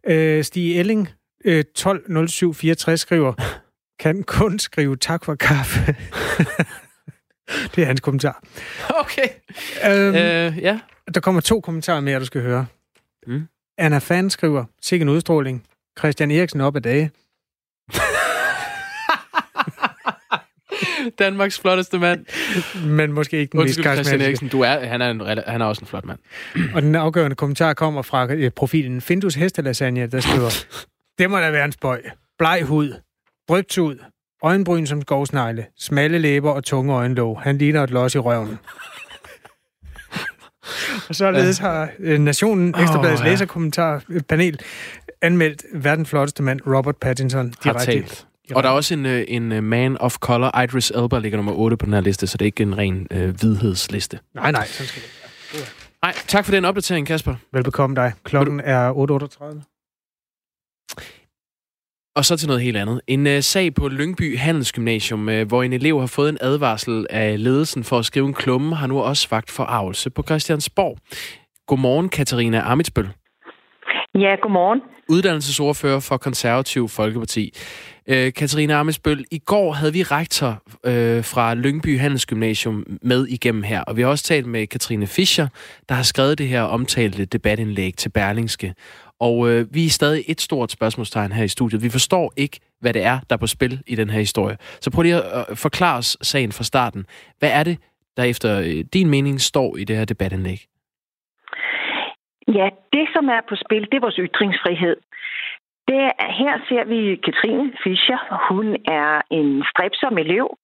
Øh, 0.07 0.43
Stig 0.43 0.79
Elling, 0.79 1.09
øh, 1.45 1.63
120764, 1.63 2.99
skriver, 2.99 3.33
kan 4.03 4.23
kun 4.23 4.59
skrive 4.59 4.95
tak 4.97 5.25
for 5.25 5.35
kaffe. 5.35 5.79
det 7.75 7.81
er 7.81 7.85
hans 7.85 7.99
kommentar. 8.01 8.43
Okay. 8.99 9.27
Øhm, 9.91 10.15
Øh, 10.15 10.57
ja. 10.63 10.79
Der 11.13 11.19
kommer 11.19 11.41
to 11.41 11.59
kommentarer 11.61 11.99
mere, 11.99 12.19
du 12.19 12.25
skal 12.25 12.41
høre. 12.41 12.65
Mm. 13.27 13.47
Anna 13.77 13.97
Fan 13.97 14.29
skriver, 14.29 14.65
sikke 14.81 15.03
en 15.03 15.09
udstråling. 15.09 15.63
Christian 15.99 16.31
Eriksen 16.31 16.61
op 16.61 16.75
ad 16.75 16.81
dage. 16.81 17.11
Danmarks 21.19 21.59
flotteste 21.59 21.99
mand. 21.99 22.25
Men 22.87 23.11
måske 23.11 23.39
ikke 23.39 23.51
den 23.51 23.59
mest 23.59 23.67
Undskyld, 23.67 23.83
Christian 23.83 23.95
karismatiske. 23.95 24.25
Eriksen. 24.25 24.47
Du 24.47 24.61
er, 24.61 24.85
han, 24.85 25.01
er 25.01 25.09
en, 25.09 25.21
han 25.47 25.61
er 25.61 25.65
også 25.65 25.81
en 25.81 25.87
flot 25.87 26.05
mand. 26.05 26.19
Og 26.75 26.81
den 26.81 26.95
afgørende 26.95 27.35
kommentar 27.35 27.73
kommer 27.73 28.01
fra 28.01 28.33
øh, 28.33 28.51
profilen 28.51 29.01
Findus 29.01 29.35
Hestelasagne, 29.35 30.07
der 30.07 30.19
skriver, 30.19 30.65
det 31.17 31.29
må 31.29 31.39
da 31.39 31.51
være 31.51 31.65
en 31.65 31.71
spøj. 31.71 32.01
Bleg 32.37 32.63
hud, 32.63 32.93
drygt 33.49 33.77
ud, 33.77 33.97
øjenbryn 34.43 34.85
som 34.85 35.01
skovsnegle, 35.01 35.65
smalle 35.79 36.19
læber 36.19 36.51
og 36.51 36.63
tunge 36.63 36.93
øjenlåg. 36.93 37.41
Han 37.41 37.57
ligner 37.57 37.83
et 37.83 37.89
los 37.89 38.15
i 38.15 38.19
røven. 38.19 38.59
og 41.09 41.15
således 41.15 41.57
har 41.57 41.89
øh, 41.99 42.19
Nationen 42.19 42.75
Ekstrabladets 42.79 43.21
oh, 43.21 43.25
ja. 43.25 43.31
læserkommentarpanel 43.31 44.59
anmeldt 45.21 45.63
verdens 45.73 46.09
flotteste 46.09 46.43
mand, 46.43 46.59
Robert 46.67 46.97
Pattinson, 46.97 47.53
Har 47.63 47.73
direkte. 47.73 47.91
talt. 47.91 48.27
Og 48.55 48.63
der 48.63 48.69
er 48.69 48.73
også 48.73 48.93
en, 48.93 49.05
øh, 49.05 49.23
en 49.27 49.51
øh, 49.51 49.63
man 49.63 49.97
of 49.97 50.17
color, 50.17 50.61
Idris 50.63 50.91
Elba, 50.91 51.19
ligger 51.19 51.37
nummer 51.37 51.53
8 51.53 51.77
på 51.77 51.85
den 51.85 51.93
her 51.93 52.01
liste, 52.01 52.27
så 52.27 52.37
det 52.37 52.41
er 52.41 52.47
ikke 52.47 52.63
en 52.63 52.77
ren 52.77 53.07
øh, 53.11 53.29
hvidhedsliste. 53.29 54.19
Nej, 54.33 54.51
nej, 54.51 54.65
sådan 54.65 54.87
skal 54.87 55.01
det 55.01 55.07
ikke 55.53 55.71
Nej, 56.03 56.13
tak 56.27 56.45
for 56.45 56.51
den 56.51 56.65
opdatering, 56.65 57.07
Kasper. 57.07 57.35
Velbekomme 57.53 57.95
dig. 57.95 58.13
Klokken 58.23 58.59
er 58.59 58.93
8.38. 58.93 59.67
Og 62.15 62.25
så 62.25 62.37
til 62.37 62.47
noget 62.47 62.61
helt 62.61 62.77
andet. 62.77 63.01
En 63.07 63.27
øh, 63.27 63.41
sag 63.41 63.73
på 63.75 63.87
Lyngby 63.87 64.37
Handelsgymnasium, 64.37 65.29
øh, 65.29 65.47
hvor 65.47 65.63
en 65.63 65.73
elev 65.73 65.99
har 65.99 66.07
fået 66.07 66.29
en 66.29 66.37
advarsel 66.41 67.07
af 67.09 67.43
ledelsen 67.43 67.83
for 67.83 67.99
at 67.99 68.05
skrive 68.05 68.25
en 68.27 68.33
klumme, 68.33 68.75
har 68.75 68.87
nu 68.87 69.01
også 69.01 69.27
vagt 69.31 69.51
forarvelse 69.51 70.09
på 70.09 70.23
Christiansborg. 70.23 70.97
Godmorgen, 71.67 72.09
Katarina 72.09 72.61
Amitsbøl. 72.71 73.09
Ja, 74.15 74.35
godmorgen. 74.41 74.81
Uddannelsesordfører 75.11 75.99
for 75.99 76.17
Konservativ 76.17 76.89
Folkeparti. 76.89 77.53
Øh, 78.07 78.33
Katarina 78.33 78.73
Amesbøl, 78.73 79.25
i 79.31 79.39
går 79.39 79.73
havde 79.73 79.93
vi 79.93 80.03
rektor 80.03 80.63
øh, 80.83 81.23
fra 81.23 81.53
Lyngby 81.53 81.99
Handelsgymnasium 81.99 82.85
med 83.01 83.27
igennem 83.27 83.63
her, 83.63 83.81
og 83.81 83.97
vi 83.97 84.01
har 84.01 84.09
også 84.09 84.23
talt 84.23 84.45
med 84.45 84.67
Katrine 84.67 85.07
Fischer, 85.07 85.47
der 85.89 85.95
har 85.95 86.03
skrevet 86.03 86.37
det 86.37 86.47
her 86.47 86.61
omtalte 86.61 87.25
debatindlæg 87.25 87.93
til 87.97 88.09
Berlingske. 88.09 88.73
Og 89.19 89.49
øh, 89.49 89.73
vi 89.73 89.85
er 89.85 89.89
stadig 89.89 90.23
et 90.27 90.41
stort 90.41 90.71
spørgsmålstegn 90.71 91.31
her 91.31 91.43
i 91.43 91.47
studiet. 91.47 91.83
Vi 91.83 91.89
forstår 91.89 92.33
ikke, 92.37 92.59
hvad 92.79 92.93
det 92.93 93.03
er, 93.03 93.19
der 93.29 93.35
er 93.35 93.39
på 93.39 93.47
spil 93.47 93.81
i 93.87 93.95
den 93.95 94.09
her 94.09 94.19
historie. 94.19 94.57
Så 94.81 94.89
prøv 94.89 95.01
lige 95.01 95.23
at 95.23 95.45
øh, 95.49 95.57
forklare 95.57 95.97
os 95.97 96.17
sagen 96.21 96.51
fra 96.51 96.63
starten. 96.63 97.05
Hvad 97.39 97.49
er 97.49 97.63
det, 97.63 97.77
der 98.17 98.23
efter 98.23 98.59
øh, 98.59 98.83
din 98.93 99.09
mening 99.09 99.41
står 99.41 99.77
i 99.77 99.83
det 99.83 99.95
her 99.95 100.05
debatindlæg? 100.05 100.70
Ja, 102.47 102.69
det 102.93 103.05
som 103.13 103.29
er 103.29 103.41
på 103.49 103.55
spil, 103.55 103.81
det 103.81 103.93
er 103.93 104.07
vores 104.07 104.19
ytringsfrihed. 104.19 104.97
Det 105.87 105.99
er, 106.09 106.31
her 106.41 106.53
ser 106.69 106.83
vi 106.83 107.15
Katrine 107.15 107.73
Fischer. 107.83 108.19
Hun 108.49 108.77
er 108.87 109.21
en 109.29 109.63
stræbsom 109.71 110.17
elev, 110.17 110.57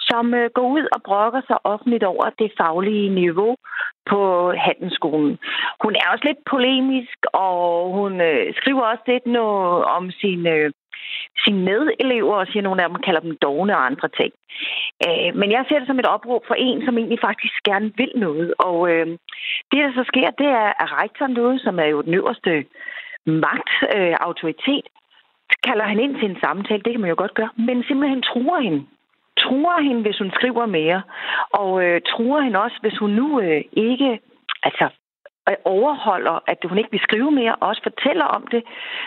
som 0.00 0.34
øh, 0.34 0.50
går 0.54 0.68
ud 0.76 0.86
og 0.94 1.00
brokker 1.02 1.40
sig 1.46 1.58
offentligt 1.64 2.04
over 2.04 2.30
det 2.38 2.52
faglige 2.60 3.08
niveau 3.10 3.56
på 4.10 4.52
handelsskolen. 4.66 5.38
Hun 5.82 5.92
er 5.94 6.10
også 6.12 6.24
lidt 6.24 6.42
polemisk, 6.50 7.18
og 7.32 7.92
hun 7.98 8.20
øh, 8.20 8.54
skriver 8.54 8.82
også 8.82 9.04
lidt 9.06 9.26
noget 9.26 9.84
om 9.84 10.10
sine, 10.10 10.50
øh, 10.50 10.70
sine 11.44 11.60
medelever, 11.70 12.34
og 12.34 12.46
siger, 12.46 12.62
at 12.62 12.64
nogle 12.64 12.82
af 12.82 12.88
dem 12.88 12.98
kalder 13.06 13.20
dem 13.20 13.36
dogne 13.36 13.76
og 13.76 13.86
andre 13.86 14.08
ting. 14.08 14.32
Øh, 15.06 15.30
men 15.40 15.48
jeg 15.52 15.64
ser 15.68 15.78
det 15.78 15.86
som 15.86 15.98
et 15.98 16.06
opråb 16.06 16.42
for 16.46 16.54
en, 16.54 16.84
som 16.84 16.98
egentlig 16.98 17.20
faktisk 17.20 17.54
gerne 17.64 17.92
vil 17.96 18.12
noget. 18.16 18.54
Og 18.58 18.90
øh, 18.92 19.06
det, 19.70 19.78
der 19.84 19.92
så 19.94 20.04
sker, 20.06 20.30
det 20.30 20.46
er, 20.46 20.68
at 20.82 20.92
rektoren 21.02 21.36
derude, 21.36 21.58
som 21.58 21.78
er 21.78 21.88
jo 21.94 22.02
den 22.02 22.14
øverste 22.14 22.64
magt, 23.26 23.70
øh, 23.96 24.16
autoritet, 24.20 24.86
kalder 25.66 25.84
han 25.84 26.00
ind 26.00 26.14
til 26.16 26.30
en 26.30 26.40
samtale. 26.40 26.82
Det 26.82 26.92
kan 26.92 27.00
man 27.00 27.10
jo 27.10 27.18
godt 27.18 27.34
gøre. 27.34 27.50
Men 27.56 27.84
simpelthen 27.84 28.22
truer 28.22 28.60
hende. 28.60 28.86
Truer 29.38 29.80
hende, 29.82 30.02
hvis 30.02 30.18
hun 30.18 30.30
skriver 30.30 30.66
mere. 30.66 31.02
Og 31.52 31.84
øh, 31.84 32.00
truer 32.10 32.40
hende 32.40 32.60
også, 32.60 32.76
hvis 32.80 32.98
hun 32.98 33.10
nu 33.10 33.40
øh, 33.40 33.62
ikke 33.72 34.20
altså, 34.62 34.88
overholder, 35.64 36.36
at 36.46 36.58
hun 36.68 36.78
ikke 36.78 36.90
vil 36.90 37.00
skrive 37.00 37.30
mere, 37.30 37.54
og 37.54 37.68
også 37.68 37.82
fortæller 37.82 38.24
om 38.24 38.46
det, 38.50 38.62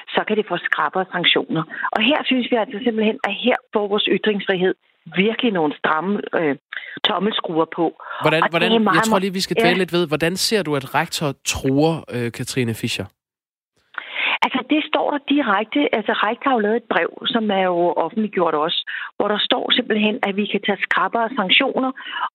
så 0.09 0.23
kan 0.27 0.37
det 0.37 0.45
få 0.47 0.57
skrappere 0.57 1.05
sanktioner. 1.11 1.63
Og 1.91 2.01
her 2.09 2.19
synes 2.23 2.51
vi 2.51 2.55
altså 2.55 2.79
simpelthen, 2.83 3.17
at 3.27 3.33
her 3.45 3.55
får 3.73 3.87
vores 3.87 4.07
ytringsfrihed 4.17 4.73
virkelig 5.05 5.51
nogle 5.51 5.73
stramme 5.77 6.21
øh, 6.39 6.55
tommelskruer 7.07 7.65
på. 7.75 7.85
Hvordan, 8.21 8.43
Og 8.43 8.49
hvordan, 8.49 8.83
meget, 8.83 8.95
jeg 8.95 9.03
tror 9.03 9.19
lige, 9.19 9.33
vi 9.33 9.39
skal 9.39 9.55
ja. 9.59 9.63
dvæle 9.63 9.77
lidt 9.77 9.93
ved, 9.93 10.07
hvordan 10.07 10.35
ser 10.35 10.63
du, 10.63 10.75
at 10.75 10.95
rektor 10.95 11.33
truer 11.45 11.95
øh, 12.15 12.31
Katrine 12.31 12.73
Fischer? 12.73 13.05
Altså, 14.45 14.59
det 14.69 14.81
står 14.91 15.11
der 15.11 15.19
direkte. 15.35 15.95
Altså, 15.95 16.13
rektor 16.13 16.49
har 16.49 16.57
jo 16.57 16.65
lavet 16.65 16.75
et 16.75 16.89
brev, 16.93 17.11
som 17.25 17.51
er 17.51 17.63
jo 17.71 17.77
offentliggjort 18.05 18.55
også, 18.65 18.79
hvor 19.17 19.27
der 19.27 19.39
står 19.39 19.71
simpelthen, 19.71 20.19
at 20.23 20.35
vi 20.35 20.45
kan 20.45 20.61
tage 20.65 20.83
skrappere 20.87 21.29
sanktioner 21.39 21.91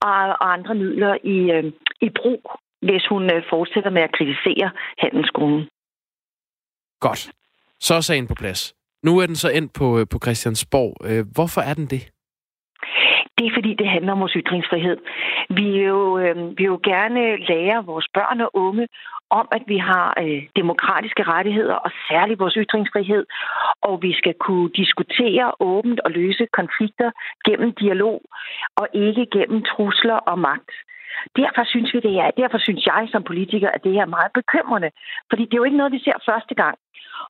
og, 0.09 0.19
og 0.42 0.53
andre 0.53 0.75
midler 0.75 1.14
i, 1.25 1.38
øh, 1.57 1.64
i 2.01 2.09
brug 2.21 2.42
hvis 2.83 3.07
hun 3.09 3.23
øh, 3.35 3.43
fortsætter 3.51 3.91
med 3.91 4.03
at 4.03 4.12
kritisere 4.12 4.71
handelsskolen. 4.99 5.69
Godt. 7.00 7.31
Så 7.81 7.94
er 7.94 8.00
sagen 8.00 8.27
på 8.27 8.35
plads. 8.35 8.75
Nu 9.03 9.19
er 9.19 9.27
den 9.27 9.37
så 9.37 9.50
endt 9.50 9.73
på, 9.73 9.98
øh, 9.98 10.07
på 10.13 10.19
Christiansborg. 10.25 10.92
Øh, 11.11 11.25
hvorfor 11.35 11.61
er 11.61 11.75
den 11.75 11.87
det? 11.87 12.03
Det 13.38 13.46
er 13.46 13.55
fordi, 13.55 13.75
det 13.75 13.88
handler 13.88 14.13
om 14.13 14.21
vores 14.21 14.37
ytringsfrihed. 14.37 14.96
Vi 15.50 15.63
vil 15.63 15.83
jo, 15.83 16.19
øh, 16.19 16.59
vi 16.59 16.65
jo 16.65 16.81
gerne 16.85 17.37
lære 17.37 17.85
vores 17.85 18.07
børn 18.15 18.40
og 18.40 18.50
unge 18.55 18.88
om, 19.31 19.48
at 19.53 19.63
vi 19.67 19.79
har 19.79 20.15
øh, 20.23 20.42
demokratiske 20.57 21.23
rettigheder, 21.23 21.75
og 21.75 21.90
særligt 22.11 22.40
vores 22.40 22.59
ytringsfrihed, 22.59 23.27
og 23.83 24.03
vi 24.03 24.13
skal 24.13 24.35
kunne 24.40 24.71
diskutere 24.71 25.53
åbent 25.61 26.00
og 26.00 26.11
løse 26.11 26.46
konflikter 26.53 27.11
gennem 27.44 27.73
dialog, 27.75 28.23
og 28.77 28.88
ikke 28.94 29.27
gennem 29.33 29.63
trusler 29.63 30.15
og 30.15 30.38
magt. 30.38 30.71
Derfor 31.37 31.65
synes 31.73 31.94
vi 31.94 32.00
det 32.00 32.15
er, 32.25 32.31
derfor 32.42 32.59
synes 32.59 32.87
jeg 32.87 33.09
som 33.11 33.23
politiker, 33.23 33.71
at 33.71 33.85
det 33.85 33.92
her 33.92 34.04
er 34.07 34.17
meget 34.19 34.33
bekymrende. 34.40 34.90
Fordi 35.31 35.42
det 35.44 35.54
er 35.54 35.63
jo 35.63 35.69
ikke 35.69 35.81
noget, 35.83 35.92
vi 35.92 36.04
ser 36.04 36.19
første 36.31 36.54
gang. 36.54 36.79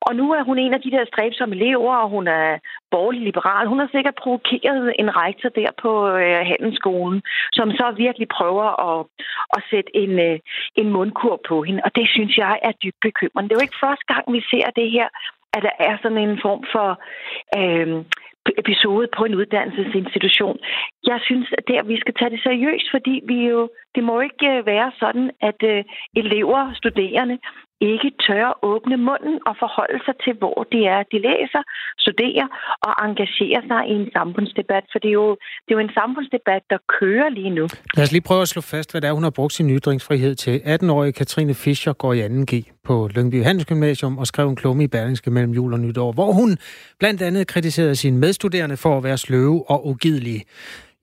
Og 0.01 0.15
nu 0.15 0.25
er 0.33 0.43
hun 0.43 0.57
en 0.57 0.73
af 0.73 0.81
de 0.81 0.91
der 0.91 1.05
stræbsomme 1.05 1.55
elever, 1.55 1.95
og 1.95 2.09
hun 2.09 2.27
er 2.27 2.59
borgerlig 2.91 3.21
liberal. 3.21 3.67
Hun 3.67 3.79
har 3.79 3.89
sikkert 3.91 4.15
provokeret 4.15 4.93
en 4.99 5.15
rektor 5.15 5.49
der 5.49 5.71
på 5.81 5.91
øh, 6.07 6.41
handelsskolen, 6.51 7.21
som 7.53 7.71
så 7.71 7.93
virkelig 7.97 8.27
prøver 8.27 8.67
at, 8.89 9.05
at 9.55 9.61
sætte 9.71 9.91
en, 10.03 10.19
øh, 10.19 10.39
en 10.75 10.89
mundkur 10.89 11.41
på 11.49 11.63
hende. 11.63 11.81
Og 11.85 11.95
det 11.95 12.07
synes 12.09 12.37
jeg 12.37 12.59
er 12.63 12.71
dybt 12.71 13.01
bekymrende. 13.01 13.49
Det 13.49 13.55
er 13.55 13.59
jo 13.59 13.67
ikke 13.67 13.83
første 13.85 14.05
gang, 14.13 14.23
vi 14.33 14.41
ser 14.51 14.67
det 14.79 14.91
her, 14.91 15.07
at 15.55 15.61
der 15.63 15.75
er 15.79 15.97
sådan 16.01 16.17
en 16.17 16.39
form 16.45 16.63
for 16.73 16.89
øh, 17.59 18.03
episode 18.57 19.07
på 19.17 19.25
en 19.25 19.35
uddannelsesinstitution. 19.35 20.57
Jeg 21.11 21.19
synes, 21.27 21.47
at 21.57 21.63
der 21.67 21.83
vi 21.83 21.97
skal 21.99 22.13
tage 22.13 22.31
det 22.33 22.41
seriøst, 22.43 22.87
fordi 22.91 23.15
vi 23.31 23.37
jo, 23.47 23.69
det 23.95 24.03
må 24.03 24.15
ikke 24.21 24.47
øh, 24.53 24.65
være 24.65 24.91
sådan, 24.99 25.31
at 25.41 25.59
øh, 25.63 25.83
elever, 26.15 26.73
studerende, 26.73 27.37
ikke 27.81 28.11
tør 28.27 28.59
åbne 28.71 28.97
munden 28.97 29.35
og 29.47 29.55
forholde 29.63 29.99
sig 30.05 30.15
til, 30.23 30.33
hvor 30.41 30.67
det 30.71 30.83
er, 30.95 30.99
de 31.11 31.17
læser, 31.27 31.61
studerer 31.99 32.47
og 32.87 32.93
engagerer 33.05 33.61
sig 33.71 33.81
i 33.91 33.93
en 34.01 34.09
samfundsdebat. 34.17 34.83
For 34.91 34.99
det 34.99 35.09
er, 35.09 35.17
jo, 35.23 35.29
det 35.65 35.71
er 35.71 35.77
jo 35.79 35.85
en 35.87 35.95
samfundsdebat, 35.99 36.61
der 36.69 36.77
kører 36.99 37.29
lige 37.29 37.49
nu. 37.49 37.65
Lad 37.95 38.03
os 38.03 38.11
lige 38.11 38.27
prøve 38.29 38.41
at 38.41 38.47
slå 38.47 38.61
fast, 38.61 38.91
hvad 38.91 39.01
det 39.01 39.07
er, 39.07 39.13
hun 39.13 39.23
har 39.23 39.35
brugt 39.39 39.53
sin 39.53 39.69
ytringsfrihed 39.77 40.35
til. 40.35 40.55
18-årige 40.57 41.13
Katrine 41.13 41.53
Fischer 41.53 41.93
går 41.93 42.13
i 42.13 42.21
2G 42.25 42.53
på 42.83 43.09
Lyngby 43.15 43.43
Handelsgymnasium 43.43 44.17
og 44.17 44.27
skrev 44.27 44.47
en 44.49 44.55
klumme 44.55 44.83
i 44.83 44.87
Berlingske 44.87 45.31
mellem 45.31 45.51
jul 45.51 45.73
og 45.73 45.79
nytår, 45.79 46.11
hvor 46.11 46.31
hun 46.31 46.57
blandt 46.99 47.21
andet 47.21 47.47
kritiserede 47.47 47.95
sine 47.95 48.17
medstuderende 48.17 48.77
for 48.77 48.97
at 48.97 49.03
være 49.03 49.17
sløve 49.17 49.69
og 49.69 49.87
ugidelige. 49.87 50.43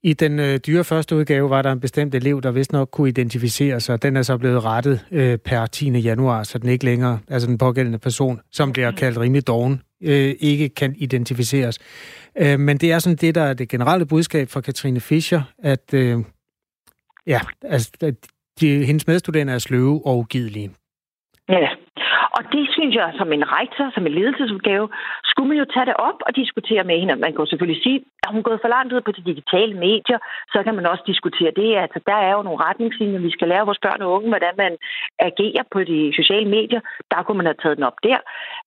I 0.05 0.13
den 0.13 0.39
øh, 0.39 0.59
dyre 0.67 0.85
første 0.85 1.17
udgave 1.17 1.51
var 1.51 1.63
der 1.63 1.73
en 1.73 1.81
bestemt 1.81 2.15
elev, 2.15 2.43
der 2.43 2.51
vist 2.51 2.73
nok 2.73 2.89
kunne 2.93 3.09
identificere 3.09 3.81
sig. 3.81 4.03
Den 4.03 4.17
er 4.17 4.23
så 4.23 4.39
blevet 4.39 4.65
rettet 4.65 5.07
øh, 5.11 5.39
per 5.39 5.67
10. 5.67 5.91
januar, 5.91 6.43
så 6.43 6.59
den 6.59 6.69
ikke 6.69 6.85
længere, 6.85 7.19
altså 7.29 7.49
den 7.49 7.59
pågældende 7.59 7.99
person, 7.99 8.41
som 8.53 8.73
bliver 8.73 8.91
kaldt 8.91 9.19
rimelig 9.19 9.47
doven, 9.47 9.83
øh, 10.03 10.35
ikke 10.41 10.69
kan 10.69 10.95
identificeres. 10.99 11.79
Øh, 12.39 12.61
men 12.61 12.77
det 12.79 12.93
er 12.93 12.99
sådan 12.99 13.17
det, 13.17 13.35
der 13.35 13.43
er 13.43 13.55
det 13.55 13.69
generelle 13.69 14.07
budskab 14.07 14.49
fra 14.49 14.61
Katrine 14.61 15.01
Fischer, 15.01 15.43
at 15.59 15.95
øh, 15.95 16.19
ja, 17.27 17.41
altså, 17.63 17.91
at 18.01 18.15
de, 18.61 18.85
hendes 18.85 19.07
medstuderende 19.07 19.53
er 19.53 19.59
sløve 19.59 20.07
og 20.07 20.19
ugidelige. 20.19 20.71
Ja, 21.49 21.69
og 22.37 22.43
det 22.55 22.65
synes 22.77 22.95
jeg, 23.01 23.09
som 23.19 23.33
en 23.33 23.45
rektor, 23.59 23.87
som 23.95 24.07
en 24.07 24.15
ledelsesopgave, 24.19 24.87
skulle 25.31 25.49
man 25.49 25.59
jo 25.63 25.67
tage 25.75 25.87
det 25.91 25.97
op 26.09 26.19
og 26.27 26.37
diskutere 26.41 26.85
med 26.85 26.97
hende. 27.01 27.17
Man 27.25 27.33
kan 27.33 27.43
jo 27.43 27.51
selvfølgelig 27.51 27.83
sige, 27.83 27.99
at 28.23 28.31
hun 28.33 28.41
er 28.41 28.49
gået 28.49 28.63
for 28.63 28.69
langt 28.77 28.93
ud 28.93 29.01
på 29.05 29.13
de 29.17 29.29
digitale 29.31 29.75
medier, 29.87 30.19
så 30.53 30.59
kan 30.65 30.75
man 30.75 30.87
også 30.93 31.05
diskutere 31.07 31.53
det. 31.61 31.71
Altså, 31.85 31.99
der 32.11 32.19
er 32.27 32.33
jo 32.37 32.43
nogle 32.43 32.65
retningslinjer, 32.69 33.27
vi 33.27 33.31
skal 33.37 33.49
lære 33.49 33.69
vores 33.69 33.85
børn 33.87 34.03
og 34.03 34.13
unge, 34.17 34.29
hvordan 34.29 34.55
man 34.65 34.73
agerer 35.29 35.65
på 35.73 35.79
de 35.91 36.13
sociale 36.19 36.49
medier. 36.57 36.81
Der 37.13 37.23
kunne 37.23 37.39
man 37.41 37.47
have 37.47 37.61
taget 37.63 37.77
den 37.77 37.89
op 37.91 37.99
der. 38.03 38.19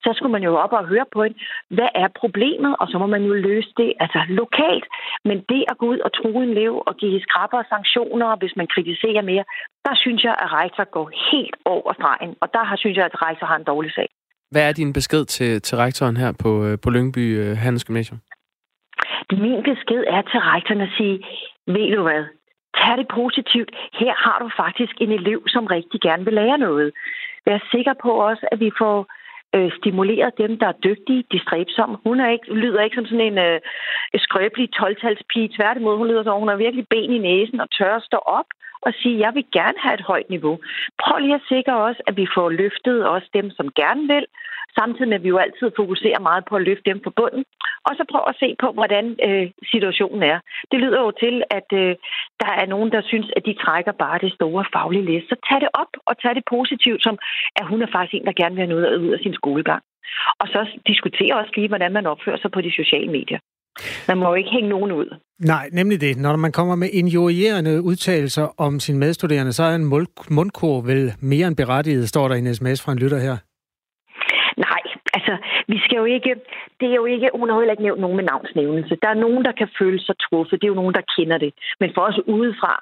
Så 0.03 0.09
skulle 0.15 0.35
man 0.35 0.43
jo 0.43 0.51
op 0.65 0.73
og 0.73 0.85
høre 0.93 1.07
på 1.13 1.23
hende, 1.23 1.37
hvad 1.69 1.89
er 1.95 2.07
problemet, 2.21 2.75
og 2.81 2.87
så 2.91 2.95
må 3.01 3.07
man 3.15 3.23
jo 3.29 3.33
løse 3.33 3.71
det 3.77 3.89
altså 3.99 4.19
lokalt. 4.41 4.85
Men 5.25 5.37
det 5.49 5.61
at 5.71 5.77
gå 5.77 5.85
ud 5.93 5.99
og 5.99 6.13
true 6.13 6.43
en 6.43 6.49
elev 6.49 6.73
og 6.87 6.93
give 7.01 7.21
skrappere 7.27 7.63
sanktioner, 7.69 8.35
hvis 8.35 8.55
man 8.55 8.67
kritiserer 8.67 9.21
mere, 9.21 9.45
der 9.87 9.95
synes 10.03 10.21
jeg, 10.23 10.35
at 10.43 10.53
rektor 10.61 10.85
går 10.97 11.07
helt 11.31 11.55
over 11.65 11.93
stregen. 11.93 12.35
Og 12.41 12.47
der 12.55 12.63
har, 12.69 12.77
synes 12.77 12.97
jeg, 12.97 13.05
at 13.05 13.21
rektor 13.27 13.47
har 13.47 13.56
en 13.57 13.63
dårlig 13.63 13.91
sag. 13.93 14.09
Hvad 14.51 14.69
er 14.69 14.73
din 14.73 14.93
besked 14.93 15.25
til, 15.25 15.61
til 15.61 15.77
rektoren 15.77 16.17
her 16.17 16.31
på, 16.43 16.65
øh, 16.65 16.77
på 16.83 16.89
Lyngby 16.89 17.25
øh, 17.41 17.57
Handelsgymnasium? 17.57 18.19
Min 19.31 19.63
besked 19.63 20.03
er 20.07 20.21
til 20.21 20.39
rektoren 20.39 20.81
at 20.81 20.89
sige, 20.97 21.15
ved 21.67 21.95
du 21.95 22.01
hvad, 22.03 22.23
tag 22.79 22.97
det 22.97 23.07
positivt. 23.19 23.69
Her 24.01 24.13
har 24.25 24.37
du 24.43 24.49
faktisk 24.63 24.95
en 25.01 25.11
elev, 25.11 25.39
som 25.47 25.65
rigtig 25.65 26.01
gerne 26.01 26.25
vil 26.25 26.33
lære 26.33 26.57
noget. 26.57 26.91
Vær 27.45 27.59
sikker 27.71 27.93
på 28.03 28.11
også, 28.29 28.47
at 28.51 28.59
vi 28.59 28.71
får 28.81 28.97
øh, 29.55 29.71
stimuleret 29.79 30.31
dem, 30.37 30.51
der 30.59 30.67
er 30.67 30.81
dygtige, 30.87 31.23
de 31.31 31.39
stræbsomme. 31.45 31.97
Hun 32.03 32.19
er 32.19 32.29
ikke, 32.35 32.53
lyder 32.53 32.81
ikke 32.81 32.95
som 32.95 33.05
sådan 33.05 33.27
en 33.31 33.37
øh, 33.47 33.59
skrøbelig 34.25 34.67
12-talspige. 34.79 35.53
Tværtimod, 35.57 35.97
hun 35.97 36.07
lyder 36.07 36.23
som, 36.23 36.39
hun 36.39 36.51
har 36.51 36.65
virkelig 36.65 36.85
ben 36.93 37.11
i 37.17 37.25
næsen 37.29 37.59
og 37.63 37.71
tør 37.77 37.95
at 37.95 38.07
stå 38.09 38.17
op 38.17 38.49
og 38.81 38.91
sige, 38.99 39.19
jeg 39.25 39.31
vil 39.35 39.45
gerne 39.51 39.79
have 39.83 39.93
et 39.93 40.07
højt 40.11 40.29
niveau. 40.29 40.55
Prøv 41.03 41.17
lige 41.19 41.35
at 41.35 41.47
sikre 41.53 41.83
også, 41.87 42.01
at 42.07 42.17
vi 42.17 42.27
får 42.35 42.49
løftet 42.49 43.07
også 43.07 43.27
dem, 43.33 43.51
som 43.57 43.67
gerne 43.81 44.07
vil, 44.13 44.25
samtidig 44.79 45.09
med, 45.09 45.19
at 45.19 45.23
vi 45.23 45.33
jo 45.33 45.37
altid 45.45 45.67
fokuserer 45.75 46.19
meget 46.29 46.43
på 46.49 46.55
at 46.55 46.65
løfte 46.69 46.89
dem 46.91 46.99
på 47.05 47.11
bunden. 47.19 47.43
Og 47.87 47.91
så 47.97 48.03
prøv 48.11 48.23
at 48.31 48.39
se 48.43 48.49
på, 48.63 48.67
hvordan 48.77 49.05
øh, 49.27 49.45
situationen 49.73 50.21
er. 50.31 50.39
Det 50.71 50.79
lyder 50.83 50.99
jo 51.05 51.11
til, 51.23 51.35
at 51.57 51.69
øh, 51.81 51.91
der 52.43 52.51
er 52.61 52.67
nogen, 52.73 52.89
der 52.95 53.01
synes, 53.11 53.27
at 53.37 53.45
de 53.47 53.53
trækker 53.63 53.93
bare 54.03 54.23
det 54.25 54.31
store 54.37 54.65
faglige 54.73 55.07
læs. 55.09 55.23
Så 55.29 55.35
tag 55.47 55.59
det 55.61 55.71
op 55.81 55.91
og 56.09 56.13
tag 56.21 56.35
det 56.35 56.45
positivt, 56.55 57.01
som 57.03 57.15
at 57.59 57.65
hun 57.71 57.81
er 57.81 57.89
faktisk 57.95 58.13
en, 58.13 58.27
der 58.27 58.39
gerne 58.41 58.55
vil 58.55 58.63
have 58.65 58.73
noget 58.75 58.97
ud 59.05 59.11
af 59.15 59.19
sin 59.19 59.33
skolegang. 59.33 59.83
Og 60.41 60.47
så 60.47 60.59
diskutere 60.87 61.37
også 61.39 61.51
lige, 61.55 61.67
hvordan 61.67 61.93
man 61.93 62.05
opfører 62.05 62.37
sig 62.37 62.51
på 62.51 62.61
de 62.61 62.71
sociale 62.79 63.11
medier. 63.17 63.39
Man 64.07 64.17
må 64.17 64.27
jo 64.29 64.33
ikke 64.33 64.49
hænge 64.49 64.69
nogen 64.69 64.91
ud. 64.91 65.15
Nej, 65.39 65.69
nemlig 65.73 66.01
det. 66.01 66.17
Når 66.17 66.35
man 66.35 66.51
kommer 66.51 66.75
med 66.75 66.89
injurierende 66.93 67.81
udtalelser 67.81 68.53
om 68.57 68.79
sine 68.79 68.99
medstuderende, 68.99 69.53
så 69.53 69.63
er 69.63 69.75
en 69.75 69.85
mundkur 70.29 70.81
vel 70.81 71.13
mere 71.19 71.47
end 71.47 71.55
berettiget, 71.55 72.09
står 72.09 72.27
der 72.27 72.35
i 72.35 72.39
en 72.39 72.55
sms 72.55 72.81
fra 72.81 72.91
en 72.91 72.97
lytter 72.97 73.19
her. 73.19 73.37
Altså, 75.27 75.45
vi 75.67 75.77
skal 75.85 75.97
jo 75.97 76.05
ikke... 76.05 76.31
Det 76.79 76.87
er 76.91 76.97
jo 77.01 77.05
ikke... 77.05 77.29
Hun 77.39 77.49
har 77.49 77.59
heller 77.59 77.75
ikke 77.75 77.87
nævnt 77.87 78.01
nogen 78.01 78.17
med 78.19 78.25
navnsnævnelse. 78.31 78.97
Der 79.03 79.09
er 79.09 79.23
nogen, 79.25 79.41
der 79.47 79.53
kan 79.59 79.69
føle 79.79 79.99
sig 80.07 80.15
truffet. 80.25 80.55
Det 80.59 80.65
er 80.65 80.73
jo 80.73 80.81
nogen, 80.81 80.97
der 80.99 81.09
kender 81.15 81.37
det. 81.37 81.51
Men 81.81 81.89
for 81.95 82.01
os 82.09 82.19
udefra, 82.35 82.73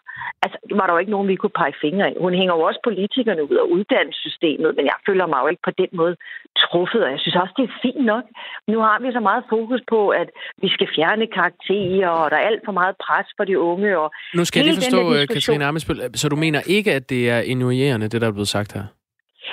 altså, 0.44 0.58
var 0.80 0.86
der 0.86 0.94
jo 0.94 1.00
ikke 1.00 1.16
nogen, 1.16 1.28
vi 1.28 1.36
kunne 1.36 1.60
pege 1.62 1.76
fingre 1.82 2.08
af. 2.10 2.16
Hun 2.26 2.34
hænger 2.40 2.54
jo 2.56 2.62
også 2.70 2.80
politikerne 2.84 3.44
ud 3.52 3.58
af 3.64 3.66
uddannelsessystemet, 3.76 4.76
men 4.78 4.86
jeg 4.92 4.98
føler 5.08 5.26
mig 5.28 5.40
jo 5.44 5.48
ikke 5.48 5.66
på 5.70 5.74
den 5.82 5.92
måde 6.00 6.16
truffet, 6.64 7.02
og 7.06 7.12
jeg 7.12 7.20
synes 7.20 7.36
også, 7.42 7.54
det 7.58 7.64
er 7.70 7.74
fint 7.86 8.06
nok. 8.12 8.26
Nu 8.68 8.78
har 8.88 8.98
vi 9.04 9.12
så 9.12 9.22
meget 9.30 9.44
fokus 9.50 9.82
på, 9.94 10.10
at 10.10 10.30
vi 10.64 10.70
skal 10.76 10.88
fjerne 10.96 11.26
karakterer, 11.38 12.10
og 12.10 12.32
der 12.32 12.38
er 12.38 12.48
alt 12.52 12.62
for 12.66 12.76
meget 12.82 12.96
pres 13.06 13.28
for 13.38 13.46
de 13.50 13.60
unge. 13.60 14.00
Og 14.00 14.08
nu 14.34 14.46
skal 14.46 14.60
jeg 14.60 14.66
lige 14.66 14.82
forstå, 14.82 15.02
Katrine 15.34 15.66
Amesbøl, 15.66 16.00
så 16.22 16.30
du 16.30 16.36
mener 16.36 16.62
ikke, 16.78 16.92
at 16.94 17.10
det 17.10 17.30
er 17.30 17.40
injurierende, 17.40 18.08
det 18.08 18.22
der 18.22 18.28
er 18.28 18.32
blevet 18.32 18.48
sagt 18.48 18.74
her? 18.74 18.86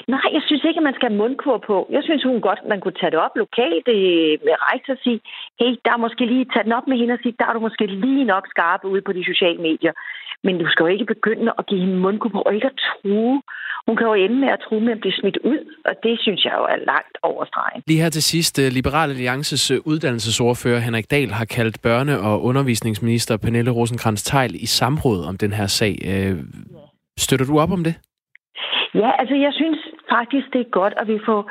Nej, 0.08 0.28
jeg 0.36 0.42
synes 0.46 0.64
ikke, 0.64 0.80
at 0.80 0.88
man 0.88 0.94
skal 0.94 1.08
have 1.08 1.20
mundkur 1.22 1.58
på. 1.66 1.76
Jeg 1.96 2.02
synes, 2.04 2.22
hun 2.22 2.40
godt, 2.40 2.60
man 2.72 2.80
kunne 2.80 2.98
tage 3.00 3.10
det 3.10 3.20
op 3.26 3.34
lokalt 3.44 3.86
øh, 3.88 4.34
med 4.46 4.54
rektor 4.70 4.92
og 4.96 5.00
sige, 5.04 5.20
hey, 5.60 5.72
der 5.84 5.92
er 5.94 6.04
måske 6.06 6.24
lige, 6.26 6.50
tage 6.52 6.64
den 6.64 6.72
op 6.78 6.86
med 6.88 6.96
hende 7.00 7.14
og 7.14 7.20
sige, 7.22 7.34
der 7.38 7.46
er 7.46 7.52
du 7.54 7.60
måske 7.60 7.86
lige 7.86 8.24
nok 8.24 8.44
skarpe 8.52 8.86
ude 8.92 9.02
på 9.06 9.12
de 9.12 9.24
sociale 9.32 9.60
medier. 9.68 9.92
Men 10.44 10.58
du 10.58 10.66
skal 10.70 10.84
jo 10.84 10.90
ikke 10.94 11.12
begynde 11.14 11.52
at 11.58 11.66
give 11.66 11.80
hende 11.80 11.96
mundkur 12.04 12.28
på, 12.28 12.40
og 12.46 12.54
ikke 12.54 12.66
at 12.66 12.78
true. 12.88 13.42
Hun 13.86 13.96
kan 13.96 14.06
jo 14.06 14.14
ende 14.14 14.36
med 14.36 14.48
at 14.48 14.60
true 14.64 14.80
med 14.80 14.92
at 14.92 15.00
blive 15.00 15.12
smidt 15.20 15.38
ud, 15.44 15.60
og 15.84 15.94
det 16.02 16.14
synes 16.20 16.44
jeg 16.44 16.54
jo 16.58 16.64
er 16.64 16.76
langt 16.92 17.16
over 17.22 17.44
stregen. 17.44 17.82
Lige 17.86 18.02
her 18.02 18.10
til 18.10 18.22
sidst, 18.22 18.58
øh, 18.58 18.72
Liberal 18.72 19.10
Alliances 19.10 19.70
øh, 19.70 19.78
uddannelsesordfører 19.84 20.78
Henrik 20.78 21.10
Dahl 21.10 21.30
har 21.30 21.44
kaldt 21.44 21.76
børne- 21.86 22.24
og 22.28 22.42
undervisningsminister 22.42 23.36
Pernille 23.36 23.70
rosenkrantz 23.70 24.22
teil 24.22 24.54
i 24.62 24.66
samråd 24.66 25.24
om 25.24 25.38
den 25.38 25.52
her 25.52 25.66
sag. 25.66 25.94
Øh, 26.12 26.36
støtter 27.18 27.46
du 27.46 27.58
op 27.58 27.72
om 27.72 27.84
det? 27.84 27.94
Ja, 28.94 29.10
altså 29.20 29.34
jeg 29.34 29.52
synes 29.52 29.78
faktisk, 30.10 30.46
det 30.52 30.60
er 30.60 30.70
godt, 30.80 30.94
at 30.96 31.08
vi 31.08 31.18
får 31.26 31.50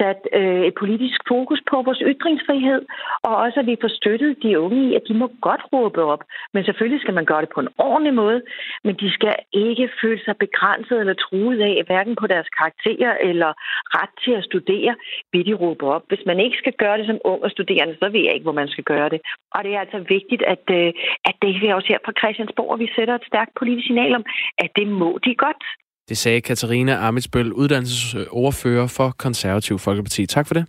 sat 0.00 0.20
øh, 0.38 0.62
et 0.68 0.74
politisk 0.82 1.20
fokus 1.32 1.60
på 1.70 1.76
vores 1.86 2.02
ytringsfrihed, 2.12 2.82
og 3.28 3.34
også 3.44 3.60
at 3.60 3.66
vi 3.66 3.76
får 3.82 3.92
støttet 4.00 4.42
de 4.42 4.60
unge 4.60 4.80
i, 4.88 4.94
at 4.98 5.02
de 5.08 5.14
må 5.14 5.26
godt 5.48 5.62
råbe 5.72 6.02
op. 6.12 6.22
Men 6.54 6.64
selvfølgelig 6.64 7.00
skal 7.00 7.14
man 7.14 7.28
gøre 7.30 7.42
det 7.44 7.50
på 7.54 7.60
en 7.60 7.74
ordentlig 7.78 8.14
måde, 8.14 8.40
men 8.84 8.94
de 9.02 9.08
skal 9.16 9.34
ikke 9.52 9.90
føle 10.02 10.20
sig 10.24 10.36
begrænset 10.36 11.00
eller 11.00 11.14
truet 11.14 11.60
af, 11.60 11.82
hverken 11.86 12.16
på 12.20 12.26
deres 12.26 12.48
karakterer 12.58 13.14
eller 13.28 13.50
ret 13.98 14.14
til 14.24 14.32
at 14.38 14.44
studere, 14.44 14.94
vil 15.32 15.46
de 15.46 15.54
råbe 15.54 15.84
op. 15.94 16.04
Hvis 16.08 16.26
man 16.26 16.40
ikke 16.40 16.58
skal 16.58 16.74
gøre 16.82 16.98
det 16.98 17.06
som 17.06 17.18
ung 17.24 17.40
og 17.44 17.50
studerende, 17.50 17.96
så 18.02 18.08
ved 18.08 18.22
jeg 18.24 18.34
ikke, 18.34 18.48
hvor 18.48 18.60
man 18.60 18.68
skal 18.68 18.84
gøre 18.84 19.08
det. 19.08 19.20
Og 19.54 19.64
det 19.64 19.74
er 19.74 19.80
altså 19.80 20.00
vigtigt, 20.16 20.42
at, 20.54 20.64
øh, 20.78 20.92
at 21.28 21.36
det 21.42 21.48
er 21.50 21.74
også 21.74 21.88
her 21.88 22.04
fra 22.04 22.18
Christiansborg, 22.20 22.72
at 22.74 22.80
vi 22.80 22.88
sætter 22.96 23.14
et 23.14 23.28
stærkt 23.30 23.52
politisk 23.58 23.86
signal 23.86 24.14
om, 24.14 24.24
at 24.58 24.70
det 24.78 24.88
må 24.88 25.18
de 25.24 25.34
godt. 25.34 25.64
Det 26.08 26.18
sagde 26.18 26.40
Katarina 26.40 27.06
Amitsbøl, 27.08 27.52
uddannelsesordfører 27.52 28.86
for 28.86 29.10
Konservativ 29.18 29.78
Folkeparti. 29.78 30.26
Tak 30.26 30.46
for 30.46 30.54
det. 30.54 30.66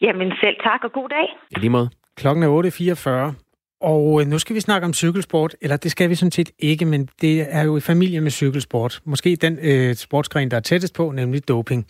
Jamen 0.00 0.32
selv 0.40 0.56
tak, 0.62 0.84
og 0.84 0.92
god 0.92 1.08
dag. 1.08 1.26
I 1.50 1.60
lige 1.60 1.70
måde. 1.70 1.90
Klokken 2.16 2.44
er 2.44 3.30
8.44, 3.30 3.34
Og 3.80 4.20
øh, 4.20 4.26
nu 4.26 4.38
skal 4.38 4.56
vi 4.56 4.60
snakke 4.60 4.84
om 4.84 4.94
cykelsport, 4.94 5.56
eller 5.62 5.76
det 5.76 5.90
skal 5.90 6.10
vi 6.10 6.14
sådan 6.14 6.32
set 6.32 6.50
ikke, 6.58 6.84
men 6.84 7.08
det 7.20 7.54
er 7.54 7.62
jo 7.62 7.76
i 7.76 7.80
familie 7.80 8.20
med 8.20 8.30
cykelsport. 8.30 9.00
Måske 9.04 9.36
den 9.36 9.58
øh, 9.62 9.94
sportsgren, 9.94 10.50
der 10.50 10.56
er 10.56 10.60
tættest 10.60 10.94
på, 10.94 11.10
nemlig 11.10 11.48
doping. 11.48 11.86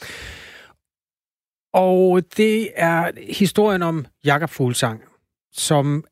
Og 1.75 2.23
det 2.37 2.69
er 2.77 3.11
historien 3.39 3.83
om 3.83 4.07
Jakob 4.25 4.51
Fuglsang, 4.51 5.03
som 5.53 6.05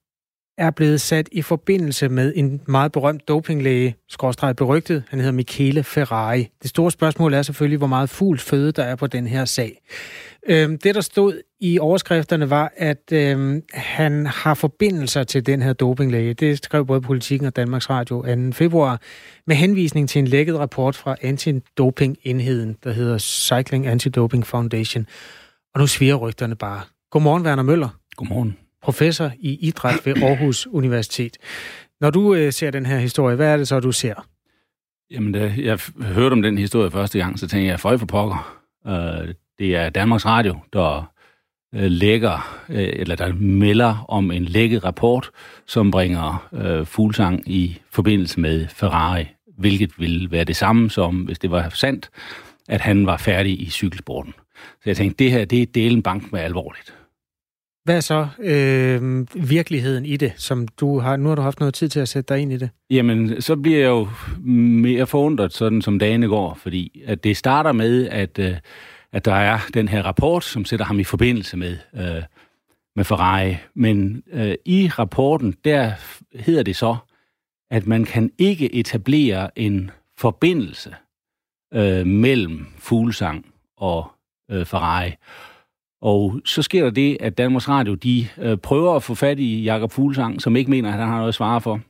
er 0.59 0.71
blevet 0.71 1.01
sat 1.01 1.29
i 1.33 1.43
forbindelse 1.43 2.09
med 2.09 2.33
en 2.37 2.61
meget 2.69 2.93
berømt 2.93 3.29
dopinglæge, 3.29 3.97
skråstreget 4.09 4.57
berygtet. 4.57 5.05
Han 5.09 5.19
hedder 5.19 5.33
Michele 5.33 5.83
Ferrari. 5.83 6.49
Det 6.63 6.71
store 6.71 6.91
spørgsmål 6.91 7.35
er 7.35 7.43
selvfølgelig, 7.43 7.79
hvor 7.79 7.87
meget 7.87 8.11
fugls 8.11 8.43
føde 8.43 8.73
der 8.73 8.83
er 8.83 8.97
på 8.97 9.07
den 9.07 9.27
her 9.27 9.45
sag. 9.45 9.81
Øhm, 10.49 10.79
det, 10.79 10.95
der 10.95 11.01
stod 11.01 11.41
i 11.61 11.79
overskrifterne, 11.79 12.51
var, 12.51 12.73
at 12.77 13.13
øhm, 13.13 13.63
han 13.73 14.27
har 14.27 14.55
forbindelser 14.55 15.25
til 15.25 15.47
den 15.47 15.63
her 15.63 15.73
dopinglæge. 15.73 16.35
Det 16.35 16.65
skrev 16.65 16.87
både 16.87 17.01
Politiken 17.01 17.47
og 17.47 17.57
Danmarks 17.57 17.91
Radio 17.91 18.23
2. 18.23 18.53
februar, 18.53 19.01
med 19.47 19.57
henvisning 19.57 20.09
til 20.09 20.19
en 20.19 20.27
lækket 20.27 20.59
rapport 20.59 20.97
fra 20.97 21.17
antidopingenheden, 21.23 22.77
der 22.85 22.93
hedder 22.93 23.19
Cycling 23.19 23.87
Antidoping 23.87 24.47
Foundation. 24.47 25.07
Og 25.75 25.81
nu 25.81 25.87
sviger 25.87 26.15
rygterne 26.15 26.57
bare. 26.57 26.81
Godmorgen, 27.11 27.47
Werner 27.47 27.63
Møller. 27.63 27.89
Godmorgen. 28.17 28.62
Professor 28.83 29.31
i 29.39 29.59
idræt 29.67 30.01
ved 30.05 30.23
Aarhus 30.23 30.67
Universitet. 30.67 31.39
Når 32.01 32.11
du 32.11 32.35
øh, 32.35 32.53
ser 32.53 32.71
den 32.71 32.87
her 32.87 32.99
historie, 32.99 33.37
hvad 33.37 33.53
er 33.53 33.57
det 33.57 33.69
så, 33.69 33.81
du 33.81 33.93
ser? 33.93 34.15
Jamen, 35.11 35.33
da 35.33 35.55
jeg 35.59 35.79
hørte 36.03 36.33
om 36.33 36.43
den 36.43 36.59
historie 36.59 36.91
første 36.91 37.19
gang, 37.19 37.39
så 37.39 37.49
tænkte 37.49 37.67
jeg, 37.67 37.81
føj 37.81 37.97
for 37.97 38.07
pokker. 38.07 38.59
Øh, 38.87 39.35
det 39.59 39.77
er 39.77 39.91
Danmarks 39.91 40.27
Radio, 40.27 40.59
der 40.73 41.13
øh, 41.75 41.91
lægger, 41.91 42.63
øh, 42.69 42.89
eller 42.93 43.15
der 43.15 43.33
melder 43.35 44.05
om 44.09 44.31
en 44.31 44.45
lækket 44.45 44.85
rapport, 44.85 45.31
som 45.67 45.91
bringer 45.91 46.49
øh, 46.53 46.87
Fuglsang 46.87 47.51
i 47.51 47.81
forbindelse 47.91 48.41
med 48.41 48.69
Ferrari, 48.69 49.27
hvilket 49.59 49.99
ville 49.99 50.31
være 50.31 50.45
det 50.45 50.57
samme 50.57 50.91
som, 50.91 51.17
hvis 51.17 51.39
det 51.39 51.51
var 51.51 51.69
sandt, 51.69 52.11
at 52.69 52.81
han 52.81 53.07
var 53.07 53.17
færdig 53.17 53.61
i 53.61 53.71
cykelsporten. 53.71 54.35
Så 54.55 54.83
jeg 54.87 54.97
tænkte, 54.97 55.25
det 55.25 55.33
her, 55.33 55.45
det 55.45 55.63
er 55.63 55.67
delen 55.67 56.03
bank 56.03 56.33
med 56.33 56.41
alvorligt. 56.41 56.95
Hvad 57.85 57.97
er 57.97 58.01
så 58.01 58.29
øh, 58.39 59.27
virkeligheden 59.49 60.07
i 60.07 60.17
det, 60.17 60.33
som 60.37 60.69
du 60.69 60.99
har, 60.99 61.17
nu 61.17 61.29
har 61.29 61.35
du 61.35 61.43
haft 61.43 61.61
noget 61.61 61.75
tid 61.75 61.89
til 61.89 62.01
at 62.01 62.09
sætte 62.09 62.35
dig 62.35 62.43
ind 62.43 62.53
i 62.53 62.57
det? 62.57 62.71
Jamen, 62.91 63.43
så 63.43 63.57
bliver 63.57 63.79
jeg 63.79 63.89
jo 63.89 64.09
mere 64.41 65.07
forundret, 65.07 65.53
sådan 65.53 65.83
som 65.83 65.99
dagene 65.99 66.29
går, 66.29 66.55
fordi 66.55 67.03
at 67.07 67.25
det 67.25 67.37
starter 67.37 67.73
med, 67.73 68.09
at, 68.09 68.39
øh, 68.39 68.55
at 69.13 69.25
der 69.25 69.35
er 69.35 69.59
den 69.75 69.89
her 69.89 70.03
rapport, 70.03 70.45
som 70.45 70.65
sætter 70.65 70.87
ham 70.87 71.01
i 71.01 71.05
forbindelse 71.05 71.57
med, 71.57 71.77
øh, 71.95 72.23
med 72.97 73.05
Ferrari. 73.05 73.57
Men 73.75 74.23
øh, 74.33 74.55
i 74.65 74.89
rapporten, 74.89 75.55
der 75.65 75.93
hedder 76.35 76.63
det 76.63 76.77
så, 76.77 76.97
at 77.71 77.87
man 77.87 78.05
kan 78.05 78.31
ikke 78.39 78.75
etablere 78.75 79.59
en 79.59 79.91
forbindelse 80.19 80.95
øh, 81.75 82.07
mellem 82.07 82.67
fuglesang 82.79 83.47
og 83.77 84.13
øh, 84.51 84.67
Ferrari. 84.67 85.11
Og 86.03 86.41
så 86.45 86.63
sker 86.63 86.85
der 86.85 86.91
det, 86.91 87.17
at 87.21 87.39
Danmarks 87.39 87.69
Radio, 87.69 87.95
de 87.95 88.29
øh, 88.39 88.57
prøver 88.57 88.95
at 88.95 89.03
få 89.03 89.15
fat 89.15 89.39
i 89.39 89.63
Jakob 89.63 89.93
Fuglsang, 89.93 90.43
som 90.43 90.57
ikke 90.57 90.71
mener, 90.71 90.89
at 90.89 90.99
han 90.99 91.09
har 91.09 91.17
noget 91.17 91.29
at 91.29 91.35
svare 91.35 91.61
for. 91.61 91.81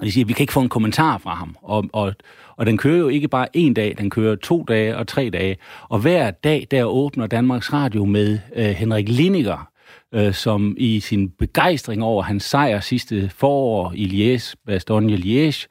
Og 0.00 0.06
de 0.06 0.12
siger, 0.12 0.24
at 0.24 0.28
vi 0.28 0.32
kan 0.32 0.42
ikke 0.42 0.52
få 0.52 0.60
en 0.60 0.68
kommentar 0.68 1.18
fra 1.18 1.34
ham. 1.34 1.56
Og, 1.62 1.84
og, 1.92 2.14
og 2.56 2.66
den 2.66 2.78
kører 2.78 2.98
jo 2.98 3.08
ikke 3.08 3.28
bare 3.28 3.56
en 3.56 3.74
dag, 3.74 3.94
den 3.98 4.10
kører 4.10 4.36
to 4.36 4.64
dage 4.68 4.96
og 4.96 5.06
tre 5.06 5.30
dage. 5.30 5.56
Og 5.88 5.98
hver 5.98 6.30
dag, 6.30 6.66
der 6.70 6.84
åbner 6.84 7.26
Danmarks 7.26 7.72
Radio 7.72 8.04
med 8.04 8.38
øh, 8.56 8.64
Henrik 8.64 9.08
Liniger, 9.08 9.68
øh, 10.14 10.34
som 10.34 10.74
i 10.78 11.00
sin 11.00 11.30
begejstring 11.30 12.02
over 12.02 12.22
hans 12.22 12.44
sejr 12.44 12.80
sidste 12.80 13.28
forår 13.28 13.92
i 13.94 14.36
Liège, 14.36 14.54
Bastogne 14.66 15.16
Liège, 15.16 15.66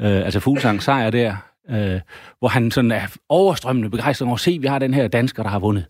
øh, 0.00 0.24
altså 0.24 0.40
Fuglsang 0.40 0.82
sejr 0.82 1.10
der, 1.10 1.36
øh, 1.70 2.00
hvor 2.38 2.48
han 2.48 2.70
sådan 2.70 2.90
er 2.90 3.16
overstrømmende 3.28 3.90
begejstret 3.90 4.26
over 4.26 4.34
at 4.34 4.40
se, 4.40 4.50
at 4.50 4.62
vi 4.62 4.66
har 4.66 4.78
den 4.78 4.94
her 4.94 5.08
dansker, 5.08 5.42
der 5.42 5.50
har 5.50 5.58
vundet. 5.58 5.86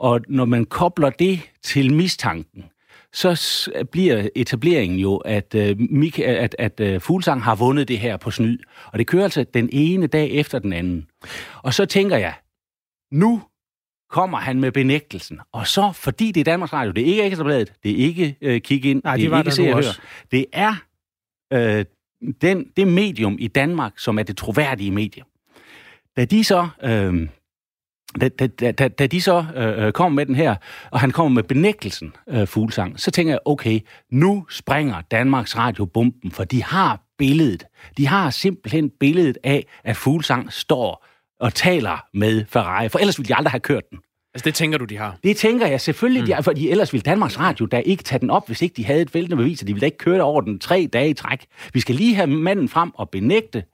Og 0.00 0.20
når 0.28 0.44
man 0.44 0.64
kobler 0.64 1.10
det 1.10 1.40
til 1.62 1.94
mistanken, 1.94 2.64
så 3.12 3.40
bliver 3.92 4.28
etableringen 4.36 4.98
jo, 4.98 5.16
at, 5.16 5.54
Mika, 5.78 6.22
at, 6.22 6.56
at 6.58 6.80
uh, 6.80 7.00
Fuglsang 7.00 7.42
har 7.42 7.54
vundet 7.54 7.88
det 7.88 7.98
her 7.98 8.16
på 8.16 8.30
snyd. 8.30 8.58
Og 8.92 8.98
det 8.98 9.06
kører 9.06 9.24
altså 9.24 9.44
den 9.54 9.68
ene 9.72 10.06
dag 10.06 10.30
efter 10.30 10.58
den 10.58 10.72
anden. 10.72 11.06
Og 11.62 11.74
så 11.74 11.86
tænker 11.86 12.16
jeg, 12.16 12.34
nu 13.12 13.42
kommer 14.10 14.38
han 14.38 14.60
med 14.60 14.72
benægtelsen. 14.72 15.40
Og 15.52 15.66
så, 15.66 15.92
fordi 15.92 16.32
det 16.32 16.40
er 16.40 16.44
Danmarks 16.44 16.72
Radio, 16.72 16.92
det 16.92 17.02
er 17.02 17.06
ikke 17.06 17.22
Ekstrabladet, 17.22 17.72
det 17.82 17.90
er 17.90 17.96
ikke 17.96 18.36
uh, 18.46 18.56
kig 18.58 18.84
ind, 18.84 19.00
Nej, 19.04 19.16
det 19.16 19.24
er 19.24 19.38
ikke 19.38 19.50
se 19.50 19.62
og 19.62 19.74
høre. 19.74 19.94
Det 20.30 20.46
er 20.52 20.74
uh, 21.54 21.84
den, 22.42 22.66
det 22.76 22.88
medium 22.88 23.36
i 23.38 23.48
Danmark, 23.48 23.98
som 23.98 24.18
er 24.18 24.22
det 24.22 24.36
troværdige 24.36 24.90
medie. 24.90 25.22
Da 26.16 26.24
de 26.24 26.44
så... 26.44 26.68
Uh, 26.84 27.28
da, 28.20 28.28
da, 28.28 28.72
da, 28.72 28.88
da 28.88 29.06
de 29.06 29.20
så 29.20 29.44
øh, 29.56 29.92
kommer 29.92 30.16
med 30.16 30.26
den 30.26 30.34
her, 30.34 30.54
og 30.90 31.00
han 31.00 31.10
kommer 31.10 31.34
med 31.34 31.42
benægtelsen, 31.42 32.12
øh, 32.28 32.46
Fuglsang, 32.46 33.00
så 33.00 33.10
tænker 33.10 33.32
jeg, 33.32 33.40
okay, 33.44 33.80
nu 34.12 34.46
springer 34.50 35.00
Danmarks 35.00 35.56
Radio 35.56 35.84
bomben, 35.84 36.30
for 36.30 36.44
de 36.44 36.62
har 36.62 37.00
billedet. 37.18 37.64
De 37.96 38.06
har 38.06 38.30
simpelthen 38.30 38.90
billedet 39.00 39.38
af, 39.44 39.66
at 39.84 39.96
Fuglsang 39.96 40.52
står 40.52 41.06
og 41.40 41.54
taler 41.54 42.06
med 42.14 42.44
Ferrari, 42.48 42.88
for 42.88 42.98
ellers 42.98 43.18
ville 43.18 43.28
de 43.28 43.36
aldrig 43.36 43.50
have 43.50 43.60
kørt 43.60 43.90
den. 43.90 43.98
Altså, 44.34 44.44
det 44.44 44.54
tænker 44.54 44.78
du, 44.78 44.84
de 44.84 44.96
har? 44.96 45.18
Det 45.24 45.36
tænker 45.36 45.66
jeg 45.66 45.80
selvfølgelig, 45.80 46.22
mm. 46.22 46.26
de 46.26 46.34
har, 46.34 46.42
for 46.42 46.52
ellers 46.56 46.92
ville 46.92 47.02
Danmarks 47.02 47.38
Radio 47.38 47.66
da 47.66 47.78
ikke 47.78 48.02
tage 48.02 48.18
den 48.18 48.30
op, 48.30 48.46
hvis 48.46 48.62
ikke 48.62 48.74
de 48.74 48.84
havde 48.84 49.02
et 49.02 49.14
væltende 49.14 49.36
bevis, 49.36 49.62
og 49.62 49.68
de 49.68 49.72
ville 49.72 49.86
ikke 49.86 49.98
køre 49.98 50.22
over 50.22 50.40
den 50.40 50.58
tre 50.58 50.88
dage 50.92 51.10
i 51.10 51.14
træk. 51.14 51.46
Vi 51.72 51.80
skal 51.80 51.94
lige 51.94 52.14
have 52.14 52.26
manden 52.26 52.68
frem 52.68 52.90
og 52.94 53.10
benægte, 53.10 53.64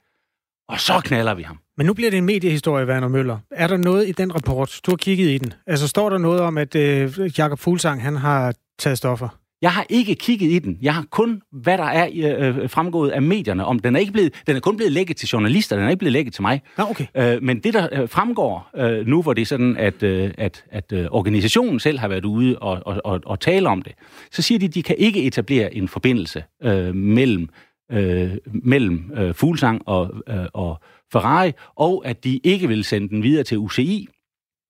og 0.67 0.79
så 0.79 1.01
knaller 1.03 1.33
vi 1.33 1.43
ham. 1.43 1.59
Men 1.77 1.85
nu 1.85 1.93
bliver 1.93 2.09
det 2.11 2.17
en 2.17 2.25
mediehistorie, 2.25 2.85
Werner 2.85 3.07
Møller. 3.07 3.37
Er 3.51 3.67
der 3.67 3.77
noget 3.77 4.07
i 4.07 4.11
den 4.11 4.35
rapport, 4.35 4.79
du 4.85 4.91
har 4.91 4.95
kigget 4.95 5.29
i 5.29 5.37
den? 5.37 5.53
Altså 5.67 5.87
står 5.87 6.09
der 6.09 6.17
noget 6.17 6.41
om, 6.41 6.57
at 6.57 6.75
øh, 6.75 7.11
Jakob 7.37 7.59
Fuglsang 7.59 8.01
han 8.01 8.15
har 8.15 8.53
taget 8.79 8.97
stoffer? 8.97 9.27
Jeg 9.61 9.71
har 9.71 9.85
ikke 9.89 10.15
kigget 10.15 10.51
i 10.51 10.59
den. 10.59 10.77
Jeg 10.81 10.93
har 10.93 11.05
kun, 11.11 11.41
hvad 11.51 11.77
der 11.77 11.83
er 11.83 12.09
øh, 12.39 12.69
fremgået 12.69 13.09
af 13.09 13.21
medierne 13.21 13.65
om. 13.65 13.79
Den 13.79 13.95
er, 13.95 13.99
ikke 13.99 14.11
blevet, 14.11 14.33
den 14.47 14.55
er 14.55 14.59
kun 14.59 14.77
blevet 14.77 14.91
lækket 14.91 15.17
til 15.17 15.27
journalister, 15.27 15.75
den 15.75 15.85
er 15.85 15.89
ikke 15.89 15.99
blevet 15.99 16.13
lækket 16.13 16.33
til 16.33 16.41
mig. 16.41 16.61
Ah, 16.77 16.89
okay. 16.89 17.05
øh, 17.17 17.43
men 17.43 17.59
det, 17.59 17.73
der 17.73 17.87
øh, 17.91 18.09
fremgår 18.09 18.69
øh, 18.77 19.07
nu, 19.07 19.21
hvor 19.21 19.33
det 19.33 19.41
er 19.41 19.45
sådan, 19.45 19.77
at, 19.77 20.03
øh, 20.03 20.31
at, 20.37 20.63
at 20.71 20.91
øh, 20.93 21.07
organisationen 21.11 21.79
selv 21.79 21.99
har 21.99 22.07
været 22.07 22.25
ude 22.25 22.59
og, 22.59 22.81
og, 22.85 23.01
og, 23.03 23.21
og 23.25 23.39
tale 23.39 23.69
om 23.69 23.81
det, 23.81 23.93
så 24.31 24.41
siger 24.41 24.59
de, 24.59 24.65
at 24.65 24.73
de 24.73 24.83
kan 24.83 24.95
ikke 24.97 25.23
etablere 25.23 25.75
en 25.75 25.87
forbindelse 25.87 26.43
øh, 26.63 26.95
mellem, 26.95 27.49
øh, 27.91 28.31
mellem 28.63 29.11
øh, 29.17 29.33
Fuglsang 29.33 29.81
og, 29.85 30.11
øh, 30.29 30.45
og 30.53 30.81
Ferrari, 31.11 31.51
og 31.75 32.03
at 32.05 32.23
de 32.23 32.39
ikke 32.43 32.67
vil 32.67 32.83
sende 32.83 33.09
den 33.09 33.23
videre 33.23 33.43
til 33.43 33.57
UCI. 33.57 34.07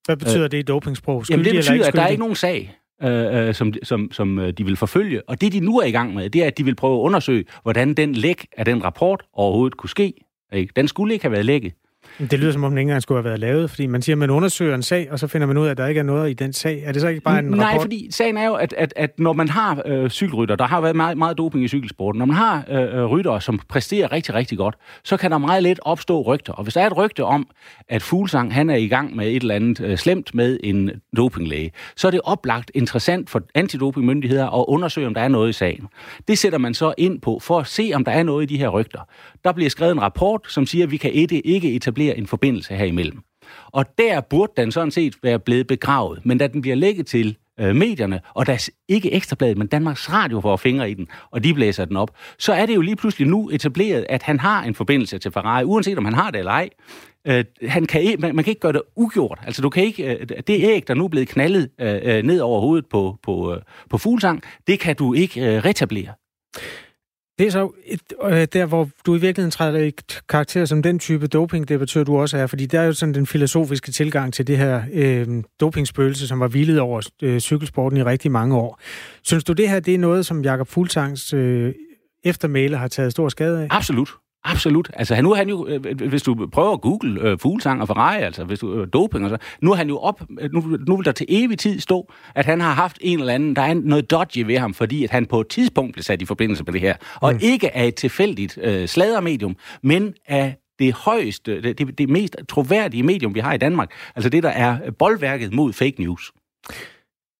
Hvad 0.06 0.16
betyder 0.16 0.44
øh, 0.44 0.50
det 0.50 0.58
i 0.58 0.62
dopingsprog? 0.62 1.24
Jamen 1.30 1.44
det 1.44 1.54
betyder, 1.54 1.86
at 1.86 1.94
der 1.94 2.02
er 2.02 2.08
ikke 2.08 2.20
nogen 2.20 2.34
sag, 2.34 2.76
øh, 3.02 3.54
som, 3.54 3.72
som, 3.82 4.12
som 4.12 4.38
øh, 4.38 4.52
de 4.52 4.64
vil 4.64 4.76
forfølge. 4.76 5.28
Og 5.28 5.40
det, 5.40 5.52
de 5.52 5.60
nu 5.60 5.78
er 5.78 5.84
i 5.84 5.90
gang 5.90 6.14
med, 6.14 6.30
det 6.30 6.42
er, 6.42 6.46
at 6.46 6.58
de 6.58 6.64
vil 6.64 6.74
prøve 6.74 6.98
at 6.98 7.00
undersøge, 7.00 7.44
hvordan 7.62 7.94
den 7.94 8.12
læk 8.12 8.46
af 8.56 8.64
den 8.64 8.84
rapport 8.84 9.24
overhovedet 9.32 9.76
kunne 9.76 9.90
ske. 9.90 10.12
Ikke? 10.52 10.72
Den 10.76 10.88
skulle 10.88 11.14
ikke 11.14 11.24
have 11.24 11.32
været 11.32 11.44
lækket. 11.44 11.72
Det 12.18 12.38
lyder 12.38 12.52
som 12.52 12.64
om 12.64 12.70
den 12.70 12.78
ikke 12.78 12.88
engang 12.88 13.02
skulle 13.02 13.18
have 13.18 13.24
været 13.24 13.40
lavet, 13.40 13.70
fordi 13.70 13.86
man 13.86 14.02
siger, 14.02 14.14
at 14.14 14.18
man 14.18 14.30
undersøger 14.30 14.74
en 14.74 14.82
sag, 14.82 15.08
og 15.10 15.18
så 15.18 15.26
finder 15.26 15.46
man 15.46 15.56
ud 15.56 15.66
af, 15.66 15.70
at 15.70 15.76
der 15.76 15.86
ikke 15.86 15.98
er 15.98 16.02
noget 16.02 16.30
i 16.30 16.32
den 16.32 16.52
sag. 16.52 16.82
Er 16.84 16.92
det 16.92 17.00
så 17.00 17.08
ikke 17.08 17.20
bare 17.20 17.38
en 17.38 17.44
Nej, 17.44 17.50
rapport? 17.52 17.74
Nej, 17.74 17.82
fordi 17.82 18.08
sagen 18.10 18.36
er 18.36 18.46
jo, 18.46 18.54
at, 18.54 18.74
at, 18.78 18.92
at 18.96 19.18
når 19.18 19.32
man 19.32 19.48
har 19.48 19.82
øh, 19.86 20.10
cykelrytter, 20.10 20.56
der 20.56 20.66
har 20.66 20.80
været 20.80 20.96
meget, 20.96 21.18
meget 21.18 21.38
doping 21.38 21.64
i 21.64 21.68
cykelsporten, 21.68 22.18
når 22.18 22.26
man 22.26 22.36
har 22.36 22.64
øh, 22.70 23.04
ryttere, 23.04 23.40
som 23.40 23.60
præsterer 23.68 24.12
rigtig, 24.12 24.34
rigtig 24.34 24.58
godt, 24.58 24.74
så 25.04 25.16
kan 25.16 25.30
der 25.30 25.38
meget 25.38 25.62
let 25.62 25.80
opstå 25.82 26.22
rygter. 26.22 26.52
Og 26.52 26.62
hvis 26.62 26.74
der 26.74 26.80
er 26.80 26.86
et 26.86 26.96
rygte 26.96 27.24
om, 27.24 27.48
at 27.88 28.02
Fuglsang 28.02 28.54
han 28.54 28.70
er 28.70 28.76
i 28.76 28.88
gang 28.88 29.16
med 29.16 29.28
et 29.28 29.40
eller 29.42 29.54
andet 29.54 29.80
øh, 29.80 29.98
slemt 29.98 30.34
med 30.34 30.58
en 30.62 30.90
dopinglæge, 31.16 31.72
så 31.96 32.06
er 32.06 32.10
det 32.10 32.20
oplagt 32.24 32.70
interessant 32.74 33.30
for 33.30 33.42
antidopingmyndigheder 33.54 34.60
at 34.60 34.64
undersøge, 34.68 35.06
om 35.06 35.14
der 35.14 35.20
er 35.20 35.28
noget 35.28 35.48
i 35.48 35.52
sagen. 35.52 35.86
Det 36.28 36.38
sætter 36.38 36.58
man 36.58 36.74
så 36.74 36.94
ind 36.98 37.20
på 37.20 37.38
for 37.38 37.58
at 37.58 37.66
se, 37.66 37.90
om 37.94 38.04
der 38.04 38.12
er 38.12 38.22
noget 38.22 38.42
i 38.42 38.54
de 38.54 38.58
her 38.58 38.68
rygter. 38.68 39.00
Der 39.44 39.52
bliver 39.52 39.70
skrevet 39.70 39.92
en 39.92 40.02
rapport, 40.02 40.40
som 40.48 40.66
siger, 40.66 40.84
at 40.84 40.90
vi 40.90 40.96
kan 40.96 41.12
ikke 41.12 41.74
etablere 41.74 42.05
en 42.14 42.26
forbindelse 42.26 42.74
her 42.74 42.84
imellem. 42.84 43.22
Og 43.66 43.98
der 43.98 44.20
burde 44.20 44.52
den 44.56 44.72
sådan 44.72 44.90
set 44.90 45.14
være 45.22 45.38
blevet 45.38 45.66
begravet. 45.66 46.26
Men 46.26 46.38
da 46.38 46.46
den 46.46 46.62
bliver 46.62 46.76
lægget 46.76 47.06
til 47.06 47.36
øh, 47.60 47.76
medierne, 47.76 48.20
og 48.34 48.46
der 48.46 48.52
er 48.52 48.68
ikke 48.88 49.12
Ekstrabladet, 49.12 49.58
men 49.58 49.66
Danmarks 49.66 50.12
Radio 50.12 50.40
får 50.40 50.56
fingre 50.56 50.90
i 50.90 50.94
den, 50.94 51.08
og 51.30 51.44
de 51.44 51.54
blæser 51.54 51.84
den 51.84 51.96
op, 51.96 52.10
så 52.38 52.52
er 52.52 52.66
det 52.66 52.74
jo 52.74 52.80
lige 52.80 52.96
pludselig 52.96 53.28
nu 53.28 53.50
etableret, 53.52 54.06
at 54.08 54.22
han 54.22 54.40
har 54.40 54.62
en 54.62 54.74
forbindelse 54.74 55.18
til 55.18 55.32
Ferrari, 55.32 55.64
uanset 55.64 55.98
om 55.98 56.04
han 56.04 56.14
har 56.14 56.30
det 56.30 56.38
eller 56.38 56.52
ej. 56.52 56.68
Øh, 57.26 57.44
han 57.68 57.86
kan, 57.86 58.16
man, 58.18 58.34
man 58.34 58.44
kan 58.44 58.50
ikke 58.50 58.60
gøre 58.60 58.72
det 58.72 58.82
ugjort. 58.96 59.38
Altså, 59.46 59.62
du 59.62 59.70
kan 59.70 59.84
ikke, 59.84 60.16
øh, 60.16 60.26
det 60.46 60.64
æg, 60.64 60.88
der 60.88 60.94
nu 60.94 61.04
er 61.04 61.08
blevet 61.08 61.28
knaldet 61.28 61.70
øh, 61.80 62.00
øh 62.02 62.22
ned 62.22 62.40
over 62.40 62.60
hovedet 62.60 62.86
på, 62.86 63.18
på, 63.22 63.54
øh, 63.54 63.60
på 63.90 63.98
fuglsang, 63.98 64.42
det 64.66 64.80
kan 64.80 64.96
du 64.96 65.14
ikke 65.14 65.40
øh, 65.40 65.64
retablere. 65.64 66.12
Det 67.38 67.46
er 67.46 67.50
så 67.50 67.70
et, 67.84 68.00
øh, 68.24 68.46
der, 68.52 68.66
hvor 68.66 68.88
du 69.06 69.14
i 69.14 69.18
virkeligheden 69.18 69.50
træder 69.50 69.78
i 69.78 69.92
karakter 70.28 70.64
som 70.64 70.82
den 70.82 70.98
type 70.98 71.26
dopingdebattør, 71.26 72.04
du 72.04 72.18
også 72.18 72.38
er, 72.38 72.46
fordi 72.46 72.66
der 72.66 72.80
er 72.80 72.84
jo 72.84 72.92
sådan 72.92 73.14
den 73.14 73.26
filosofiske 73.26 73.92
tilgang 73.92 74.34
til 74.34 74.46
det 74.46 74.58
her 74.58 74.82
øh, 74.92 75.26
dopingspøgelse, 75.60 76.28
som 76.28 76.40
var 76.40 76.48
hvilet 76.48 76.80
over 76.80 77.08
øh, 77.22 77.40
cykelsporten 77.40 77.98
i 77.98 78.02
rigtig 78.02 78.30
mange 78.30 78.56
år. 78.56 78.80
Synes 79.22 79.44
du, 79.44 79.52
det 79.52 79.68
her 79.68 79.80
det 79.80 79.94
er 79.94 79.98
noget, 79.98 80.26
som 80.26 80.42
Jakob 80.42 80.68
Fuglsangs 80.68 81.32
øh, 81.32 81.74
eftermæle 82.24 82.76
har 82.76 82.88
taget 82.88 83.12
stor 83.12 83.28
skade 83.28 83.62
af? 83.62 83.66
Absolut. 83.70 84.10
Absolut. 84.46 84.90
Altså, 84.94 85.22
nu 85.22 85.32
er 85.32 85.36
han 85.36 85.48
jo, 85.48 85.66
øh, 85.66 86.08
hvis 86.08 86.22
du 86.22 86.46
prøver 86.52 86.72
at 86.72 86.80
google 86.80 87.20
øh, 87.20 87.38
fuglesang 87.38 87.80
og 87.80 87.88
Ferrari, 87.88 88.22
altså 88.22 88.44
hvis 88.44 88.58
du 88.58 88.80
øh, 88.80 88.86
doping 88.92 89.24
og 89.24 89.30
så, 89.30 89.36
nu 89.62 89.72
er 89.72 89.76
han 89.76 89.88
jo 89.88 89.98
op, 89.98 90.22
øh, 90.40 90.52
nu, 90.52 90.60
nu 90.86 90.96
vil 90.96 91.04
der 91.04 91.12
til 91.12 91.26
evig 91.28 91.58
tid 91.58 91.80
stå, 91.80 92.12
at 92.34 92.44
han 92.44 92.60
har 92.60 92.72
haft 92.72 92.98
en 93.00 93.20
eller 93.20 93.34
anden, 93.34 93.56
der 93.56 93.62
er 93.62 93.74
noget 93.74 94.10
dodgy 94.10 94.38
ved 94.38 94.58
ham, 94.58 94.74
fordi 94.74 95.04
at 95.04 95.10
han 95.10 95.26
på 95.26 95.40
et 95.40 95.48
tidspunkt 95.48 95.92
blev 95.92 96.02
sat 96.02 96.22
i 96.22 96.24
forbindelse 96.24 96.64
med 96.64 96.72
det 96.72 96.80
her, 96.80 96.96
og 97.20 97.32
mm. 97.32 97.38
ikke 97.42 97.76
af 97.76 97.86
et 97.86 97.94
tilfældigt 97.94 98.58
øh, 98.62 98.88
sladermedium, 98.88 99.56
men 99.82 100.14
af 100.26 100.56
det 100.78 100.92
højeste, 100.92 101.62
det, 101.62 101.78
det, 101.78 101.98
det 101.98 102.08
mest 102.08 102.36
troværdige 102.48 103.02
medium, 103.02 103.34
vi 103.34 103.40
har 103.40 103.52
i 103.52 103.58
Danmark. 103.58 103.90
Altså 104.16 104.30
det, 104.30 104.42
der 104.42 104.48
er 104.48 104.90
boldværket 104.90 105.54
mod 105.54 105.72
fake 105.72 105.94
news. 105.98 106.32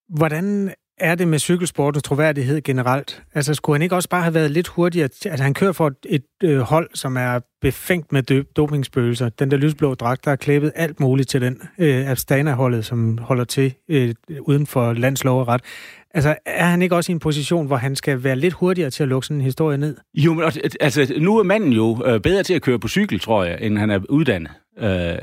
Hvordan 0.08 0.74
er 0.98 1.14
det 1.14 1.28
med 1.28 1.38
cykelsportens 1.38 2.02
troværdighed 2.02 2.62
generelt? 2.62 3.22
Altså, 3.34 3.54
skulle 3.54 3.74
han 3.74 3.82
ikke 3.82 3.94
også 3.94 4.08
bare 4.08 4.22
have 4.22 4.34
været 4.34 4.50
lidt 4.50 4.68
hurtigere? 4.68 5.08
Altså, 5.26 5.42
han 5.42 5.54
kører 5.54 5.72
for 5.72 5.86
et, 5.86 5.96
et 6.08 6.24
øh, 6.42 6.58
hold, 6.58 6.90
som 6.94 7.16
er 7.16 7.40
befængt 7.60 8.12
med 8.12 8.22
døb, 8.22 8.56
dopingspøgelser. 8.56 9.28
Den 9.28 9.50
der 9.50 9.56
lysblå 9.56 9.94
dragt, 9.94 10.24
der 10.24 10.30
er 10.30 10.36
klæbet 10.36 10.72
alt 10.74 11.00
muligt 11.00 11.28
til 11.28 11.40
den. 11.40 11.60
Øh, 11.78 12.10
Astana-holdet, 12.10 12.84
som 12.84 13.18
holder 13.18 13.44
til 13.44 13.74
øh, 13.88 14.14
uden 14.40 14.66
for 14.66 14.92
landslov 14.92 15.40
og 15.40 15.48
ret. 15.48 15.60
Altså, 16.14 16.36
er 16.46 16.64
han 16.64 16.82
ikke 16.82 16.96
også 16.96 17.12
i 17.12 17.14
en 17.14 17.18
position, 17.18 17.66
hvor 17.66 17.76
han 17.76 17.96
skal 17.96 18.24
være 18.24 18.36
lidt 18.36 18.54
hurtigere 18.54 18.90
til 18.90 19.02
at 19.02 19.08
lukke 19.08 19.26
sådan 19.26 19.36
en 19.36 19.44
historie 19.44 19.78
ned? 19.78 19.96
Jo, 20.14 20.34
men 20.34 20.44
altså, 20.80 21.14
nu 21.18 21.38
er 21.38 21.42
manden 21.42 21.72
jo 21.72 22.02
øh, 22.06 22.20
bedre 22.20 22.42
til 22.42 22.54
at 22.54 22.62
køre 22.62 22.78
på 22.78 22.88
cykel, 22.88 23.20
tror 23.20 23.44
jeg, 23.44 23.58
end 23.60 23.78
han 23.78 23.90
er 23.90 24.00
uddannet. 24.08 24.50
Øh, 24.78 25.18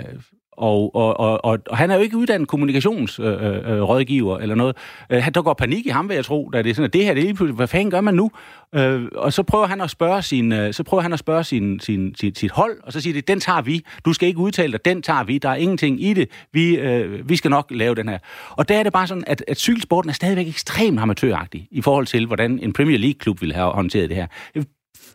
og, 0.57 0.95
og, 0.95 1.19
og, 1.19 1.45
og, 1.45 1.59
og 1.69 1.77
han 1.77 1.91
er 1.91 1.95
jo 1.95 2.01
ikke 2.01 2.17
uddannet 2.17 2.47
kommunikationsrådgiver 2.47 4.33
øh, 4.33 4.35
øh, 4.35 4.39
øh 4.39 4.43
eller 4.43 4.55
noget. 4.55 4.77
Øh, 5.09 5.29
der 5.33 5.41
går 5.41 5.53
panik 5.53 5.85
i 5.85 5.89
ham, 5.89 6.09
vil 6.09 6.15
jeg 6.15 6.25
tro, 6.25 6.49
da 6.53 6.61
det 6.61 6.69
er 6.69 6.73
sådan, 6.73 6.85
at 6.85 6.93
det 6.93 7.05
her, 7.05 7.13
det 7.13 7.21
er 7.21 7.25
lige 7.25 7.33
pludselig, 7.33 7.55
hvad 7.55 7.67
fanden 7.67 7.91
gør 7.91 8.01
man 8.01 8.13
nu? 8.13 8.31
Øh, 8.75 9.01
og 9.15 9.33
så 9.33 9.43
prøver 9.43 9.67
han 9.67 9.81
at 9.81 9.89
spørge 9.89 10.21
sin, 10.21 10.51
øh, 10.51 10.73
så 10.73 10.83
prøver 10.83 11.01
han 11.01 11.13
at 11.13 11.19
spørge 11.19 11.43
sin, 11.43 11.79
sin, 11.79 12.15
sin, 12.15 12.35
sit 12.35 12.51
hold, 12.51 12.77
og 12.83 12.93
så 12.93 13.01
siger 13.01 13.13
det, 13.13 13.27
den 13.27 13.39
tager 13.39 13.61
vi. 13.61 13.85
Du 14.05 14.13
skal 14.13 14.27
ikke 14.27 14.39
udtale 14.39 14.71
dig, 14.71 14.85
den 14.85 15.01
tager 15.01 15.23
vi. 15.23 15.37
Der 15.37 15.49
er 15.49 15.55
ingenting 15.55 16.03
i 16.03 16.13
det. 16.13 16.29
Vi, 16.53 16.77
øh, 16.77 17.29
vi 17.29 17.35
skal 17.35 17.51
nok 17.51 17.67
lave 17.69 17.95
den 17.95 18.09
her. 18.09 18.17
Og 18.49 18.69
der 18.69 18.77
er 18.77 18.83
det 18.83 18.93
bare 18.93 19.07
sådan, 19.07 19.23
at, 19.27 19.43
at 19.47 19.57
cykelsporten 19.57 20.09
er 20.09 20.13
stadigvæk 20.13 20.47
ekstremt 20.47 20.99
amatøragtig 20.99 21.67
i 21.71 21.81
forhold 21.81 22.05
til, 22.05 22.25
hvordan 22.25 22.59
en 22.59 22.73
Premier 22.73 22.97
League-klub 22.97 23.41
ville 23.41 23.55
have 23.55 23.71
håndteret 23.71 24.09
det 24.09 24.17
her 24.17 24.27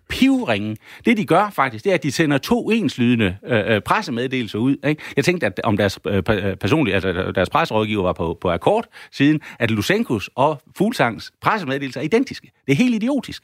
pivringe. 0.08 0.76
Det, 1.04 1.16
de 1.16 1.26
gør 1.26 1.50
faktisk, 1.50 1.84
det 1.84 1.90
er, 1.90 1.94
at 1.94 2.02
de 2.02 2.12
sender 2.12 2.38
to 2.38 2.70
enslydende 2.70 3.36
øh, 3.46 3.74
øh 3.74 3.80
pressemeddelelser 3.80 4.58
ud. 4.58 4.76
Ikke? 4.86 5.02
Jeg 5.16 5.24
tænkte, 5.24 5.46
at 5.46 5.60
om 5.64 5.76
deres 5.76 5.98
øh, 6.06 6.22
øh 6.30 6.56
personlige, 6.56 6.94
altså 6.94 7.32
deres 7.34 7.50
presserådgiver 7.50 8.02
var 8.02 8.12
på, 8.12 8.38
på 8.40 8.50
akkord, 8.50 8.86
siden 9.12 9.40
at 9.58 9.70
Lusenkos 9.70 10.30
og 10.34 10.60
Fuglsangs 10.76 11.32
pressemeddelelser 11.42 12.00
er 12.00 12.04
identiske. 12.04 12.50
Det 12.66 12.72
er 12.72 12.76
helt 12.76 12.94
idiotisk. 12.94 13.42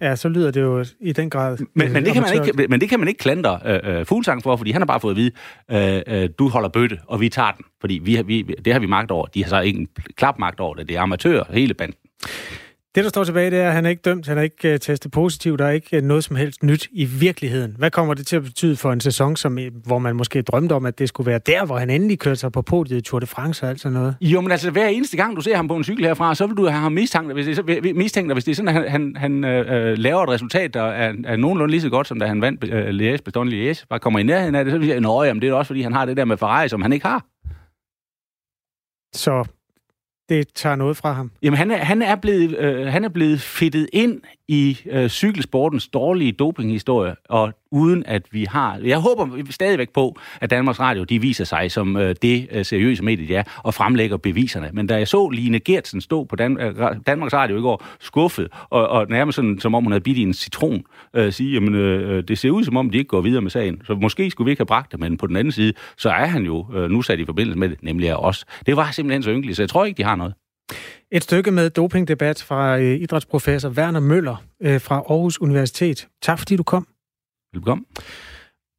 Ja, 0.00 0.16
så 0.16 0.28
lyder 0.28 0.50
det 0.50 0.60
jo 0.60 0.84
i 1.00 1.12
den 1.12 1.30
grad... 1.30 1.58
Men, 1.74 1.92
men, 1.92 2.04
det, 2.04 2.12
kan 2.12 2.22
man 2.22 2.46
ikke, 2.46 2.68
men 2.68 2.80
det 2.80 2.88
kan 2.88 2.98
man 2.98 3.08
ikke 3.08 3.18
klandre 3.18 3.60
øh, 3.66 3.80
øh, 3.84 4.06
Fuglsang 4.06 4.42
for, 4.42 4.56
fordi 4.56 4.70
han 4.70 4.80
har 4.80 4.86
bare 4.86 5.00
fået 5.00 5.12
at 5.12 5.16
vide, 5.16 5.30
øh, 5.70 6.22
øh, 6.22 6.28
du 6.38 6.48
holder 6.48 6.68
bøtte, 6.68 6.98
og 7.06 7.20
vi 7.20 7.28
tager 7.28 7.50
den. 7.50 7.64
Fordi 7.80 8.00
vi, 8.04 8.22
vi, 8.22 8.42
det 8.42 8.72
har 8.72 8.80
vi 8.80 8.86
magt 8.86 9.10
over. 9.10 9.26
De 9.26 9.42
har 9.42 9.48
så 9.48 9.60
ikke 9.60 9.78
en 9.78 9.88
klap 10.16 10.38
magt 10.38 10.60
over 10.60 10.74
det. 10.74 10.88
Det 10.88 10.96
er 10.96 11.00
amatører, 11.00 11.44
hele 11.50 11.74
banden. 11.74 11.96
Det, 12.94 13.04
der 13.04 13.10
står 13.10 13.24
tilbage, 13.24 13.50
det 13.50 13.58
er, 13.58 13.68
at 13.68 13.74
han 13.74 13.86
er 13.86 13.90
ikke 13.90 14.02
dømt, 14.02 14.26
han 14.26 14.38
er 14.38 14.42
ikke 14.42 14.72
uh, 14.72 14.78
testet 14.80 15.12
positivt, 15.12 15.58
der 15.58 15.66
er 15.66 15.70
ikke 15.70 15.96
uh, 15.96 16.02
noget 16.02 16.24
som 16.24 16.36
helst 16.36 16.62
nyt 16.62 16.88
i 16.92 17.04
virkeligheden. 17.04 17.74
Hvad 17.78 17.90
kommer 17.90 18.14
det 18.14 18.26
til 18.26 18.36
at 18.36 18.42
betyde 18.42 18.76
for 18.76 18.92
en 18.92 19.00
sæson, 19.00 19.36
som, 19.36 19.58
hvor 19.86 19.98
man 19.98 20.16
måske 20.16 20.42
drømte 20.42 20.72
om, 20.72 20.86
at 20.86 20.98
det 20.98 21.08
skulle 21.08 21.26
være 21.26 21.38
der, 21.38 21.66
hvor 21.66 21.78
han 21.78 21.90
endelig 21.90 22.18
kørte 22.18 22.36
sig 22.36 22.52
på 22.52 22.62
podiet 22.62 22.98
i 22.98 23.00
Tour 23.00 23.20
de 23.20 23.26
France 23.26 23.66
og 23.66 23.70
alt 23.70 23.80
sådan 23.80 23.98
noget? 23.98 24.16
Jo, 24.20 24.40
men 24.40 24.50
altså 24.50 24.70
hver 24.70 24.86
eneste 24.86 25.16
gang, 25.16 25.36
du 25.36 25.40
ser 25.40 25.56
ham 25.56 25.68
på 25.68 25.76
en 25.76 25.84
cykel 25.84 26.04
herfra, 26.04 26.34
så 26.34 26.46
vil 26.46 26.56
du 26.56 26.66
have 26.66 26.80
ham 26.80 26.92
mistænkt, 26.92 27.32
hvis 27.32 27.46
det, 27.46 27.58
er, 27.58 27.94
mistænkt 27.94 28.32
hvis 28.32 28.44
det 28.44 28.52
er 28.52 28.56
sådan, 28.56 28.76
at 28.76 28.90
han, 28.90 29.16
han, 29.16 29.44
uh, 29.44 29.50
laver 29.98 30.22
et 30.22 30.28
resultat, 30.28 30.74
der 30.74 30.82
er, 30.82 31.12
er 31.24 31.36
nogenlunde 31.36 31.70
lige 31.70 31.80
så 31.80 31.88
godt, 31.88 32.08
som 32.08 32.18
da 32.18 32.26
han 32.26 32.40
vandt 32.40 32.64
uh, 32.64 32.70
Liège, 32.70 33.22
Bastogne 33.24 33.50
Liège, 33.50 33.84
bare 33.90 33.98
kommer 33.98 34.18
i 34.18 34.22
nærheden 34.22 34.54
af 34.54 34.64
det, 34.64 34.72
så 34.72 34.78
vil 34.78 34.88
jeg 34.88 35.02
sige, 35.02 35.30
at 35.30 35.36
det 35.42 35.48
er 35.48 35.54
også, 35.54 35.66
fordi 35.66 35.82
han 35.82 35.92
har 35.92 36.04
det 36.04 36.16
der 36.16 36.24
med 36.24 36.36
Ferrari, 36.36 36.68
som 36.68 36.82
han 36.82 36.92
ikke 36.92 37.06
har. 37.06 37.24
Så 39.12 39.44
det 40.28 40.48
tager 40.54 40.76
noget 40.76 40.96
fra 40.96 41.12
ham? 41.12 41.30
Jamen, 41.42 41.58
han 41.58 41.70
er, 41.70 41.76
han 41.76 42.02
er, 42.02 42.16
blevet, 42.16 42.58
øh, 42.58 42.86
han 42.86 43.04
er 43.04 43.08
blevet 43.08 43.40
fittet 43.40 43.88
ind 43.92 44.20
i 44.48 44.78
øh, 44.90 45.08
cykelsportens 45.08 45.88
dårlige 45.88 46.32
dopinghistorie, 46.32 47.14
og 47.28 47.52
uden 47.74 48.02
at 48.06 48.22
vi 48.30 48.44
har... 48.44 48.78
Jeg 48.84 48.98
håber 48.98 49.28
stadigvæk 49.50 49.90
på, 49.90 50.18
at 50.40 50.50
Danmarks 50.50 50.80
Radio 50.80 51.04
de 51.04 51.20
viser 51.20 51.44
sig 51.44 51.70
som 51.70 51.96
øh, 51.96 52.14
det 52.22 52.48
øh, 52.52 52.64
seriøse 52.64 53.04
medie, 53.04 53.28
det 53.28 53.36
er, 53.36 53.42
og 53.62 53.74
fremlægger 53.74 54.16
beviserne. 54.16 54.70
Men 54.72 54.86
da 54.86 54.96
jeg 54.96 55.08
så 55.08 55.28
Line 55.28 55.60
Gertsen 55.60 56.00
stå 56.00 56.24
på 56.24 56.36
Dan- 56.36 56.60
øh, 56.60 56.96
Danmarks 57.06 57.32
Radio 57.32 57.58
i 57.58 57.60
går, 57.60 57.84
skuffet, 58.00 58.48
og, 58.70 58.88
og 58.88 59.06
nærmest 59.08 59.36
sådan, 59.36 59.58
som 59.60 59.74
om 59.74 59.82
hun 59.82 59.92
havde 59.92 60.02
bidt 60.02 60.18
i 60.18 60.22
en 60.22 60.34
citron, 60.34 60.82
øh, 61.16 61.32
sige, 61.32 61.54
jamen, 61.54 61.74
øh, 61.74 62.16
øh, 62.16 62.24
det 62.28 62.38
ser 62.38 62.50
ud 62.50 62.64
som 62.64 62.76
om, 62.76 62.90
de 62.90 62.98
ikke 62.98 63.08
går 63.08 63.20
videre 63.20 63.42
med 63.42 63.50
sagen. 63.50 63.82
Så 63.84 63.94
måske 63.94 64.30
skulle 64.30 64.44
vi 64.44 64.50
ikke 64.50 64.60
have 64.60 64.66
bragt 64.66 64.92
det, 64.92 65.00
men 65.00 65.16
på 65.16 65.26
den 65.26 65.36
anden 65.36 65.52
side, 65.52 65.72
så 65.96 66.10
er 66.10 66.26
han 66.26 66.44
jo 66.44 66.66
øh, 66.74 66.90
nu 66.90 67.02
sat 67.02 67.20
i 67.20 67.24
forbindelse 67.24 67.58
med 67.58 67.68
det, 67.68 67.78
nemlig 67.82 68.10
af 68.10 68.16
os. 68.16 68.44
Det 68.66 68.76
var 68.76 68.90
simpelthen 68.90 69.22
så 69.22 69.30
ynkeligt, 69.30 69.56
så 69.56 69.62
jeg 69.62 69.68
tror 69.68 69.84
ikke, 69.84 69.98
de 69.98 70.04
har 70.04 70.16
noget. 70.16 70.34
Et 71.12 71.22
stykke 71.22 71.50
med 71.50 71.70
dopingdebat 71.70 72.42
fra 72.42 72.78
øh, 72.78 73.00
idrætsprofessor 73.00 73.68
Werner 73.68 74.00
Møller 74.00 74.36
øh, 74.62 74.80
fra 74.80 74.94
Aarhus 74.94 75.40
Universitet. 75.40 76.08
Tak 76.22 76.38
fordi 76.38 76.56
du 76.56 76.62
kom. 76.62 76.86
Velkommen. 77.60 77.86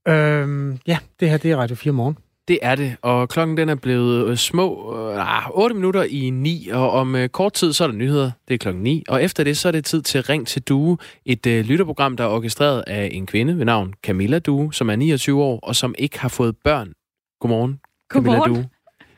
Øhm, 0.07 0.79
ja, 0.87 0.97
det 1.19 1.29
her 1.29 1.37
det 1.37 1.51
er 1.51 1.57
Radio 1.57 1.75
4 1.75 1.93
morgen. 1.93 2.17
Det 2.47 2.59
er 2.61 2.75
det, 2.75 2.95
og 3.01 3.29
klokken 3.29 3.57
den 3.57 3.69
er 3.69 3.75
blevet 3.75 4.27
øh, 4.27 4.37
små 4.37 4.95
øh, 5.11 5.49
8 5.57 5.73
ah, 5.73 5.75
minutter 5.75 6.03
i 6.03 6.29
9, 6.29 6.69
og 6.73 6.91
om 6.91 7.15
øh, 7.15 7.29
kort 7.29 7.53
tid 7.53 7.73
så 7.73 7.83
er 7.83 7.87
der 7.87 7.95
nyheder, 7.95 8.31
det 8.47 8.53
er 8.53 8.57
klokken 8.57 8.83
9, 8.83 9.03
og 9.07 9.23
efter 9.23 9.43
det 9.43 9.57
så 9.57 9.67
er 9.67 9.71
det 9.71 9.85
tid 9.85 10.01
til 10.01 10.23
Ring 10.23 10.47
til 10.47 10.61
Due, 10.61 10.97
et 11.25 11.45
øh, 11.45 11.65
lytterprogram, 11.65 12.17
der 12.17 12.23
er 12.23 12.27
orkestreret 12.27 12.83
af 12.87 13.09
en 13.11 13.25
kvinde 13.25 13.57
ved 13.57 13.65
navn 13.65 13.93
Camilla 14.03 14.39
Due, 14.39 14.73
som 14.73 14.89
er 14.89 14.95
29 14.95 15.43
år, 15.43 15.59
og 15.59 15.75
som 15.75 15.95
ikke 15.97 16.19
har 16.19 16.29
fået 16.29 16.55
børn. 16.63 16.93
Godmorgen, 17.39 17.79
Godmorgen. 18.09 18.41
Camilla 18.41 18.59
Due. 18.59 18.69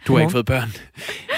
Du 0.08 0.14
har 0.14 0.20
ikke 0.20 0.32
fået 0.32 0.46
børn. 0.46 0.70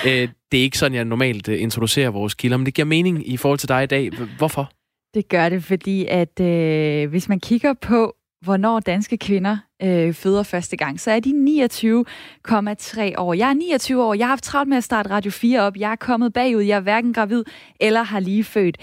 Øh, 0.06 0.30
det 0.52 0.60
er 0.60 0.64
ikke 0.64 0.78
sådan, 0.78 0.96
jeg 0.96 1.06
normalt 1.06 1.50
øh, 1.50 1.62
introducerer 1.62 2.10
vores 2.10 2.34
kilder, 2.34 2.58
men 2.58 2.66
det 2.66 2.74
giver 2.74 2.86
mening 2.86 3.30
i 3.30 3.38
forhold 3.38 3.60
til 3.60 3.70
dig 3.70 3.84
i 3.84 3.88
dag. 3.88 4.10
Hvorfor? 4.38 4.72
Det 5.14 5.28
gør 5.30 5.50
det, 5.50 5.64
fordi 5.64 6.06
at 6.06 6.40
øh, 6.40 7.10
hvis 7.10 7.30
man 7.30 7.40
kigger 7.40 7.74
på, 7.74 8.16
hvornår 8.42 8.80
danske 8.80 9.18
kvinder 9.18 9.58
øh, 9.84 10.14
føder 10.14 10.44
første 10.44 10.78
gang, 10.78 11.00
så 11.00 11.12
er 11.12 11.20
de 11.20 11.30
29,3 11.30 13.14
år. 13.18 13.34
Jeg 13.34 13.50
er 13.50 13.54
29 13.54 14.04
år, 14.04 14.14
jeg 14.14 14.26
har 14.26 14.32
haft 14.32 14.44
travlt 14.44 14.70
med 14.70 14.78
at 14.78 14.84
starte 14.84 15.10
Radio 15.10 15.32
4 15.32 15.62
op, 15.62 15.78
jeg 15.78 15.92
er 15.92 15.96
kommet 15.96 16.34
bagud, 16.34 16.62
jeg 16.62 16.76
er 16.76 16.80
hverken 16.80 17.14
gravid 17.14 17.44
eller 17.80 18.04
har 18.04 18.20
lige 18.20 18.44
født. 18.44 18.78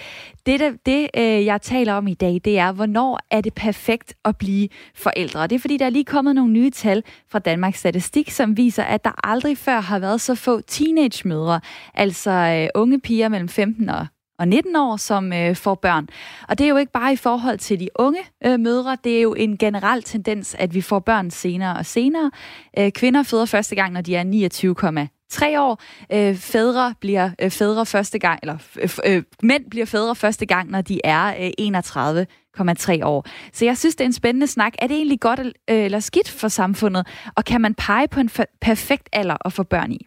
Det, 0.46 0.60
det, 0.60 0.86
det 0.86 1.10
øh, 1.16 1.44
jeg 1.44 1.62
taler 1.62 1.94
om 1.94 2.06
i 2.06 2.14
dag, 2.14 2.40
det 2.44 2.58
er, 2.58 2.72
hvornår 2.72 3.20
er 3.30 3.40
det 3.40 3.54
perfekt 3.54 4.14
at 4.24 4.36
blive 4.36 4.68
forældre. 4.94 5.40
Og 5.40 5.50
det 5.50 5.56
er, 5.56 5.60
fordi 5.60 5.76
der 5.76 5.86
er 5.86 5.90
lige 5.90 6.04
kommet 6.04 6.34
nogle 6.34 6.52
nye 6.52 6.70
tal 6.70 7.02
fra 7.28 7.38
Danmarks 7.38 7.78
Statistik, 7.78 8.30
som 8.30 8.56
viser, 8.56 8.82
at 8.82 9.04
der 9.04 9.28
aldrig 9.28 9.58
før 9.58 9.80
har 9.80 9.98
været 9.98 10.20
så 10.20 10.34
få 10.34 10.60
teenage-mødre, 10.60 11.60
altså 11.94 12.30
øh, 12.30 12.80
unge 12.80 13.00
piger 13.00 13.28
mellem 13.28 13.48
15 13.48 13.88
og 13.88 14.06
og 14.38 14.48
19 14.48 14.76
år, 14.76 14.96
som 14.96 15.32
øh, 15.32 15.56
får 15.56 15.74
børn. 15.74 16.08
Og 16.48 16.58
det 16.58 16.64
er 16.64 16.68
jo 16.68 16.76
ikke 16.76 16.92
bare 16.92 17.12
i 17.12 17.16
forhold 17.16 17.58
til 17.58 17.80
de 17.80 17.88
unge 17.94 18.20
øh, 18.46 18.60
mødre, 18.60 18.96
det 19.04 19.18
er 19.18 19.22
jo 19.22 19.34
en 19.34 19.58
generel 19.58 20.02
tendens, 20.02 20.56
at 20.58 20.74
vi 20.74 20.80
får 20.80 20.98
børn 20.98 21.30
senere 21.30 21.76
og 21.76 21.86
senere. 21.86 22.30
Øh, 22.78 22.92
kvinder 22.92 23.22
føder 23.22 23.44
første 23.44 23.74
gang, 23.74 23.92
når 23.92 24.00
de 24.00 24.16
er 24.16 25.08
29,3 25.34 25.60
år. 25.60 25.82
Øh, 26.12 26.36
fædre 26.36 26.94
bliver 27.00 27.30
øh, 27.42 27.50
fædre 27.50 27.86
første 27.86 28.18
gang, 28.18 28.38
eller 28.42 28.58
øh, 28.80 28.90
øh, 29.06 29.22
mænd 29.42 29.70
bliver 29.70 29.86
fædre 29.86 30.14
første 30.14 30.46
gang, 30.46 30.70
når 30.70 30.80
de 30.80 31.00
er 31.04 31.26
øh, 31.26 31.50
31,3 32.98 33.04
år. 33.04 33.26
Så 33.52 33.64
jeg 33.64 33.78
synes, 33.78 33.96
det 33.96 34.04
er 34.04 34.06
en 34.06 34.12
spændende 34.12 34.46
snak. 34.46 34.74
Er 34.78 34.86
det 34.86 34.96
egentlig 34.96 35.20
godt 35.20 35.40
øh, 35.40 35.52
eller 35.68 36.00
skidt 36.00 36.30
for 36.30 36.48
samfundet? 36.48 37.06
Og 37.36 37.44
kan 37.44 37.60
man 37.60 37.74
pege 37.74 38.08
på 38.08 38.20
en 38.20 38.30
perfekt 38.60 39.08
alder 39.12 39.36
at 39.44 39.52
få 39.52 39.62
børn 39.62 39.92
i? 39.92 40.06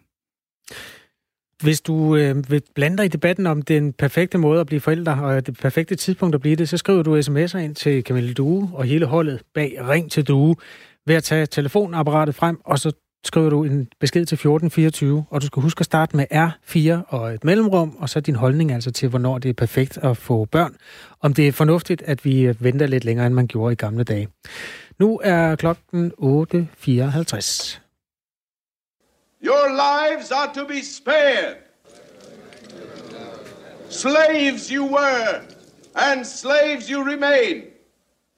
Hvis 1.62 1.80
du 1.80 2.16
øh, 2.16 2.50
vil 2.50 2.62
blande 2.74 2.96
dig 2.96 3.04
i 3.04 3.08
debatten 3.08 3.46
om 3.46 3.62
den 3.62 3.92
perfekte 3.92 4.38
måde 4.38 4.60
at 4.60 4.66
blive 4.66 4.80
forældre, 4.80 5.12
og 5.22 5.46
det 5.46 5.58
perfekte 5.58 5.94
tidspunkt 5.94 6.34
at 6.34 6.40
blive 6.40 6.56
det, 6.56 6.68
så 6.68 6.76
skriver 6.76 7.02
du 7.02 7.18
sms'er 7.18 7.58
ind 7.58 7.74
til 7.74 8.02
Camille 8.02 8.34
Due 8.34 8.70
og 8.72 8.84
hele 8.84 9.06
holdet 9.06 9.42
bag 9.54 9.78
Ring 9.88 10.10
til 10.10 10.28
Due 10.28 10.56
ved 11.06 11.14
at 11.14 11.24
tage 11.24 11.46
telefonapparatet 11.46 12.34
frem, 12.34 12.60
og 12.64 12.78
så 12.78 12.92
skriver 13.24 13.50
du 13.50 13.64
en 13.64 13.88
besked 14.00 14.26
til 14.26 14.34
1424, 14.34 15.24
og 15.30 15.40
du 15.40 15.46
skal 15.46 15.62
huske 15.62 15.80
at 15.80 15.86
starte 15.86 16.16
med 16.16 16.26
R4 16.32 17.02
og 17.08 17.34
et 17.34 17.44
mellemrum, 17.44 17.96
og 17.98 18.08
så 18.08 18.20
din 18.20 18.34
holdning 18.34 18.72
altså 18.72 18.90
til, 18.90 19.08
hvornår 19.08 19.38
det 19.38 19.48
er 19.48 19.52
perfekt 19.52 19.98
at 19.98 20.16
få 20.16 20.44
børn. 20.44 20.74
Om 21.20 21.34
det 21.34 21.48
er 21.48 21.52
fornuftigt, 21.52 22.02
at 22.02 22.24
vi 22.24 22.54
venter 22.60 22.86
lidt 22.86 23.04
længere, 23.04 23.26
end 23.26 23.34
man 23.34 23.46
gjorde 23.46 23.72
i 23.72 23.76
gamle 23.76 24.04
dage. 24.04 24.28
Nu 24.98 25.20
er 25.24 25.56
klokken 25.56 26.12
8.54. 26.22 27.89
Your 29.42 29.68
lives 29.70 30.30
are 30.30 30.52
to 30.54 30.66
be 30.66 30.82
spared. 30.82 31.56
Slaves 33.88 34.68
you 34.68 34.84
were, 34.84 35.40
and 35.94 36.24
slaves 36.24 36.88
you 36.88 37.02
remain. 37.02 37.62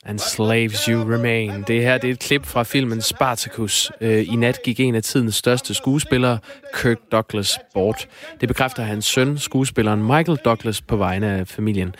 And 0.04 0.18
slaves 0.18 0.84
you 0.84 1.04
remain. 1.04 1.62
Det 1.62 1.82
her 1.82 1.98
det 1.98 2.08
er 2.08 2.12
et 2.12 2.18
klip 2.18 2.46
fra 2.46 2.62
filmen 2.62 3.02
Spartacus. 3.02 3.92
Øh, 4.00 4.32
I 4.32 4.36
nat 4.36 4.62
gik 4.64 4.80
en 4.80 4.94
af 4.94 5.02
tidens 5.02 5.34
største 5.34 5.74
skuespillere, 5.74 6.38
Kirk 6.74 6.98
Douglas, 7.12 7.58
bort. 7.74 8.08
Det 8.40 8.48
bekræfter 8.48 8.82
hans 8.82 9.04
søn, 9.04 9.38
skuespilleren 9.38 10.02
Michael 10.02 10.38
Douglas, 10.44 10.82
på 10.82 10.96
vegne 10.96 11.26
af 11.26 11.48
familien. 11.48 11.94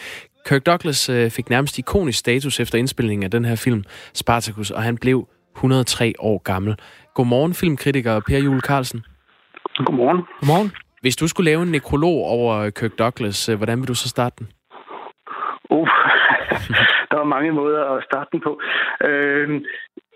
Kirk 0.47 0.67
Douglas 0.67 1.09
øh, 1.09 1.31
fik 1.31 1.51
nærmest 1.51 1.79
ikonisk 1.79 2.19
status 2.19 2.61
efter 2.61 2.79
indspilningen 2.79 3.25
af 3.25 3.31
den 3.31 3.45
her 3.45 3.57
film, 3.57 3.85
Spartacus, 4.15 4.71
og 4.71 4.83
han 4.83 4.97
blev 4.97 5.29
103 5.57 6.13
år 6.19 6.39
gammel. 6.39 6.77
Godmorgen, 7.15 7.55
filmkritiker 7.55 8.21
Per 8.29 8.39
Jule 8.39 8.61
Carlsen. 8.61 9.05
Godmorgen. 9.87 10.23
Godmorgen. 10.41 10.73
Hvis 11.01 11.17
du 11.17 11.29
skulle 11.29 11.51
lave 11.51 11.63
en 11.63 11.71
nekrolog 11.71 12.19
over 12.37 12.71
Kirk 12.71 12.99
Douglas, 12.99 13.49
øh, 13.49 13.57
hvordan 13.57 13.79
vil 13.81 13.89
du 13.89 13.95
så 13.95 14.09
starte 14.09 14.37
den? 14.39 14.49
Uh, 15.71 15.89
der 17.11 17.19
er 17.21 17.25
mange 17.25 17.53
måder 17.53 17.85
at 17.95 18.05
starte 18.05 18.29
den 18.33 18.41
på. 18.41 18.61
Øh, 19.05 19.61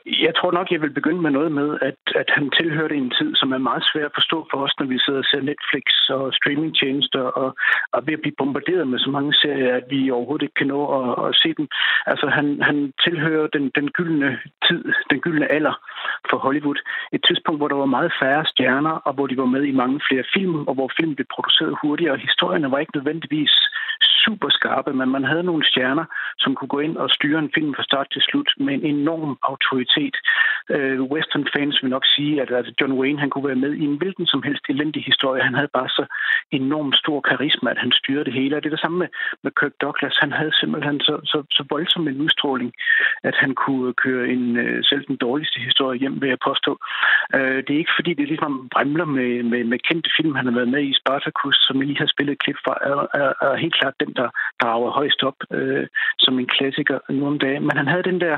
jeg 0.07 0.33
tror 0.35 0.53
nok, 0.53 0.71
jeg 0.71 0.81
vil 0.81 0.91
begynde 0.99 1.23
med 1.23 1.31
noget 1.31 1.53
med, 1.53 1.79
at, 1.83 2.01
at 2.15 2.31
han 2.37 2.51
tilhørte 2.51 2.95
en 2.95 3.11
tid, 3.19 3.35
som 3.35 3.53
er 3.53 3.59
meget 3.59 3.85
svær 3.93 4.05
at 4.07 4.17
forstå 4.19 4.47
for 4.51 4.59
os, 4.65 4.75
når 4.79 4.87
vi 4.87 4.99
sidder 4.99 5.19
og 5.19 5.25
ser 5.25 5.41
Netflix 5.41 5.85
og 6.11 6.35
streamingtjenester 6.35 7.21
og, 7.21 7.57
og 7.93 8.07
ved 8.07 8.15
at 8.15 8.21
blive 8.21 8.39
bombarderet 8.39 8.89
med 8.89 8.99
så 8.99 9.11
mange 9.11 9.35
serier, 9.35 9.77
at 9.77 9.87
vi 9.91 10.11
overhovedet 10.11 10.43
ikke 10.43 10.55
kan 10.61 10.67
nå 10.67 10.81
at, 10.99 11.29
at 11.29 11.37
se 11.43 11.55
dem. 11.59 11.69
Altså, 12.07 12.27
han, 12.27 12.63
han 12.63 12.93
tilhører 13.05 13.47
den, 13.47 13.71
den 13.75 13.89
gyldne 13.91 14.39
tid, 14.69 14.85
den 15.11 15.21
gyldne 15.21 15.53
alder 15.53 15.75
for 16.31 16.39
Hollywood. 16.39 16.81
Et 17.13 17.23
tidspunkt, 17.29 17.61
hvor 17.61 17.69
der 17.69 17.77
var 17.77 17.97
meget 17.97 18.13
færre 18.21 18.45
stjerner, 18.47 18.95
og 19.07 19.13
hvor 19.15 19.27
de 19.27 19.37
var 19.37 19.51
med 19.55 19.63
i 19.63 19.79
mange 19.83 20.01
flere 20.09 20.25
film, 20.35 20.67
og 20.69 20.75
hvor 20.75 20.91
film 20.97 21.15
blev 21.15 21.27
produceret 21.35 21.79
hurtigere, 21.83 22.13
og 22.13 22.19
historierne 22.19 22.71
var 22.71 22.79
ikke 22.79 22.97
nødvendigvis 22.97 23.55
super 24.27 24.51
skarpe, 24.59 24.93
men 24.93 25.09
man 25.17 25.25
havde 25.25 25.49
nogle 25.51 25.65
stjerner, 25.71 26.05
som 26.39 26.55
kunne 26.55 26.73
gå 26.75 26.81
ind 26.87 26.97
og 26.97 27.11
styre 27.11 27.39
en 27.39 27.55
film 27.55 27.75
fra 27.75 27.83
start 27.83 28.09
til 28.13 28.23
slut 28.23 28.51
med 28.65 28.75
en 28.75 28.85
enorm 28.95 29.39
autoritet. 29.43 29.96
Øh, 30.71 31.03
Western 31.03 31.47
fans 31.57 31.83
vil 31.83 31.91
nok 31.91 32.07
sige, 32.07 32.43
at, 32.43 32.51
at 32.51 32.67
John 32.81 32.93
Wayne 32.93 33.19
han 33.19 33.31
kunne 33.31 33.49
være 33.49 33.65
med 33.65 33.73
i 33.75 33.85
en 33.85 33.97
hvilken 33.97 34.27
som 34.27 34.43
helst 34.43 34.65
elendig 34.69 35.03
historie. 35.05 35.43
Han 35.43 35.55
havde 35.55 35.77
bare 35.79 35.89
så 35.89 36.05
enormt 36.51 36.97
stor 36.97 37.21
karisma, 37.21 37.71
at 37.71 37.79
han 37.79 37.93
styrede 37.93 38.25
det 38.25 38.33
hele. 38.33 38.57
Og 38.57 38.63
det 38.63 38.69
er 38.69 38.77
det 38.77 38.85
samme 38.85 38.99
med, 38.99 39.09
med 39.43 39.53
Kirk 39.61 39.73
Douglas. 39.81 40.17
Han 40.21 40.33
havde 40.33 40.55
simpelthen 40.61 41.01
så, 41.01 41.15
så, 41.25 41.39
så 41.51 41.65
voldsom 41.71 42.09
en 42.09 42.21
udstråling, 42.21 42.73
at 43.23 43.35
han 43.43 43.55
kunne 43.55 43.93
køre 44.05 44.29
en, 44.29 44.57
øh, 44.57 44.85
selv 44.85 45.05
den 45.07 45.17
dårligste 45.17 45.61
historie 45.61 45.99
hjem, 45.99 46.21
vil 46.21 46.29
jeg 46.29 46.39
påstå. 46.49 46.73
Øh, 47.35 47.59
det 47.65 47.71
er 47.71 47.83
ikke 47.85 47.99
fordi, 47.99 48.15
det 48.15 48.29
ligesom 48.29 48.69
bremler 48.75 49.05
med, 49.05 49.43
med, 49.43 49.65
med 49.65 49.79
kendte 49.79 50.11
film, 50.17 50.35
han 50.35 50.47
har 50.47 50.55
været 50.55 50.75
med 50.75 50.83
i. 50.83 50.99
Spartacus, 51.01 51.57
som 51.67 51.79
jeg 51.79 51.87
lige 51.87 51.99
har 51.99 52.13
spillet 52.15 52.33
et 52.33 52.43
klip 52.45 52.59
fra, 52.65 52.75
er, 52.91 52.99
er, 53.21 53.33
er 53.47 53.57
helt 53.57 53.79
klart 53.81 54.01
den, 54.01 54.13
der 54.21 54.29
drager 54.63 54.91
højst 54.91 55.23
op 55.23 55.39
øh, 55.53 55.87
som 56.19 56.39
en 56.39 56.47
klassiker 56.47 56.99
nu 57.09 57.27
om 57.27 57.39
dagen. 57.39 57.63
Men 57.63 57.77
han 57.77 57.87
havde 57.87 58.03
den 58.03 58.21
der 58.21 58.37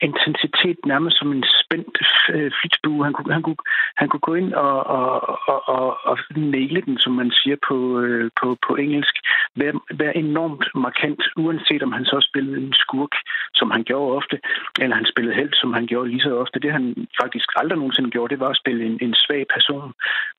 intensitet 0.00 0.78
nærmest 0.86 1.18
som 1.18 1.32
en 1.32 1.44
spændt 1.60 1.98
øh, 2.34 2.50
flitsbue. 2.60 3.04
Han 3.04 3.12
kunne, 3.12 3.32
han, 3.32 3.42
kunne, 3.42 3.62
han 3.96 4.08
kunne 4.08 4.26
gå 4.28 4.34
ind 4.34 4.52
og, 4.52 4.86
og, 4.86 5.38
og, 5.52 5.68
og, 5.68 5.96
og 6.04 6.18
næle 6.36 6.80
den, 6.80 6.98
som 6.98 7.12
man 7.12 7.30
siger 7.30 7.56
på, 7.68 8.00
øh, 8.00 8.30
på, 8.40 8.58
på 8.66 8.76
engelsk. 8.76 9.16
Være, 9.56 9.74
være 9.94 10.16
enormt 10.16 10.64
markant, 10.74 11.22
uanset 11.36 11.82
om 11.82 11.92
han 11.92 12.04
så 12.04 12.26
spillede 12.28 12.56
en 12.60 12.72
skurk, 12.72 13.14
som 13.54 13.70
han 13.70 13.84
gjorde 13.84 14.16
ofte, 14.16 14.40
eller 14.80 14.96
han 14.96 15.06
spillede 15.12 15.36
helt, 15.36 15.56
som 15.56 15.72
han 15.72 15.86
gjorde 15.86 16.10
lige 16.10 16.20
så 16.20 16.36
ofte. 16.36 16.60
Det 16.60 16.72
han 16.72 17.06
faktisk 17.22 17.48
aldrig 17.56 17.78
nogensinde 17.78 18.10
gjorde, 18.10 18.32
det 18.34 18.40
var 18.40 18.48
at 18.50 18.60
spille 18.62 18.84
en, 18.84 18.98
en 19.00 19.14
svag 19.14 19.44
person, 19.54 19.92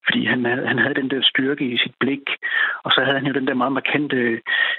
fordi 0.06 0.26
han, 0.26 0.46
han 0.46 0.80
havde 0.80 1.00
den 1.02 1.10
der 1.10 1.22
styrke 1.24 1.66
i 1.74 1.78
sit 1.78 1.96
blik, 2.00 2.26
og 2.84 2.92
så 2.92 3.02
havde 3.04 3.20
han 3.20 3.28
jo 3.28 3.34
den 3.34 3.48
der 3.48 3.54
meget 3.54 3.74
markante, 3.80 4.18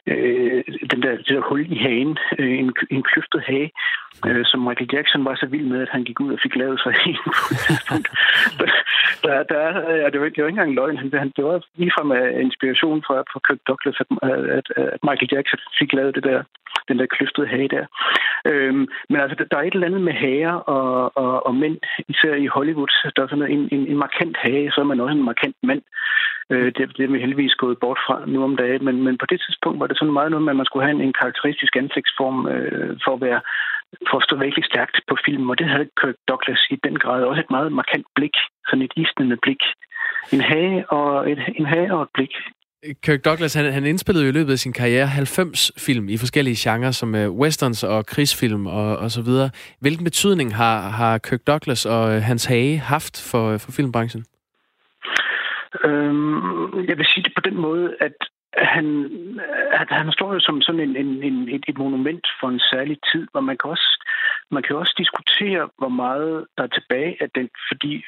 øh, 0.07 0.65
den 0.93 1.03
der, 1.03 1.17
det 1.17 1.29
der 1.29 1.49
hul 1.49 1.73
i 1.73 1.79
hagen, 1.79 2.19
øh, 2.39 2.59
en, 2.59 2.73
en 2.91 3.03
kløftet 3.03 3.43
hage, 3.47 3.71
øh, 4.27 4.45
som 4.45 4.61
Michael 4.69 4.91
Jackson 4.93 5.25
var 5.25 5.35
så 5.35 5.47
vild 5.47 5.67
med, 5.73 5.81
at 5.83 5.95
han 5.95 6.05
gik 6.05 6.21
ud 6.21 6.33
og 6.33 6.41
fik 6.43 6.57
lavet 6.57 6.81
sig 6.81 6.93
en 7.07 7.19
på 7.39 7.49
et 7.55 7.61
tidspunkt. 7.67 8.09
der, 9.25 9.37
der, 9.53 9.63
ja, 10.03 10.07
det, 10.13 10.21
var, 10.21 10.29
det 10.29 10.41
var 10.41 10.49
ikke 10.49 10.59
engang 10.59 10.75
løgn. 10.75 10.97
Han, 10.99 11.33
det 11.37 11.45
var 11.45 11.57
ligefrem 11.81 12.13
øh, 12.13 12.41
inspiration 12.47 13.03
fra, 13.07 13.17
fra 13.31 13.41
Kirk 13.47 13.61
Douglas, 13.69 13.99
at, 14.03 14.09
at, 14.59 14.69
at 14.95 15.01
Michael 15.09 15.33
Jackson 15.33 15.61
fik 15.79 15.93
lavet 15.93 16.15
det 16.15 16.25
der, 16.25 16.43
den 16.89 16.99
der 16.99 17.07
kløftede 17.07 17.47
hage 17.47 17.69
der. 17.69 17.87
Øhm, 18.51 18.85
men 19.11 19.21
altså, 19.21 19.47
der 19.51 19.57
er 19.59 19.63
et 19.63 19.75
eller 19.75 19.87
andet 19.87 20.01
med 20.01 20.13
hager 20.13 20.55
og, 20.77 21.17
og, 21.23 21.47
og 21.47 21.55
mænd, 21.55 21.77
især 22.09 22.35
i 22.35 22.47
Hollywood. 22.47 23.13
Der 23.17 23.23
er 23.23 23.29
sådan 23.29 23.53
en, 23.57 23.69
en, 23.73 23.87
en 23.93 23.99
markant 24.05 24.37
hage, 24.37 24.71
så 24.73 24.81
er 24.81 24.85
man 24.85 25.01
også 25.01 25.17
en 25.17 25.31
markant 25.31 25.57
mand. 25.63 25.83
Øh, 26.51 26.73
det, 26.77 26.97
det 26.97 27.05
er 27.05 27.13
vi 27.13 27.19
heldigvis 27.21 27.55
gået 27.55 27.79
bort 27.79 28.01
fra 28.07 28.17
nu 28.27 28.45
om 28.45 28.57
dagen, 28.57 28.85
men, 28.85 28.97
men 29.07 29.19
på 29.19 29.27
det 29.27 29.41
tidspunkt 29.41 29.81
var 29.81 29.87
det 29.87 29.99
sådan 29.99 30.13
meget 30.19 30.31
noget 30.31 30.45
med, 30.45 30.53
at 30.53 30.57
man 30.57 30.67
skulle 30.67 30.87
have 30.87 30.97
en, 30.97 31.03
en 31.09 31.19
karakteristisk 31.21 31.77
ansigtsform 31.77 32.47
øh, 32.49 32.97
for 33.05 33.13
at 33.15 33.21
være 33.21 33.41
for 34.11 34.17
at 34.19 34.25
stå 34.27 34.37
virkelig 34.37 34.65
stærkt 34.65 34.97
på 35.09 35.15
film, 35.27 35.51
og 35.51 35.59
det 35.59 35.69
havde 35.69 35.89
Kirk 36.01 36.17
Douglas 36.29 36.63
i 36.71 36.77
den 36.87 36.97
grad 36.99 37.23
også 37.23 37.41
et 37.41 37.51
meget 37.51 37.73
markant 37.73 38.07
blik, 38.17 38.37
sådan 38.69 38.85
et 38.85 38.93
isnende 38.97 39.37
blik. 39.43 39.63
En 40.33 40.41
hage 40.41 40.91
og 40.91 41.31
et, 41.31 41.39
en 41.57 41.67
hage 41.67 41.95
og 41.95 42.03
et 42.03 42.09
blik. 42.15 42.35
Kirk 43.03 43.25
Douglas, 43.25 43.55
han, 43.55 43.73
han 43.73 43.87
indspillede 43.87 44.25
jo 44.25 44.31
i 44.31 44.33
løbet 44.33 44.53
af 44.53 44.59
sin 44.59 44.73
karriere 44.73 45.07
90 45.07 45.73
film 45.79 46.09
i 46.09 46.17
forskellige 46.19 46.57
genrer, 46.59 46.91
som 46.91 47.15
uh, 47.15 47.39
westerns 47.41 47.85
og 47.85 48.07
krigsfilm 48.07 48.67
og, 48.67 48.97
og 48.97 49.11
så 49.11 49.23
videre. 49.23 49.51
Hvilken 49.81 50.05
betydning 50.05 50.55
har, 50.55 50.89
har 50.91 51.19
Kirk 51.19 51.41
Douglas 51.47 51.87
og 51.87 52.05
uh, 52.17 52.23
hans 52.23 52.45
hage 52.45 52.79
haft 52.79 53.31
for, 53.31 53.59
for 53.59 53.73
filmbranchen? 53.73 54.25
Øhm, 55.85 56.89
jeg 56.89 56.97
vil 56.99 57.07
sige 57.07 57.25
det 57.25 57.33
på 57.37 57.43
den 57.49 57.57
måde, 57.57 57.97
at 58.01 58.17
han, 58.57 58.87
at 59.73 59.89
han 59.91 60.13
står 60.13 60.33
jo 60.35 60.41
som 60.41 60.61
sådan 60.61 60.81
en, 60.81 60.97
en, 60.97 61.23
en, 61.23 61.49
et, 61.49 61.65
et 61.69 61.79
monument 61.79 62.27
for 62.41 62.49
en 62.49 62.61
særlig 62.61 62.99
tid, 63.13 63.27
hvor 63.33 63.41
man 63.41 63.57
kan 63.57 63.71
også 63.71 64.05
man 64.51 64.63
kan 64.63 64.77
også 64.77 64.95
diskutere, 64.99 65.69
hvor 65.79 65.89
meget 65.89 66.47
der 66.57 66.63
er 66.63 66.75
tilbage 66.79 67.17
af 67.21 67.31
den, 67.31 67.49
fordi 67.69 68.05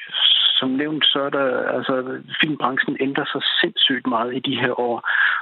som 0.61 0.69
nævnt, 0.81 1.03
så 1.05 1.19
er 1.27 1.31
der, 1.37 1.47
altså, 1.77 1.93
filmbranchen 2.41 2.97
ændrer 3.05 3.25
sig 3.33 3.41
sindssygt 3.61 4.07
meget 4.07 4.31
i 4.35 4.41
de 4.49 4.55
her 4.63 4.73
år. 4.87 4.97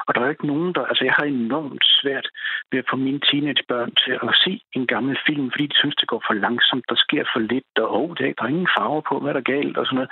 Og 0.07 0.15
der 0.15 0.22
er 0.22 0.30
ikke 0.30 0.51
nogen, 0.53 0.74
der, 0.76 0.84
altså 0.91 1.03
jeg 1.03 1.13
har 1.17 1.26
enormt 1.26 1.86
svært 2.01 2.28
ved 2.72 2.80
at 2.80 2.89
få 2.91 2.95
mine 2.95 3.22
teenagebørn 3.28 3.91
til 4.03 4.13
at 4.28 4.34
se 4.43 4.53
en 4.78 4.86
gammel 4.93 5.17
film, 5.28 5.51
fordi 5.51 5.65
de 5.67 5.78
synes, 5.78 5.95
det 5.95 6.07
går 6.07 6.22
for 6.28 6.34
langsomt, 6.34 6.86
der 6.89 6.95
sker 7.05 7.24
for 7.34 7.39
lidt, 7.39 7.74
og 7.84 7.88
oh, 7.99 8.09
der 8.17 8.34
er 8.38 8.47
ingen 8.55 8.74
farver 8.78 9.01
på, 9.09 9.20
hvad 9.20 9.34
der 9.34 9.39
er 9.39 9.51
galt, 9.55 9.78
og 9.78 9.86
sådan 9.86 9.99
noget. 9.99 10.11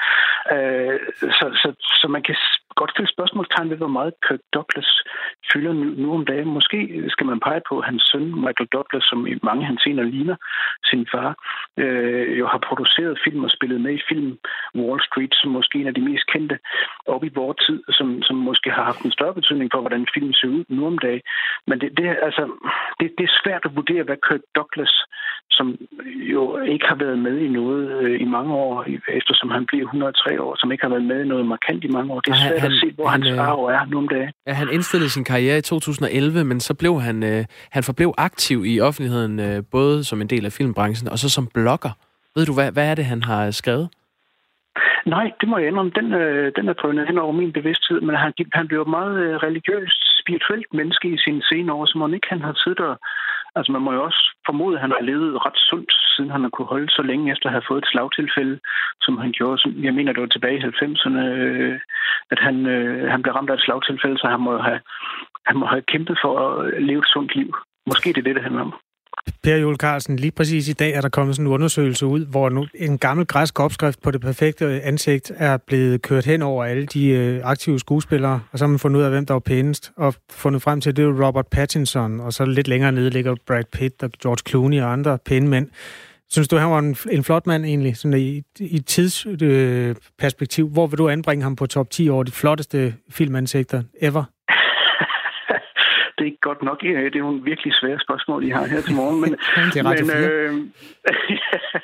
Øh, 0.56 1.00
så, 1.38 1.46
så, 1.62 1.70
så 2.02 2.08
man 2.16 2.24
kan 2.24 2.36
godt 2.80 2.92
stille 2.92 3.16
spørgsmålstegn 3.16 3.70
ved, 3.70 3.78
hvor 3.78 3.96
meget 3.98 4.14
Kirk 4.26 4.44
Douglas 4.56 4.92
fylder 5.52 5.74
nu, 5.74 5.86
nu 6.02 6.08
om 6.18 6.26
dagen. 6.32 6.50
Måske 6.58 6.78
skal 7.14 7.26
man 7.32 7.40
pege 7.48 7.62
på 7.70 7.76
hans 7.88 8.04
søn, 8.10 8.26
Michael 8.46 8.72
Douglas, 8.76 9.06
som 9.12 9.20
i 9.28 9.34
mange 9.50 9.80
senere 9.84 10.12
ligner 10.16 10.38
sin 10.90 11.04
far, 11.12 11.32
øh, 11.82 12.40
jo 12.40 12.46
har 12.54 12.62
produceret 12.70 13.24
film 13.26 13.44
og 13.48 13.52
spillet 13.58 13.80
med 13.82 13.94
i 13.94 14.06
film 14.10 14.30
Wall 14.98 15.10
Street, 15.10 15.34
som 15.42 15.50
måske 15.58 15.76
en 15.80 15.88
af 15.92 15.94
de 15.94 16.08
mest 16.10 16.26
kendte 16.34 16.58
op 17.14 17.24
i 17.24 17.32
vores 17.40 17.58
tid, 17.66 17.80
som, 17.98 18.08
som 18.28 18.36
måske 18.50 18.70
har 18.78 18.84
haft 18.84 19.02
en 19.06 19.12
større 19.18 19.34
betydning 19.40 19.70
for, 19.74 19.80
hvordan 19.82 20.08
film 20.14 20.34
ser 20.34 20.48
ud 20.58 20.64
nu 20.70 20.88
om 20.92 20.98
dagen. 20.98 21.22
Men 21.68 21.76
det, 21.82 21.90
det, 21.98 22.06
altså, 22.28 22.44
det, 23.00 23.08
det 23.18 23.24
er 23.30 23.40
svært 23.44 23.64
at 23.66 23.76
vurdere, 23.76 24.04
hvad 24.04 24.18
Kirk 24.28 24.44
Douglas, 24.56 24.94
som 25.58 25.68
jo 26.34 26.42
ikke 26.74 26.86
har 26.92 26.98
været 27.04 27.20
med 27.28 27.38
i 27.48 27.50
noget 27.60 27.84
øh, 28.02 28.22
i 28.22 28.28
mange 28.36 28.54
år, 28.54 28.86
eftersom 29.20 29.50
han 29.50 29.66
bliver 29.70 29.86
103 29.86 30.42
år, 30.46 30.54
som 30.60 30.72
ikke 30.72 30.84
har 30.86 30.94
været 30.96 31.08
med 31.12 31.20
i 31.26 31.28
noget 31.28 31.46
markant 31.46 31.84
i 31.84 31.88
mange 31.88 32.14
år. 32.14 32.20
Det 32.20 32.32
er 32.32 32.36
svært 32.48 32.62
han, 32.62 32.72
at 32.72 32.80
se, 32.84 32.92
hvor 32.96 33.08
han, 33.08 33.24
hans 33.24 33.40
arv 33.40 33.64
er 33.78 33.86
nu 33.92 33.98
om 33.98 34.08
dagen. 34.08 34.32
Ja, 34.48 34.54
han 34.54 34.70
indstillede 34.78 35.10
sin 35.10 35.24
karriere 35.24 35.58
i 35.58 35.62
2011, 35.62 36.44
men 36.44 36.60
så 36.60 36.74
blev 36.74 37.02
han, 37.02 37.24
øh, 37.24 37.46
han 37.72 37.84
forblev 37.84 38.14
aktiv 38.18 38.66
i 38.66 38.80
offentligheden, 38.80 39.40
øh, 39.40 39.64
både 39.72 40.04
som 40.04 40.22
en 40.22 40.28
del 40.28 40.46
af 40.46 40.52
filmbranchen 40.52 41.10
og 41.10 41.18
så 41.20 41.30
som 41.30 41.48
blogger. 41.54 41.92
Ved 42.36 42.46
du, 42.46 42.54
hvad, 42.54 42.72
hvad 42.72 42.92
er 42.92 42.96
det, 42.96 43.06
han 43.06 43.24
har 43.24 43.52
skrevet? 43.52 43.90
Nej, 45.06 45.32
det 45.42 45.50
må 45.50 45.58
jeg 45.58 45.68
indrømme. 45.68 45.92
Den, 46.00 46.14
øh, 46.14 46.52
den 46.56 46.70
er 46.70 46.74
drønet 46.74 47.08
hen 47.08 47.18
over 47.18 47.32
min 47.32 47.54
bevidsthed, 47.54 48.02
men 48.02 48.16
han, 48.16 48.34
han 48.54 48.68
blev 48.68 48.88
meget 48.88 49.16
øh, 49.26 49.36
religiøst, 49.36 50.02
spirituelt 50.22 50.74
menneske 50.74 51.08
i 51.10 51.18
sine 51.18 51.42
senere 51.50 51.76
år, 51.76 51.86
så 51.86 51.98
må 51.98 52.08
ikke 52.08 52.30
han 52.30 52.42
har 52.42 52.54
siddet 52.64 52.80
og... 52.80 53.00
Altså 53.56 53.72
man 53.72 53.82
må 53.82 53.92
jo 53.94 54.04
også 54.04 54.22
formode, 54.46 54.76
at 54.76 54.82
han 54.82 54.92
har 54.92 55.04
levet 55.10 55.46
ret 55.46 55.60
sundt, 55.70 55.92
siden 56.16 56.32
han 56.32 56.42
har 56.42 56.50
kunne 56.50 56.74
holde 56.74 56.90
så 56.90 57.02
længe 57.02 57.32
efter 57.32 57.46
at 57.48 57.52
have 57.52 57.68
fået 57.68 57.82
et 57.84 57.92
slagtilfælde, 57.92 58.60
som 59.02 59.18
han 59.18 59.32
gjorde. 59.32 59.58
Som, 59.62 59.72
jeg 59.84 59.94
mener, 59.94 60.14
det 60.14 60.22
var 60.22 60.28
tilbage 60.28 60.58
i 60.58 60.64
90'erne, 60.64 61.22
øh, 61.38 61.80
at 62.32 62.40
han, 62.40 62.66
øh, 62.66 63.12
han 63.12 63.22
blev 63.22 63.34
ramt 63.34 63.50
af 63.50 63.54
et 63.54 63.66
slagtilfælde, 63.66 64.18
så 64.18 64.28
han 64.28 64.40
må 64.40 64.58
have, 64.58 64.80
han 65.46 65.58
må 65.58 65.66
have 65.66 65.82
kæmpet 65.82 66.18
for 66.24 66.34
at 66.40 66.84
leve 66.84 67.00
et 67.00 67.12
sundt 67.14 67.36
liv. 67.36 67.50
Måske 67.88 68.10
det 68.10 68.18
er 68.18 68.28
det, 68.28 68.36
det 68.36 68.44
handler 68.44 68.62
om. 68.62 68.74
Per 69.44 69.56
Jule 69.56 69.78
Carlsen, 69.78 70.16
lige 70.16 70.32
præcis 70.32 70.68
i 70.68 70.74
dag 70.74 70.94
er 70.94 71.02
der 71.02 71.10
kommet 71.10 71.36
sådan 71.36 71.48
en 71.48 71.54
undersøgelse 71.54 72.06
ud, 72.06 72.26
hvor 72.26 72.50
nu 72.50 72.66
en 72.76 72.98
gammel 72.98 73.26
græsk 73.26 73.60
opskrift 73.60 74.02
på 74.02 74.12
det 74.12 74.22
perfekte 74.22 74.82
ansigt 74.82 75.32
er 75.36 75.58
blevet 75.58 76.02
kørt 76.02 76.26
hen 76.26 76.42
over 76.42 76.66
alle 76.66 76.86
de 76.86 77.08
øh, 77.08 77.42
aktive 77.44 77.80
skuespillere, 77.80 78.42
og 78.52 78.60
så 78.60 78.66
har 78.66 78.70
man 78.70 78.80
fundet 78.80 79.00
ud 79.00 79.04
af, 79.04 79.10
hvem 79.10 79.26
der 79.26 79.34
var 79.34 79.40
pænest, 79.40 79.92
og 79.96 80.14
fundet 80.32 80.62
frem 80.62 80.82
til, 80.82 80.90
at 80.90 80.96
det 80.98 81.06
er 81.06 81.26
Robert 81.26 81.48
Pattinson, 81.48 82.20
og 82.20 82.34
så 82.34 82.46
lidt 82.46 82.68
længere 82.68 82.92
nede 82.92 83.10
ligger 83.10 83.36
Brad 83.48 83.64
Pitt 83.72 84.04
og 84.04 84.10
George 84.24 84.50
Clooney 84.50 84.82
og 84.82 84.94
andre 84.94 85.18
pæne 85.26 85.48
mænd. 85.48 85.70
Synes 86.30 86.48
du, 86.48 86.58
han 86.58 86.70
var 86.70 86.80
en, 86.80 86.98
en 87.12 87.24
flot 87.24 87.48
mand 87.48 87.66
egentlig, 87.66 87.98
sådan 87.98 88.20
i, 88.20 88.44
i 88.60 88.80
tidsperspektiv? 88.80 90.66
Øh, 90.66 90.72
hvor 90.72 90.88
vil 90.88 90.98
du 90.98 91.10
anbringe 91.10 91.44
ham 91.44 91.56
på 91.56 91.66
top 91.66 91.90
10 91.90 92.10
over 92.10 92.24
de 92.24 92.32
flotteste 92.32 92.96
filmansigter 93.10 93.84
ever? 94.02 94.24
Det 96.18 96.24
er 96.24 96.32
ikke 96.32 96.48
godt 96.50 96.64
nok. 96.64 96.82
Det 96.82 97.16
er 97.16 97.24
en 97.24 97.46
virkelig 97.46 97.74
svære 97.74 98.00
spørgsmål, 98.00 98.44
I 98.44 98.50
har 98.50 98.66
her 98.66 98.82
til 98.82 98.96
morgen. 98.96 99.22
Men, 99.22 99.32
det 99.74 99.80
er 99.80 99.84
men, 99.84 100.10
øh, 100.24 100.54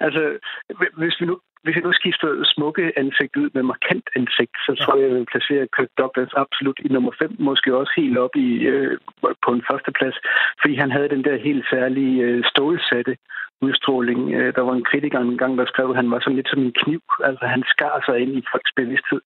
Altså, 0.00 0.38
hvis 0.96 1.20
vi 1.20 1.26
nu 1.26 1.40
hvis 1.62 1.74
jeg 1.76 1.84
nu 1.84 1.92
skifter 1.92 2.28
smukke 2.54 2.92
ansigt 3.02 3.36
ud 3.36 3.50
med 3.54 3.62
markant 3.62 4.06
ansigt, 4.16 4.56
så 4.66 4.70
tror 4.80 4.96
jeg, 4.96 5.08
jeg 5.08 5.16
vil 5.16 5.32
placere 5.32 5.68
Kirk 5.76 5.90
Douglas 5.98 6.32
absolut 6.42 6.78
i 6.84 6.88
nummer 6.88 7.12
5, 7.18 7.36
måske 7.38 7.76
også 7.76 7.92
helt 7.96 8.18
op 8.18 8.34
i, 8.36 8.48
øh, 8.72 8.98
på 9.44 9.50
en 9.52 9.62
førsteplads, 9.70 10.16
fordi 10.60 10.74
han 10.74 10.90
havde 10.90 11.08
den 11.08 11.24
der 11.24 11.36
helt 11.48 11.64
særlige 11.70 12.22
øh, 12.22 12.44
stålsatte 12.50 13.16
udstråling. 13.60 14.20
Øh, 14.34 14.54
der 14.56 14.62
var 14.62 14.74
en 14.74 14.88
kritiker 14.90 15.20
engang, 15.20 15.58
der 15.58 15.66
skrev, 15.66 15.90
at 15.90 15.96
han 15.96 16.10
var 16.10 16.20
sådan 16.20 16.36
lidt 16.36 16.50
som 16.50 16.62
en 16.62 16.72
kniv. 16.82 17.02
Altså, 17.24 17.44
han 17.46 17.62
skar 17.72 17.96
sig 18.06 18.16
ind 18.20 18.32
i 18.36 18.46
folks 18.52 18.72
bevidsthed. 18.76 19.20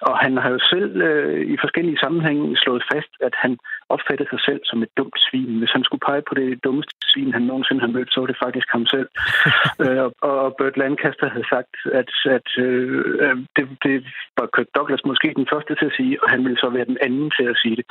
Og 0.00 0.18
han 0.18 0.36
har 0.36 0.50
jo 0.50 0.58
selv 0.58 1.02
øh, 1.02 1.40
i 1.54 1.56
forskellige 1.60 1.98
sammenhænge 1.98 2.56
slået 2.56 2.84
fast, 2.92 3.12
at 3.20 3.34
han 3.42 3.58
opfattede 3.88 4.28
sig 4.30 4.40
selv 4.48 4.60
som 4.64 4.82
et 4.82 4.92
dumt 4.96 5.18
svin. 5.26 5.58
Hvis 5.58 5.74
han 5.76 5.84
skulle 5.84 6.06
pege 6.08 6.22
på 6.28 6.34
det 6.34 6.64
dummeste 6.64 6.94
svin, 7.12 7.32
han 7.32 7.42
nogensinde 7.42 7.80
har 7.80 7.94
mødt, 7.96 8.12
så 8.12 8.20
var 8.20 8.26
det 8.26 8.42
faktisk 8.44 8.68
ham 8.70 8.86
selv. 8.86 9.08
øh, 9.84 10.10
og 10.30 10.54
Burt 10.58 10.76
Lancaster 10.76 11.28
havde 11.34 11.48
sagt, 11.54 11.57
at, 12.00 12.12
at 12.38 12.48
øh, 12.64 13.36
det, 13.56 13.64
det 13.84 13.96
var 14.38 14.48
Kirk 14.56 14.70
Douglas 14.76 15.04
måske 15.04 15.32
den 15.36 15.46
første 15.52 15.74
til 15.74 15.86
at 15.90 15.96
sige, 15.98 16.22
og 16.22 16.30
han 16.30 16.44
ville 16.44 16.58
så 16.58 16.68
være 16.76 16.90
den 16.92 16.98
anden 17.06 17.30
til 17.36 17.46
at 17.52 17.56
sige 17.62 17.76
det. 17.76 17.86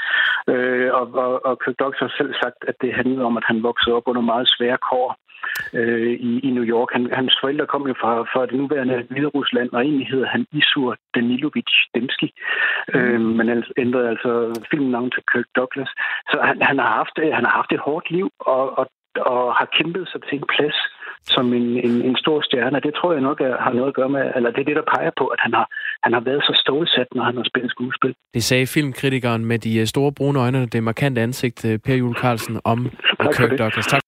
Øh, 0.54 0.90
og, 1.00 1.06
og, 1.24 1.46
og 1.46 1.54
Kirk 1.64 1.76
Douglas 1.80 2.00
har 2.00 2.14
selv 2.18 2.34
sagt, 2.44 2.60
at 2.70 2.76
det 2.82 2.94
handlede 3.00 3.26
om, 3.30 3.38
at 3.38 3.48
han 3.48 3.64
voksede 3.64 3.96
op 3.96 4.08
under 4.08 4.22
meget 4.22 4.48
svære 4.56 4.78
kår 4.90 5.08
øh, 5.74 6.14
i, 6.30 6.40
i 6.48 6.50
New 6.58 6.64
York. 6.64 6.90
Han, 6.92 7.04
hans 7.14 7.38
forældre 7.42 7.66
kom 7.68 7.88
jo 7.88 7.96
fra, 8.02 8.12
fra 8.34 8.46
det 8.46 8.56
nuværende 8.56 9.06
Hvide 9.10 9.28
Rusland, 9.38 9.70
og 9.74 9.82
egentlig 9.82 10.08
hedder 10.08 10.28
han 10.28 10.46
Isur 10.52 10.96
Danilovich 11.16 11.76
Demski. 11.96 12.30
Mm. 12.94 13.00
Øh, 13.00 13.22
men 13.38 13.48
han 13.48 13.64
ændrede 13.78 14.10
altså 14.10 14.32
filmnavn 14.72 15.12
til 15.12 15.24
Kirk 15.32 15.50
Douglas. 15.56 15.92
Så 16.32 16.38
han, 16.44 16.62
han, 16.62 16.78
har 16.80 16.92
haft, 17.00 17.16
han 17.38 17.46
har 17.46 17.56
haft 17.60 17.72
et 17.72 17.86
hårdt 17.88 18.12
liv, 18.12 18.30
og, 18.40 18.78
og, 18.80 18.86
og 19.16 19.56
har 19.56 19.68
kæmpet 19.78 20.10
sig 20.12 20.22
til 20.22 20.36
en 20.38 20.48
plads 20.56 20.78
som 21.26 21.54
en, 21.54 21.68
en, 21.88 22.02
en 22.10 22.16
stor 22.16 22.42
stjerne. 22.42 22.80
Det 22.80 22.94
tror 22.94 23.12
jeg 23.14 23.22
nok 23.22 23.42
er, 23.42 23.58
har 23.66 23.74
noget 23.74 23.88
at 23.88 23.96
gøre 24.00 24.10
med, 24.10 24.24
eller 24.36 24.50
det 24.52 24.62
er 24.62 24.68
det, 24.70 24.76
der 24.76 24.86
peger 24.96 25.12
på, 25.18 25.26
at 25.26 25.40
han 25.46 25.54
har, 25.54 25.68
han 26.04 26.14
har 26.14 26.20
været 26.20 26.42
så 26.44 26.54
stålsat, 26.64 27.08
når 27.16 27.24
han 27.24 27.36
har 27.38 27.46
spillet 27.52 27.72
skuespil. 27.72 28.14
Det 28.34 28.44
sagde 28.44 28.68
filmkritikeren 28.68 29.46
med 29.46 29.60
de 29.60 29.88
store 29.88 30.12
brune 30.12 30.40
øjne, 30.40 30.66
det 30.66 30.84
markante 30.84 31.22
ansigt, 31.22 31.66
Per 31.86 31.96
Jule 31.96 32.20
Carlsen, 32.24 32.60
om 32.64 32.80
Kirk 33.38 33.60
Douglas. 33.60 33.88
Tak 33.88 34.02